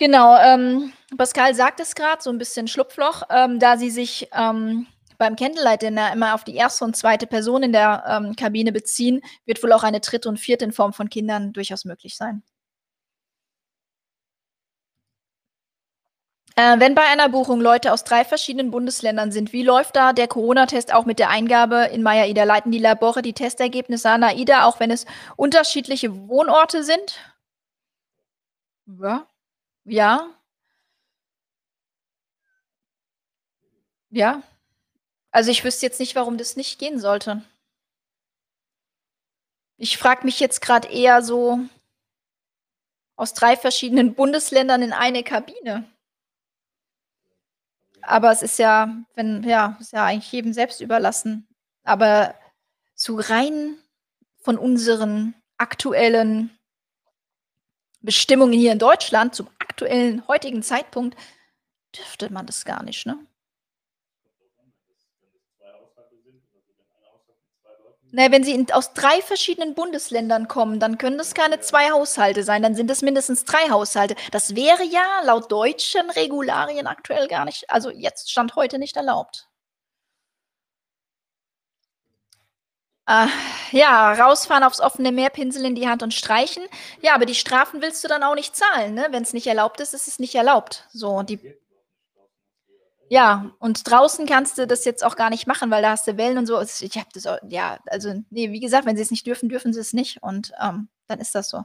Genau, 0.01 0.37
ähm, 0.39 0.93
Pascal 1.17 1.55
sagt 1.55 1.81
es 1.81 1.97
gerade, 1.97 2.23
so 2.23 2.31
ein 2.31 2.39
bisschen 2.39 2.69
Schlupfloch, 2.69 3.23
ähm, 3.31 3.59
da 3.59 3.77
sie 3.77 3.91
sich 3.91 4.29
ähm, 4.33 4.87
beim 5.19 5.37
Candlelight 5.37 5.83
Dinner 5.83 6.13
immer 6.13 6.35
auf 6.35 6.45
die 6.45 6.55
erste 6.55 6.85
und 6.85 6.97
zweite 6.97 7.27
Person 7.27 7.63
in 7.65 7.73
der 7.73 8.05
ähm, 8.09 8.37
Kabine 8.37 8.73
beziehen, 8.73 9.21
wird 9.45 9.63
wohl 9.63 9.73
auch 9.73 9.83
eine 9.83 10.01
dritte 10.01 10.29
und 10.29 10.39
vierte 10.39 10.65
in 10.65 10.73
Form 10.73 10.93
von 10.93 11.11
Kindern 11.11 11.53
durchaus 11.53 11.85
möglich 11.85 12.17
sein. 12.17 12.43
Äh, 16.57 16.81
wenn 16.81 16.95
bei 16.97 17.03
einer 17.07 17.29
Buchung 17.29 17.61
Leute 17.61 17.93
aus 17.93 18.03
drei 18.03 18.25
verschiedenen 18.25 18.73
Bundesländern 18.73 19.31
sind, 19.31 19.53
wie 19.53 19.63
läuft 19.63 19.95
da 19.95 20.13
der 20.13 20.27
Corona-Test 20.27 20.93
auch 20.93 21.05
mit 21.07 21.21
der 21.21 21.31
Eingabe 21.31 21.85
in 21.93 22.03
Maya-Ida? 22.03 22.43
Leiten 22.45 22.73
die 22.73 22.79
Labore 22.81 23.23
die 23.23 23.33
Testergebnisse 23.33 24.11
an 24.11 24.25
AIDA, 24.25 24.65
auch 24.65 24.81
wenn 24.81 24.91
es 24.91 25.07
unterschiedliche 25.37 26.29
Wohnorte 26.29 26.83
sind? 26.83 27.21
Ja. 28.87 29.27
Ja. 29.85 30.31
Ja. 34.11 34.43
Also, 35.39 35.53
ich 35.53 35.63
wüsste 35.63 35.87
jetzt 35.87 36.01
nicht, 36.01 36.17
warum 36.17 36.37
das 36.37 36.57
nicht 36.57 36.81
gehen 36.81 36.99
sollte. 36.99 37.45
Ich 39.77 39.97
frage 39.97 40.25
mich 40.25 40.41
jetzt 40.41 40.61
gerade 40.61 40.89
eher 40.89 41.23
so 41.23 41.61
aus 43.15 43.35
drei 43.35 43.57
verschiedenen 43.57 44.17
Bundesländern 44.17 44.83
in 44.83 44.93
eine 44.93 45.23
Kabine. 45.23 45.89
Aber 48.03 48.33
es 48.33 48.43
ist 48.43 48.59
ja 48.59 48.93
wenn 49.15 49.45
ja, 49.45 49.77
ist 49.79 49.93
ja 49.93 50.07
eigentlich 50.07 50.33
jedem 50.33 50.53
selbst 50.53 50.81
überlassen. 50.81 51.47
Aber 51.85 52.35
so 52.97 53.15
rein 53.21 53.79
von 54.41 54.59
unseren 54.59 55.37
aktuellen 55.57 56.51
Bestimmungen 58.01 58.55
hier 58.55 58.73
in 58.73 58.81
Deutschland 58.81 59.37
zum 59.37 59.49
aktuellen 59.61 60.27
heutigen 60.27 60.65
Zeitpunkt 60.65 61.17
dürfte 61.97 62.29
man 62.33 62.45
das 62.45 62.65
gar 62.65 62.83
nicht, 62.83 63.07
ne? 63.07 63.25
Na, 68.11 68.31
wenn 68.33 68.43
sie 68.43 68.53
in, 68.55 68.71
aus 68.73 68.95
drei 68.95 69.21
verschiedenen 69.21 69.75
Bundesländern 69.75 70.49
kommen, 70.49 70.81
dann 70.81 70.97
können 70.97 71.19
das 71.19 71.35
keine 71.35 71.61
zwei 71.61 71.91
Haushalte 71.91 72.43
sein, 72.43 72.63
dann 72.63 72.75
sind 72.75 72.91
es 72.91 73.03
mindestens 73.03 73.45
drei 73.45 73.69
Haushalte. 73.71 74.17
Das 74.31 74.55
wäre 74.57 74.83
ja 74.85 75.21
laut 75.25 75.53
deutschen 75.53 76.09
Regularien 76.11 76.87
aktuell 76.87 77.29
gar 77.29 77.45
nicht, 77.45 77.69
also 77.71 77.91
jetzt 77.91 78.31
stand 78.31 78.57
heute 78.57 78.79
nicht 78.79 78.97
erlaubt. 78.97 79.49
Äh, 83.07 83.27
ja, 83.73 84.13
rausfahren 84.13 84.63
aufs 84.65 84.81
offene 84.81 85.13
Meer, 85.13 85.31
Pinsel 85.31 85.65
in 85.65 85.75
die 85.75 85.89
Hand 85.89 86.03
und 86.03 86.13
streichen. 86.13 86.63
Ja, 87.01 87.15
aber 87.15 87.25
die 87.25 87.35
Strafen 87.35 87.81
willst 87.81 88.05
du 88.05 88.09
dann 88.09 88.23
auch 88.23 88.35
nicht 88.35 88.55
zahlen, 88.55 88.95
ne? 88.95 89.09
Wenn 89.11 89.23
es 89.23 89.33
nicht 89.33 89.47
erlaubt 89.47 89.81
ist, 89.81 89.95
ist 89.95 90.09
es 90.09 90.19
nicht 90.19 90.35
erlaubt. 90.35 90.87
So, 90.93 91.23
die 91.23 91.41
Ja, 93.11 93.51
und 93.59 93.91
draußen 93.91 94.27
kannst 94.27 94.59
du 94.59 94.67
das 94.67 94.85
jetzt 94.85 95.03
auch 95.03 95.17
gar 95.17 95.31
nicht 95.31 95.47
machen, 95.47 95.71
weil 95.71 95.81
da 95.83 95.91
hast 95.91 96.07
du 96.07 96.17
Wellen 96.19 96.37
und 96.37 96.47
so. 96.47 96.61
Ich 96.61 96.97
habe 96.97 97.09
das 97.15 97.27
au 97.27 97.37
ja, 97.49 97.79
also, 97.87 98.11
ne, 98.31 98.53
wie 98.53 98.61
gesagt, 98.61 98.85
wenn 98.87 98.97
sie's 98.99 99.11
nicht 99.11 99.27
dürfen, 99.27 99.49
dürfen 99.49 99.73
sie's 99.73 99.95
nicht 99.95 100.23
und, 100.23 100.53
ähm, 100.63 100.89
dann 101.07 101.19
ist 101.19 101.35
das 101.35 101.49
so. 101.49 101.65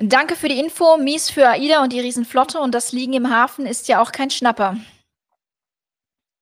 Danke 0.00 0.36
für 0.36 0.48
die 0.48 0.58
Info. 0.58 0.96
Mies 0.96 1.28
für 1.28 1.48
AIDA 1.48 1.82
und 1.82 1.92
die 1.92 2.00
Riesenflotte 2.00 2.58
und 2.60 2.74
das 2.74 2.92
Liegen 2.92 3.12
im 3.12 3.28
Hafen 3.30 3.66
ist 3.66 3.88
ja 3.88 4.00
auch 4.00 4.10
kein 4.12 4.30
Schnapper. 4.30 4.76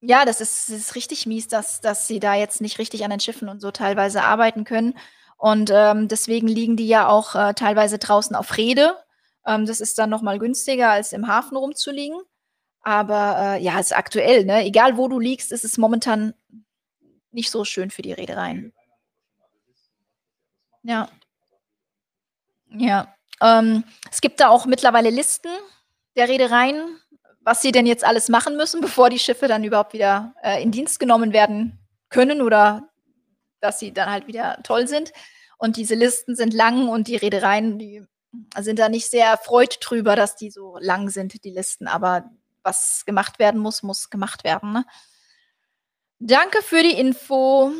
Ja, 0.02 0.24
das 0.24 0.40
ist 0.40 0.70
ist 0.70 0.94
richtig 0.94 1.26
mies, 1.26 1.46
dass 1.48 1.80
dass 1.82 2.06
sie 2.06 2.20
da 2.20 2.34
jetzt 2.34 2.62
nicht 2.62 2.78
richtig 2.78 3.04
an 3.04 3.10
den 3.10 3.20
Schiffen 3.20 3.48
und 3.50 3.60
so 3.60 3.70
teilweise 3.70 4.22
arbeiten 4.22 4.64
können. 4.64 4.94
Und, 5.36 5.70
ähm, 5.72 6.08
deswegen 6.08 6.48
liegen 6.48 6.76
die 6.76 6.86
ja 6.88 7.08
auch, 7.08 7.34
äh, 7.34 7.54
teilweise 7.54 7.98
draußen 7.98 8.34
auf 8.36 8.56
Reede. 8.56 8.94
Ähm, 9.46 9.66
das 9.66 9.80
ist 9.80 9.98
dann 9.98 10.10
noch 10.10 10.22
mal 10.22 10.38
günstiger, 10.38 10.90
als 10.90 11.12
im 11.12 11.26
Hafen 11.28 11.56
rumzuliegen. 11.56 12.20
Aber, 12.82 13.56
äh, 13.56 13.62
ja, 13.62 13.78
ist 13.78 13.96
aktuell, 13.96 14.44
ne? 14.44 14.64
Egal, 14.64 14.96
wo 14.96 15.08
du 15.08 15.18
liegst, 15.18 15.52
ist 15.52 15.64
es 15.64 15.78
momentan 15.78 16.34
nicht 17.32 17.50
so 17.50 17.64
schön 17.64 17.90
für 17.90 18.02
die 18.02 18.12
Reedereien. 18.12 18.72
Ja. 20.82 21.08
Ja. 22.70 23.14
Ähm, 23.42 23.84
es 24.10 24.20
gibt 24.20 24.40
da 24.40 24.48
auch 24.48 24.66
mittlerweile 24.66 25.10
Listen 25.10 25.50
der 26.16 26.28
Reedereien, 26.28 26.98
was 27.40 27.62
sie 27.62 27.72
denn 27.72 27.86
jetzt 27.86 28.04
alles 28.04 28.28
machen 28.28 28.56
müssen, 28.56 28.80
bevor 28.80 29.10
die 29.10 29.18
Schiffe 29.18 29.48
dann 29.48 29.64
überhaupt 29.64 29.92
wieder, 29.92 30.34
äh, 30.42 30.62
in 30.62 30.70
Dienst 30.70 31.00
genommen 31.00 31.32
werden 31.32 31.78
können 32.08 32.40
oder 32.42 32.88
dass 33.60 33.78
sie 33.78 33.92
dann 33.92 34.10
halt 34.10 34.26
wieder 34.26 34.58
toll 34.62 34.88
sind. 34.88 35.12
Und 35.58 35.76
diese 35.76 35.94
Listen 35.94 36.34
sind 36.34 36.54
lang 36.54 36.88
und 36.88 37.08
die 37.08 37.16
Reedereien, 37.16 37.78
die 37.78 38.06
sind 38.60 38.78
da 38.78 38.88
nicht 38.88 39.10
sehr 39.10 39.26
erfreut 39.26 39.78
drüber, 39.80 40.16
dass 40.16 40.36
die 40.36 40.50
so 40.50 40.76
lang 40.80 41.10
sind, 41.10 41.44
die 41.44 41.50
Listen. 41.50 41.86
Aber 41.88 42.30
was 42.62 43.04
gemacht 43.06 43.38
werden 43.38 43.60
muss, 43.60 43.82
muss 43.82 44.10
gemacht 44.10 44.44
werden, 44.44 44.72
ne? 44.72 44.84
Danke 46.22 46.62
für 46.62 46.82
die 46.82 46.92
Info. 46.98 47.72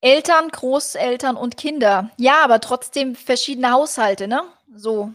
Eltern, 0.00 0.48
Großeltern 0.50 1.36
und 1.36 1.56
Kinder. 1.56 2.10
Ja, 2.18 2.44
aber 2.44 2.60
trotzdem 2.60 3.14
verschiedene 3.14 3.70
Haushalte, 3.72 4.28
ne? 4.28 4.42
So. 4.74 5.12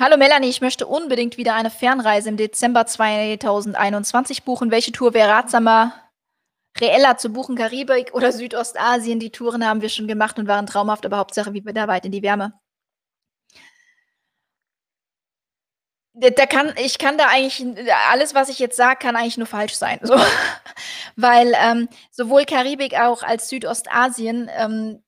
Hallo 0.00 0.16
Melanie, 0.16 0.48
ich 0.48 0.60
möchte 0.60 0.86
unbedingt 0.86 1.38
wieder 1.38 1.54
eine 1.54 1.70
Fernreise 1.70 2.28
im 2.28 2.36
Dezember 2.36 2.86
2021 2.86 4.44
buchen. 4.44 4.70
Welche 4.70 4.92
Tour 4.92 5.12
wäre 5.12 5.30
ratsamer, 5.30 5.92
reeller 6.80 7.16
zu 7.16 7.30
buchen, 7.30 7.56
Karibik 7.56 8.14
oder 8.14 8.30
Südostasien? 8.30 9.18
Die 9.18 9.30
Touren 9.30 9.66
haben 9.66 9.82
wir 9.82 9.88
schon 9.88 10.06
gemacht 10.06 10.38
und 10.38 10.46
waren 10.46 10.66
traumhaft, 10.66 11.04
aber 11.04 11.16
Hauptsache 11.16 11.52
wieder 11.52 11.88
weit 11.88 12.04
in 12.04 12.12
die 12.12 12.22
Wärme. 12.22 12.52
Da 16.14 16.46
kann 16.46 16.74
ich 16.76 16.98
kann 16.98 17.18
da 17.18 17.26
eigentlich 17.26 17.66
alles, 18.12 18.36
was 18.36 18.50
ich 18.50 18.60
jetzt 18.60 18.76
sage, 18.76 19.00
kann 19.00 19.16
eigentlich 19.16 19.36
nur 19.36 19.46
falsch 19.48 19.74
sein, 19.74 19.98
so. 20.02 20.16
Weil, 21.16 21.54
ähm, 21.56 21.88
sowohl 22.12 22.44
Karibik 22.44 22.94
auch 22.94 23.24
als 23.24 23.48
Südostasien, 23.48 24.48
ähm 24.56 25.02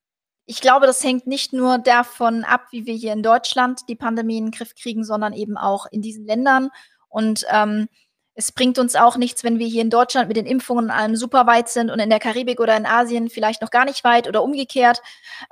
ich 0.50 0.60
glaube, 0.60 0.86
das 0.86 1.02
hängt 1.04 1.26
nicht 1.28 1.52
nur 1.52 1.78
davon 1.78 2.44
ab, 2.44 2.66
wie 2.72 2.86
wir 2.86 2.94
hier 2.94 3.12
in 3.12 3.22
Deutschland 3.22 3.82
die 3.88 3.96
Pandemie 3.96 4.38
in 4.38 4.46
'n 4.48 4.50
Griff 4.50 4.74
kriegen, 4.74 5.04
sondern 5.04 5.32
eben 5.32 5.56
auch 5.56 5.86
in 5.92 6.02
diesen 6.02 6.26
Ländern. 6.26 6.70
Und, 7.08 7.46
ähm, 7.50 7.88
es 8.34 8.52
bringt 8.52 8.78
uns 8.78 8.96
auch 8.96 9.16
nichts, 9.16 9.44
wenn 9.44 9.58
wir 9.60 9.66
hier 9.68 9.82
in 9.82 9.90
Deutschland 9.90 10.28
mit 10.28 10.36
den 10.36 10.46
Impfungen 10.46 10.86
und 10.86 10.90
allem 10.90 11.16
super 11.16 11.46
weit 11.46 11.68
sind 11.68 11.90
und 11.90 11.98
in 12.00 12.10
der 12.10 12.20
Karibik 12.20 12.60
oder 12.60 12.76
in 12.76 12.86
Asien 12.86 13.28
vielleicht 13.30 13.62
noch 13.62 13.70
gar 13.70 13.84
nicht 13.84 14.02
weit 14.04 14.28
oder 14.28 14.42
umgekehrt. 14.42 15.02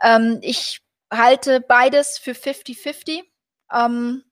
Ähm, 0.03 0.39
ich 0.43 0.81
halte 1.13 1.61
beides 1.61 2.19
für 2.19 2.35
fifty-fifty. 2.35 3.25
Ähm, 3.73 4.25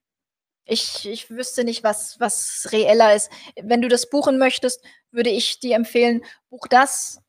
ich 0.67 1.07
ich 1.09 1.31
wüsste 1.31 1.65
nicht, 1.65 1.85
was 1.85 2.17
was 2.21 2.69
reeller 2.73 3.15
ist. 3.17 3.31
Wenn 3.63 3.83
du 3.83 3.89
das 3.89 4.11
buchen 4.11 4.39
möchtest, 4.39 4.83
würde 5.13 5.31
ich 5.31 5.61
dir 5.61 5.77
empfehlen, 5.77 6.23
buch 6.51 6.67
das, 6.69 7.21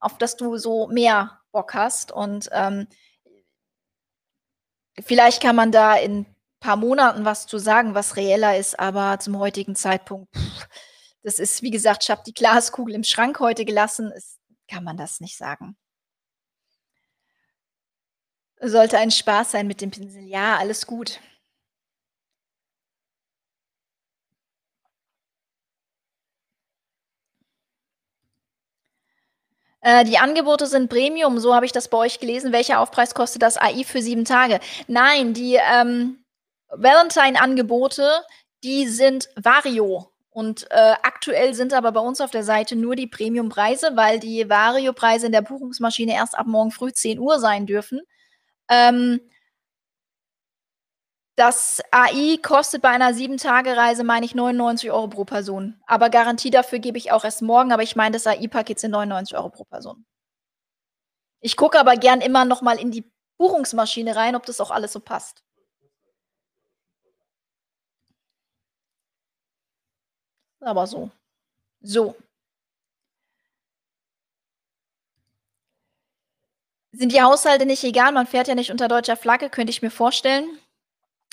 auf 0.00 0.18
das 0.18 0.36
du 0.36 0.56
so 0.58 0.88
mehr 0.88 1.40
Bock 1.56 1.72
hast 1.72 2.12
und, 2.12 2.50
ähm 2.52 2.86
vielleicht 5.00 5.42
kann 5.42 5.56
man 5.56 5.72
da 5.72 5.96
in 5.96 6.26
paar 6.60 6.76
Monaten 6.76 7.24
was 7.24 7.46
zu 7.46 7.58
sagen, 7.58 7.94
was 7.94 8.16
reeller 8.16 8.56
ist, 8.56 8.78
aber 8.78 9.18
zum 9.20 9.38
heutigen 9.38 9.74
Zeitpunkt, 9.74 10.28
das 11.22 11.38
ist 11.38 11.62
wie 11.62 11.70
gesagt, 11.70 12.04
ich 12.04 12.10
habe 12.10 12.22
die 12.26 12.34
Glaskugel 12.34 12.94
im 12.94 13.04
Schrank 13.04 13.40
heute 13.40 13.64
gelassen, 13.64 14.12
es 14.14 14.38
kann 14.68 14.84
man 14.84 14.96
das 14.96 15.20
nicht 15.20 15.36
sagen. 15.36 15.76
Sollte 18.60 18.98
ein 18.98 19.10
Spaß 19.10 19.52
sein 19.52 19.66
mit 19.66 19.80
dem 19.80 19.90
Pinsel. 19.90 20.24
Ja, 20.24 20.56
alles 20.56 20.86
gut. 20.86 21.20
Äh, 29.86 30.04
die 30.04 30.18
Angebote 30.18 30.66
sind 30.66 30.88
Premium, 30.90 31.38
so 31.38 31.54
habe 31.54 31.64
ich 31.64 31.70
das 31.70 31.86
bei 31.86 31.98
euch 31.98 32.18
gelesen. 32.18 32.50
Welcher 32.52 32.80
Aufpreis 32.80 33.14
kostet 33.14 33.40
das 33.42 33.56
AI 33.56 33.84
für 33.84 34.02
7 34.02 34.24
Tage? 34.24 34.58
Nein, 34.88 35.32
die, 35.32 35.54
ähm, 35.72 36.18
Valentine-Angebote, 36.70 38.10
die 38.64 38.88
sind 38.88 39.28
Vario. 39.36 40.10
Und, 40.30 40.66
äh, 40.72 40.94
aktuell 41.04 41.54
sind 41.54 41.72
aber 41.72 41.92
bei 41.92 42.00
uns 42.00 42.20
auf 42.20 42.32
der 42.32 42.42
Seite 42.42 42.74
nur 42.74 42.96
die 42.96 43.06
Premiumpreise, 43.06 43.92
weil 43.94 44.18
die 44.18 44.50
Vario-Preise 44.50 45.26
in 45.26 45.32
der 45.32 45.42
Buchungsmaschine 45.42 46.14
erst 46.14 46.36
ab 46.36 46.48
morgen 46.48 46.72
früh 46.72 46.90
10:00 46.92 47.38
sein 47.38 47.64
dürfen. 47.66 48.00
Ähm 48.70 49.20
das 51.36 51.80
AI 51.90 52.38
kostet 52.42 52.82
bei 52.82 52.88
einer 52.90 53.12
7-Tage-Reise, 53.14 54.04
meine 54.04 54.26
ich, 54.26 54.34
99 54.34 54.90
€ 54.92 55.08
pro 55.08 55.24
Person. 55.24 55.80
Aber 55.86 56.10
Garantie 56.10 56.50
dafür 56.50 56.78
gebe 56.78 56.98
ich 56.98 57.12
auch 57.12 57.24
erst 57.24 57.42
morgen, 57.42 57.72
aber 57.72 57.82
ich 57.82 57.96
meine, 57.96 58.12
das 58.14 58.26
AI-Paket 58.26 58.80
sind 58.80 58.92
99 58.92 59.36
€ 59.36 59.50
pro 59.50 59.64
Person. 59.64 60.04
Ich 61.42 61.56
gucke 61.56 61.78
aber 61.78 61.96
gern 61.96 62.20
immer 62.20 62.44
noch 62.44 62.62
mal 62.62 62.78
in 62.78 62.90
die 62.90 63.04
Buchungsmaschine 63.38 64.16
rein, 64.16 64.36
ob 64.36 64.46
das 64.46 64.60
auch 64.60 64.70
alles 64.70 64.92
so 64.92 65.00
passt. 65.00 65.42
Aber 70.60 70.86
so. 70.86 71.10
So. 71.82 72.16
Sind 76.92 77.12
die 77.12 77.20
Haushalte 77.22 77.66
nicht 77.66 77.84
egal? 77.84 78.12
Man 78.12 78.26
fährt 78.26 78.48
ja 78.48 78.54
nicht 78.54 78.70
unter 78.70 78.88
deutscher 78.88 79.16
Flagge, 79.16 79.50
könnte 79.50 79.70
ich 79.70 79.82
mir 79.82 79.90
vorstellen. 79.90 80.48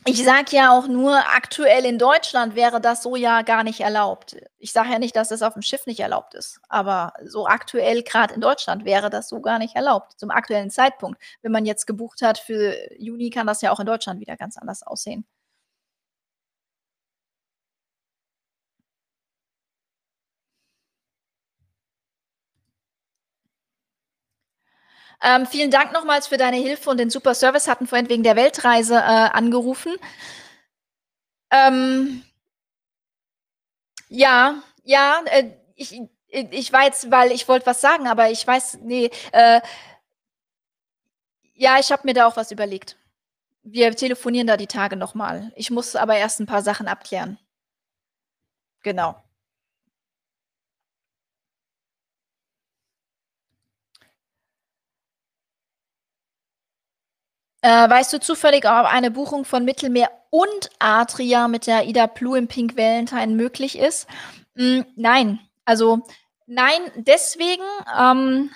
Ich 0.06 0.22
sage 0.26 0.48
ja 0.56 0.78
auch 0.78 0.88
nur, 0.90 1.16
aktuell 1.34 1.86
in 1.86 1.98
Deutschland 1.98 2.56
wäre 2.56 2.82
das 2.82 3.04
so 3.04 3.16
ja 3.16 3.42
gar 3.42 3.64
nicht 3.64 3.80
erlaubt. 3.80 4.36
Ich 4.60 4.74
sage 4.74 4.90
ja 4.92 5.00
nicht, 5.00 5.16
dass 5.16 5.32
es 5.32 5.42
auf'm 5.42 5.62
Schiff 5.62 5.86
nicht 5.86 6.02
erlaubt 6.02 6.34
ist, 6.34 6.60
aber 6.68 7.14
so 7.24 7.48
aktuell 7.48 8.04
grad 8.04 8.32
in 8.34 8.42
Deutschland 8.42 8.84
wäre 8.84 9.10
das 9.10 9.30
so 9.30 9.40
gar 9.40 9.60
nicht 9.60 9.76
erlaubt, 9.78 10.20
zum 10.20 10.30
aktuellen 10.30 10.70
Zeitpunkt. 10.72 11.22
Wenn 11.42 11.54
man 11.54 11.66
jetzt 11.66 11.88
gebucht 11.88 12.22
hat 12.22 12.38
für 12.38 12.76
Juni, 13.00 13.30
kann 13.30 13.48
das 13.48 13.62
ja 13.62 13.72
auch 13.72 13.80
in 13.80 13.86
Deutschland 13.86 14.20
wieder 14.20 14.36
ganz 14.36 14.58
anders 14.58 14.84
aussehen. 14.84 15.26
Ähm, 25.22 25.46
vielen 25.46 25.72
Dank 25.72 25.92
nochmals 25.94 26.28
für 26.28 26.38
deine 26.38 26.58
Hilfe 26.58 26.90
und 26.90 26.98
den 27.00 27.10
super 27.10 27.34
Service, 27.36 27.68
hatten 27.68 27.88
vorhin 27.88 28.10
wegen 28.10 28.24
der 28.24 28.36
Weltreise, 28.36 28.96
äh, 28.96 29.00
angerufen. 29.00 29.94
Ähm 31.52 32.24
ja, 34.10 34.62
ja, 34.84 35.22
äh, 35.26 35.52
ich 35.76 36.00
ich 36.30 36.74
war 36.74 36.82
weil 37.12 37.32
ich 37.32 37.48
wollte 37.48 37.66
was 37.68 37.82
sagen, 37.82 38.08
aber 38.08 38.30
ich 38.32 38.46
weiß 38.46 38.80
ne, 38.82 39.10
äh 39.32 39.62
ja, 41.56 41.78
ich 41.80 41.92
habe 41.92 42.02
mir 42.06 42.14
da 42.14 42.26
auch 42.28 42.36
was 42.38 42.52
überlegt. 42.52 42.98
Wir 43.64 43.96
telefonieren 43.96 44.48
da 44.48 44.58
die 44.58 44.68
Tage 44.68 44.96
noch 44.98 45.16
mal. 45.16 45.52
Ich 45.56 45.72
muss 45.72 45.96
aber 45.96 46.18
erst 46.18 46.40
'n 46.42 46.48
paar 46.48 46.64
Sachen 46.64 46.88
abklären. 46.88 47.38
Genau. 48.86 49.23
Äh, 57.64 57.90
weißt 57.90 58.12
du 58.12 58.20
zufällig, 58.20 58.66
ob 58.66 58.86
eine 58.92 59.10
Buchung 59.10 59.46
von 59.46 59.64
Mittelmeer 59.64 60.12
und 60.32 60.70
Adria 60.80 61.48
mit 61.48 61.66
der 61.66 61.78
AIDA 61.78 62.08
Blue 62.08 62.38
im 62.38 62.50
Pink 62.50 62.76
Valentine 62.76 63.28
möglich 63.28 63.80
ist? 63.80 64.06
Hm, 64.58 64.86
nein. 64.98 65.40
Also, 65.64 66.02
nein, 66.46 66.82
deswegen, 66.98 67.64
ähm 67.98 68.52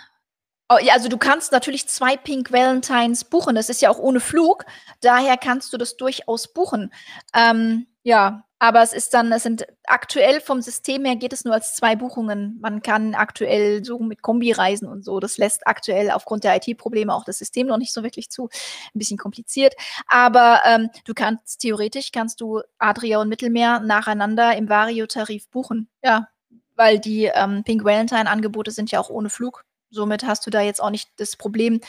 oh, 0.68 0.76
also, 0.92 1.08
du 1.08 1.18
kannst 1.18 1.54
natürlich 1.54 1.88
2 1.88 2.18
Pink 2.18 2.52
Valentines 2.52 3.24
buchen. 3.24 3.56
Das 3.56 3.70
ist 3.70 3.82
ja 3.82 3.90
auch 3.90 3.98
ohne 3.98 4.20
Flug, 4.20 4.66
daher 5.00 5.38
kannst 5.38 5.72
du 5.72 5.78
das 5.78 5.96
durchaus 5.96 6.52
buchen. 6.54 6.92
Ähm, 7.34 7.88
Ja, 8.08 8.46
aber 8.58 8.82
es 8.84 8.94
ist 8.94 9.14
dann 9.14 9.30
es 9.34 9.44
sind 9.44 9.68
aktuell 9.86 10.40
vom 10.40 10.62
System 10.62 11.04
her 11.04 11.18
geht 11.18 11.34
es 11.34 11.44
nur 11.44 11.54
als 11.54 11.76
2 11.76 11.98
Buchungen. 11.98 12.58
Man 12.62 12.82
kann 12.82 13.14
aktuell 13.16 13.84
so 13.84 14.00
mit 14.00 14.22
Kombireisen 14.22 14.88
und 14.88 15.04
so. 15.04 15.20
Das 15.20 15.38
lässt 15.38 15.68
aktuell 15.68 16.12
aufgrund 16.12 16.46
der 16.46 16.56
IT-Probleme 16.56 17.14
auch 17.14 17.26
das 17.26 17.38
System 17.38 17.68
noch 17.68 17.76
nicht 17.78 17.92
so 17.94 18.04
wirklich 18.04 18.30
zu. 18.30 18.46
'N 18.46 19.00
bisschen 19.00 19.18
kompliziert. 19.18 19.74
Aber, 20.08 20.62
ähm, 20.64 20.90
du 21.04 21.14
kannst 21.14 21.60
theoretisch 21.60 22.14
kannst 22.14 22.40
du 22.40 22.62
Adria 22.80 23.20
und 23.20 23.28
Mittelmeer 23.28 23.82
nacheinander 23.82 24.56
im 24.56 24.70
Vario-Tarif 24.70 25.50
buchen. 25.50 25.90
Ja, 26.02 26.30
weil 26.78 27.00
die, 27.00 27.26
ähm, 27.26 27.64
Pink 27.66 27.84
Valentine-Angebote 27.84 28.72
sind 28.72 28.90
ja 28.90 29.02
auch 29.02 29.10
ohne 29.10 29.30
Flug. 29.30 29.66
Somit 29.90 30.24
hast 30.26 30.46
du 30.46 30.50
da 30.50 30.62
jetzt 30.62 30.82
auch 30.82 30.92
nicht 30.92 31.10
das 31.18 31.36
Problem, 31.36 31.82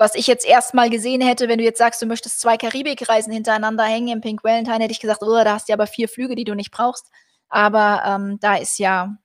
was 0.00 0.16
ich 0.16 0.26
jetzt 0.28 0.46
erst 0.46 0.74
mal 0.74 0.90
gesehen 0.90 1.22
hätte, 1.22 1.48
wenn 1.48 1.58
du 1.58 1.64
jetzt 1.64 1.78
sagst, 1.78 2.02
du 2.02 2.06
möchtest 2.06 2.40
2 2.40 2.58
Karibikreisen 2.58 3.32
hintereinander 3.32 3.84
hängen 3.84 4.08
im 4.08 4.22
Pink 4.22 4.44
Valentine, 4.44 4.80
hätte 4.84 4.92
ich 4.92 5.00
gesagt: 5.00 5.22
„Oh, 5.22 5.44
da 5.44 5.54
hast 5.54 5.68
du 5.70 5.74
aber 5.74 5.86
4 5.88 6.08
Flüge, 6.08 6.36
die 6.36 6.44
du 6.44 6.54
nicht 6.56 6.72
brauchst.“ 6.72 7.10
Aber, 7.50 8.02
ähm, 8.06 8.38
da 8.40 8.56
ist 8.56 8.78
ja 8.80 9.16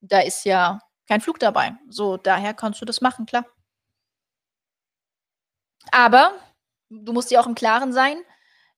da 0.00 0.20
ist 0.20 0.44
ja 0.44 0.80
kein 1.08 1.20
Flug 1.20 1.38
dabei. 1.38 1.74
So, 1.88 2.16
daher 2.16 2.54
kannst 2.54 2.80
du 2.80 2.84
das 2.84 3.00
machen, 3.00 3.26
klar. 3.26 3.44
Aber 5.92 6.32
du 6.90 7.12
musst 7.12 7.30
dir 7.30 7.40
auch 7.40 7.46
im 7.46 7.54
Klaren 7.54 7.92
sein, 7.92 8.16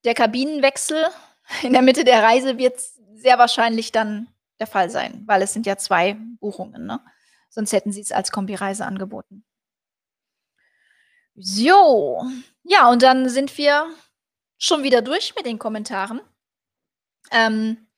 der 0.04 0.14
Kabinenwechsel 0.14 1.06
in 1.62 1.72
der 1.72 1.82
Mitte 1.82 2.04
der 2.04 2.22
Reise 2.22 2.58
wird 2.58 2.80
sehr 3.14 3.38
wahrscheinlich 3.38 3.92
dann 3.92 4.28
der 4.60 4.66
Fall 4.66 4.90
sein, 4.90 5.22
weil 5.26 5.42
es 5.42 5.52
sind 5.52 5.66
ja 5.66 5.76
2 5.76 6.16
Buchungen, 6.40 6.86
ne? 6.86 7.00
Sonst 7.50 7.72
hätten 7.72 7.92
sie's 7.92 8.12
als 8.12 8.30
Kombireise 8.30 8.84
angeboten. 8.84 9.44
So, 11.40 12.22
ja, 12.64 12.90
und 12.90 13.02
dann 13.02 13.28
sind 13.28 13.56
wir 13.58 13.86
schon 14.58 14.82
wieder 14.82 15.02
durch 15.02 15.34
mit 15.36 15.46
den 15.46 15.58
Kommentaren. 15.58 16.20
Ähm 17.32 17.88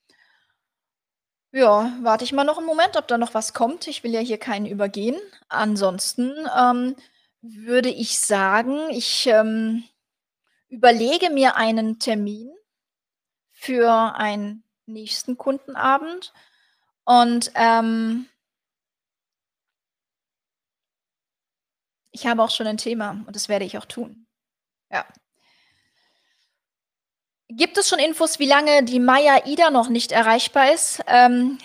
ja, 1.55 1.93
warte 2.03 2.23
ich 2.25 2.33
mal 2.33 2.45
noch 2.45 2.59
'n 2.59 2.65
Moment, 2.65 2.97
ob 2.97 3.09
da 3.09 3.19
noch 3.19 3.35
was 3.35 3.53
kommt. 3.55 3.89
Ich 3.89 4.05
will 4.05 4.13
ja 4.13 4.21
hier 4.21 4.39
keinen 4.39 4.67
übergehen. 4.67 5.17
Ansonsten, 5.49 6.33
ähm, 6.57 6.95
würde 7.43 7.89
ich 7.89 8.19
sagen, 8.21 8.89
ich, 8.91 9.27
ähm, 9.27 9.83
überlege 10.69 11.31
mir 11.31 11.57
einen 11.57 11.99
Termin 12.01 12.51
für 13.53 13.91
einen 14.17 14.65
nächsten 14.87 15.39
Kundenabend 15.39 16.33
und, 17.05 17.53
ähm 17.57 18.27
ich 22.13 22.27
habe 22.27 22.43
auch 22.43 22.51
schon 22.51 22.67
ein 22.67 22.77
Thema 22.79 23.23
und 23.27 23.37
das 23.37 23.49
werde 23.49 23.65
ich 23.65 23.79
auch 23.79 23.85
tun. 23.87 24.27
Ja. 24.93 25.07
Gibt 27.53 27.77
es 27.79 27.89
schon 27.89 27.99
Infos, 27.99 28.39
wie 28.39 28.47
lange 28.47 28.85
die 28.85 29.01
Maya-Ida 29.01 29.71
noch 29.71 29.89
nicht 29.89 30.13
erreichbar 30.13 30.73
ist? 30.73 31.01
Ähm, 31.09 31.59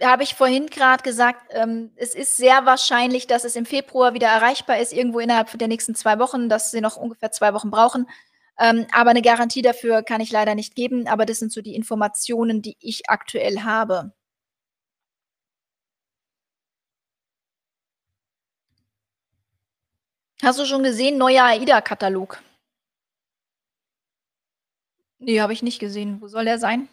habe 0.00 0.22
ich 0.22 0.34
vorhin 0.36 0.66
grad 0.68 1.02
gesagt, 1.02 1.46
ähm, 1.50 1.90
es 1.96 2.14
ist 2.14 2.36
sehr 2.36 2.64
wahrscheinlich, 2.64 3.26
dass 3.26 3.42
es 3.42 3.56
im 3.56 3.66
Februar 3.66 4.14
wieder 4.14 4.28
erreichbar 4.28 4.78
ist, 4.78 4.92
irgendwo 4.92 5.18
innerhalb 5.18 5.58
der 5.58 5.66
nächsten 5.66 5.96
2 5.96 6.20
Wochen, 6.20 6.48
dass 6.48 6.70
sie 6.70 6.80
noch 6.80 6.96
ungefähr 6.96 7.32
2 7.32 7.52
Wochen 7.54 7.70
brauchen. 7.72 8.06
Ähm, 8.60 8.86
aber 8.92 9.12
'ne 9.14 9.20
Garantie 9.22 9.62
dafür 9.62 10.02
kann 10.04 10.20
ich 10.20 10.30
leider 10.30 10.54
nicht 10.54 10.76
geben, 10.76 11.08
aber 11.08 11.26
das 11.26 11.40
sind 11.40 11.52
so 11.52 11.60
die 11.60 11.74
Informationen, 11.74 12.62
die 12.62 12.76
ich 12.80 13.10
aktuell 13.10 13.62
habe. 13.64 14.12
Hast 20.46 20.60
du 20.60 20.64
schon 20.64 20.84
gesehen, 20.84 21.18
neuer 21.18 21.42
AIDA-Katalog? 21.42 22.40
Ne, 25.20 25.40
habe 25.40 25.52
ich 25.52 25.62
nicht 25.62 25.78
gesehen. 25.78 26.20
Wo 26.20 26.28
soll 26.28 26.44
der 26.44 26.58
sein? 26.58 26.88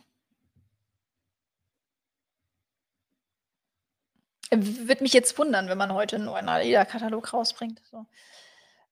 Würde 4.51 5.03
mich 5.03 5.13
jetzt 5.13 5.37
wundern, 5.39 5.67
wenn 5.69 5.77
man 5.77 5.93
heute 5.93 6.17
'n 6.17 6.25
neuen 6.25 6.47
AIDA-Katalog 6.49 7.33
rausbringt, 7.33 7.81
so. 7.89 8.05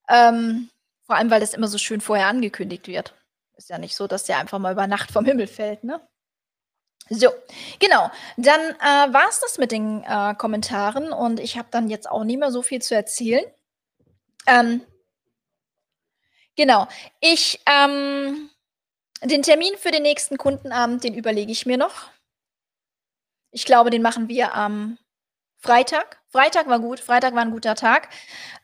Ähm, 0.08 0.70
vor 1.06 1.16
allem, 1.16 1.30
weil 1.30 1.40
das 1.40 1.54
immer 1.54 1.68
so 1.68 1.78
schön 1.78 2.00
vorher 2.00 2.28
angekündigt 2.28 2.88
wird. 2.88 3.14
Ist 3.56 3.70
ja 3.70 3.78
nicht 3.78 3.96
so, 3.96 4.06
dass 4.08 4.24
der 4.24 4.38
einfach 4.38 4.58
mal 4.60 4.72
über 4.72 4.86
Nacht 4.88 5.12
vom 5.12 5.24
Himmel 5.26 5.46
fällt, 5.48 5.84
ne? 5.84 6.00
So, 7.10 7.30
genau. 7.80 8.10
Dann, 8.36 8.60
äh, 8.60 9.12
war's 9.14 9.40
das 9.40 9.58
mit 9.58 9.72
den, 9.72 10.02
äh, 10.04 10.34
Kommentaren 10.36 11.12
und 11.12 11.40
ich 11.40 11.58
habe 11.58 11.68
dann 11.70 11.88
jetzt 11.90 12.08
auch 12.10 12.24
nicht 12.24 12.38
mehr 12.38 12.50
so 12.52 12.62
viel 12.62 12.82
zu 12.82 12.94
erzählen. 12.94 13.44
Ähm 14.46 14.82
genau. 16.56 16.88
Ich, 17.20 17.60
ähm 17.66 18.50
den 19.24 19.42
Termin 19.42 19.76
für 19.76 19.90
den 19.92 20.02
nächsten 20.02 20.36
Kundenabend, 20.36 21.04
den 21.04 21.14
überlege 21.14 21.52
ich 21.52 21.64
mir 21.64 21.76
noch. 21.76 22.10
Ich 23.52 23.64
glaube, 23.64 23.90
den 23.90 24.02
machen 24.02 24.28
wir 24.28 24.54
am 24.54 24.98
Freitag. 25.58 26.21
Freitag 26.32 26.66
war 26.66 26.80
gut. 26.80 26.98
Freitag 26.98 27.34
war 27.34 27.42
'n 27.42 27.50
guter 27.50 27.74
Tag. 27.74 28.08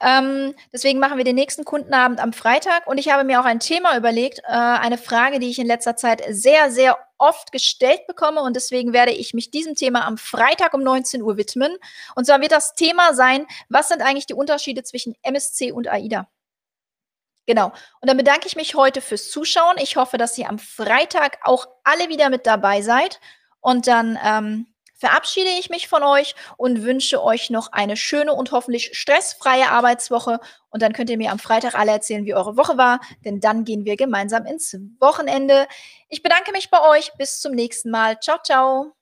Ähm, 0.01 0.55
deswegen 0.73 0.99
machen 1.01 1.19
wir 1.19 1.25
den 1.25 1.35
nächsten 1.35 1.65
Kundenabend 1.67 2.19
am 2.19 2.33
Freitag 2.33 2.87
und 2.87 2.97
ich 2.97 3.11
habe 3.13 3.25
mir 3.25 3.41
auch 3.41 3.45
ein 3.45 3.61
Thema 3.61 3.95
überlegt, 3.99 4.39
äh, 4.45 4.53
eine 4.53 4.97
Frage, 4.97 5.39
die 5.39 5.51
ich 5.51 5.59
in 5.59 5.67
letzter 5.67 5.95
Zeit 5.95 6.23
sehr, 6.31 6.71
sehr 6.71 6.97
oft 7.19 7.53
gestellt 7.53 8.07
bekomme 8.07 8.41
und 8.41 8.57
deswegen 8.57 8.95
werde 8.95 9.13
ich 9.13 9.35
mich 9.35 9.51
diesem 9.51 9.75
Thema 9.75 10.07
am 10.07 10.17
Freitag 10.17 10.73
um 10.73 10.83
19:00 10.83 11.37
widmen. 11.37 11.77
Und 12.15 12.25
zwar 12.25 12.41
wird 12.41 12.53
das 12.53 12.75
Thema 12.75 13.13
sein: 13.13 13.47
„Was 13.69 13.89
sind 13.89 14.01
eigentlich 14.01 14.27
die 14.27 14.35
Unterschiede 14.35 14.83
zwischen 14.83 15.15
MSC 15.23 15.71
und 15.73 15.89
AIDA?“ 15.89 16.29
Genau. 17.49 17.69
Und 18.03 18.09
dann 18.11 18.19
bedanke 18.19 18.47
ich 18.47 18.57
mich 18.57 18.75
heute 18.75 19.01
fürs 19.01 19.31
Zuschauen. 19.31 19.77
Ich 19.79 19.97
hoffe, 19.97 20.19
dass 20.19 20.37
ihr 20.37 20.51
am 20.51 20.59
Freitag 20.59 21.39
auch 21.45 21.67
alle 21.83 22.11
wieder 22.11 22.29
mit 22.29 22.47
dabei 22.47 22.83
seid 22.83 23.21
und 23.61 23.87
dann, 23.87 24.19
ähm, 24.23 24.67
verabschiede 24.99 25.51
ich 25.59 25.71
mich 25.71 25.89
von 25.89 26.03
euch 26.03 26.35
und 26.57 26.83
wünsche 26.83 27.23
euch 27.23 27.49
noch 27.51 27.73
eine 27.73 27.97
schöne 27.97 28.35
und 28.35 28.53
hoffentlich 28.53 28.91
stressfreie 28.93 29.71
Arbeitswoche 29.71 30.41
und 30.71 30.83
dann 30.83 30.93
könnt 30.93 31.09
ihr 31.09 31.17
mir 31.17 31.33
am 31.33 31.39
Freitag 31.39 31.75
alle 31.75 31.93
erzählen, 31.93 32.27
wie 32.27 32.35
eure 32.35 32.57
Woche 32.57 32.77
war, 32.77 33.01
denn 33.25 33.41
dann 33.41 33.65
gehen 33.65 33.85
wir 33.85 33.97
gemeinsam 33.97 34.45
ins 34.45 34.77
Wochenende. 35.01 35.67
Ich 36.09 36.23
bedanke 36.23 36.53
mich 36.53 36.71
bei 36.71 36.87
euch. 36.89 37.13
Bis 37.17 37.41
zum 37.41 37.53
nächsten 37.53 37.91
Mal. 37.91 38.17
Tschau, 38.17 38.37
tschau. 38.43 38.98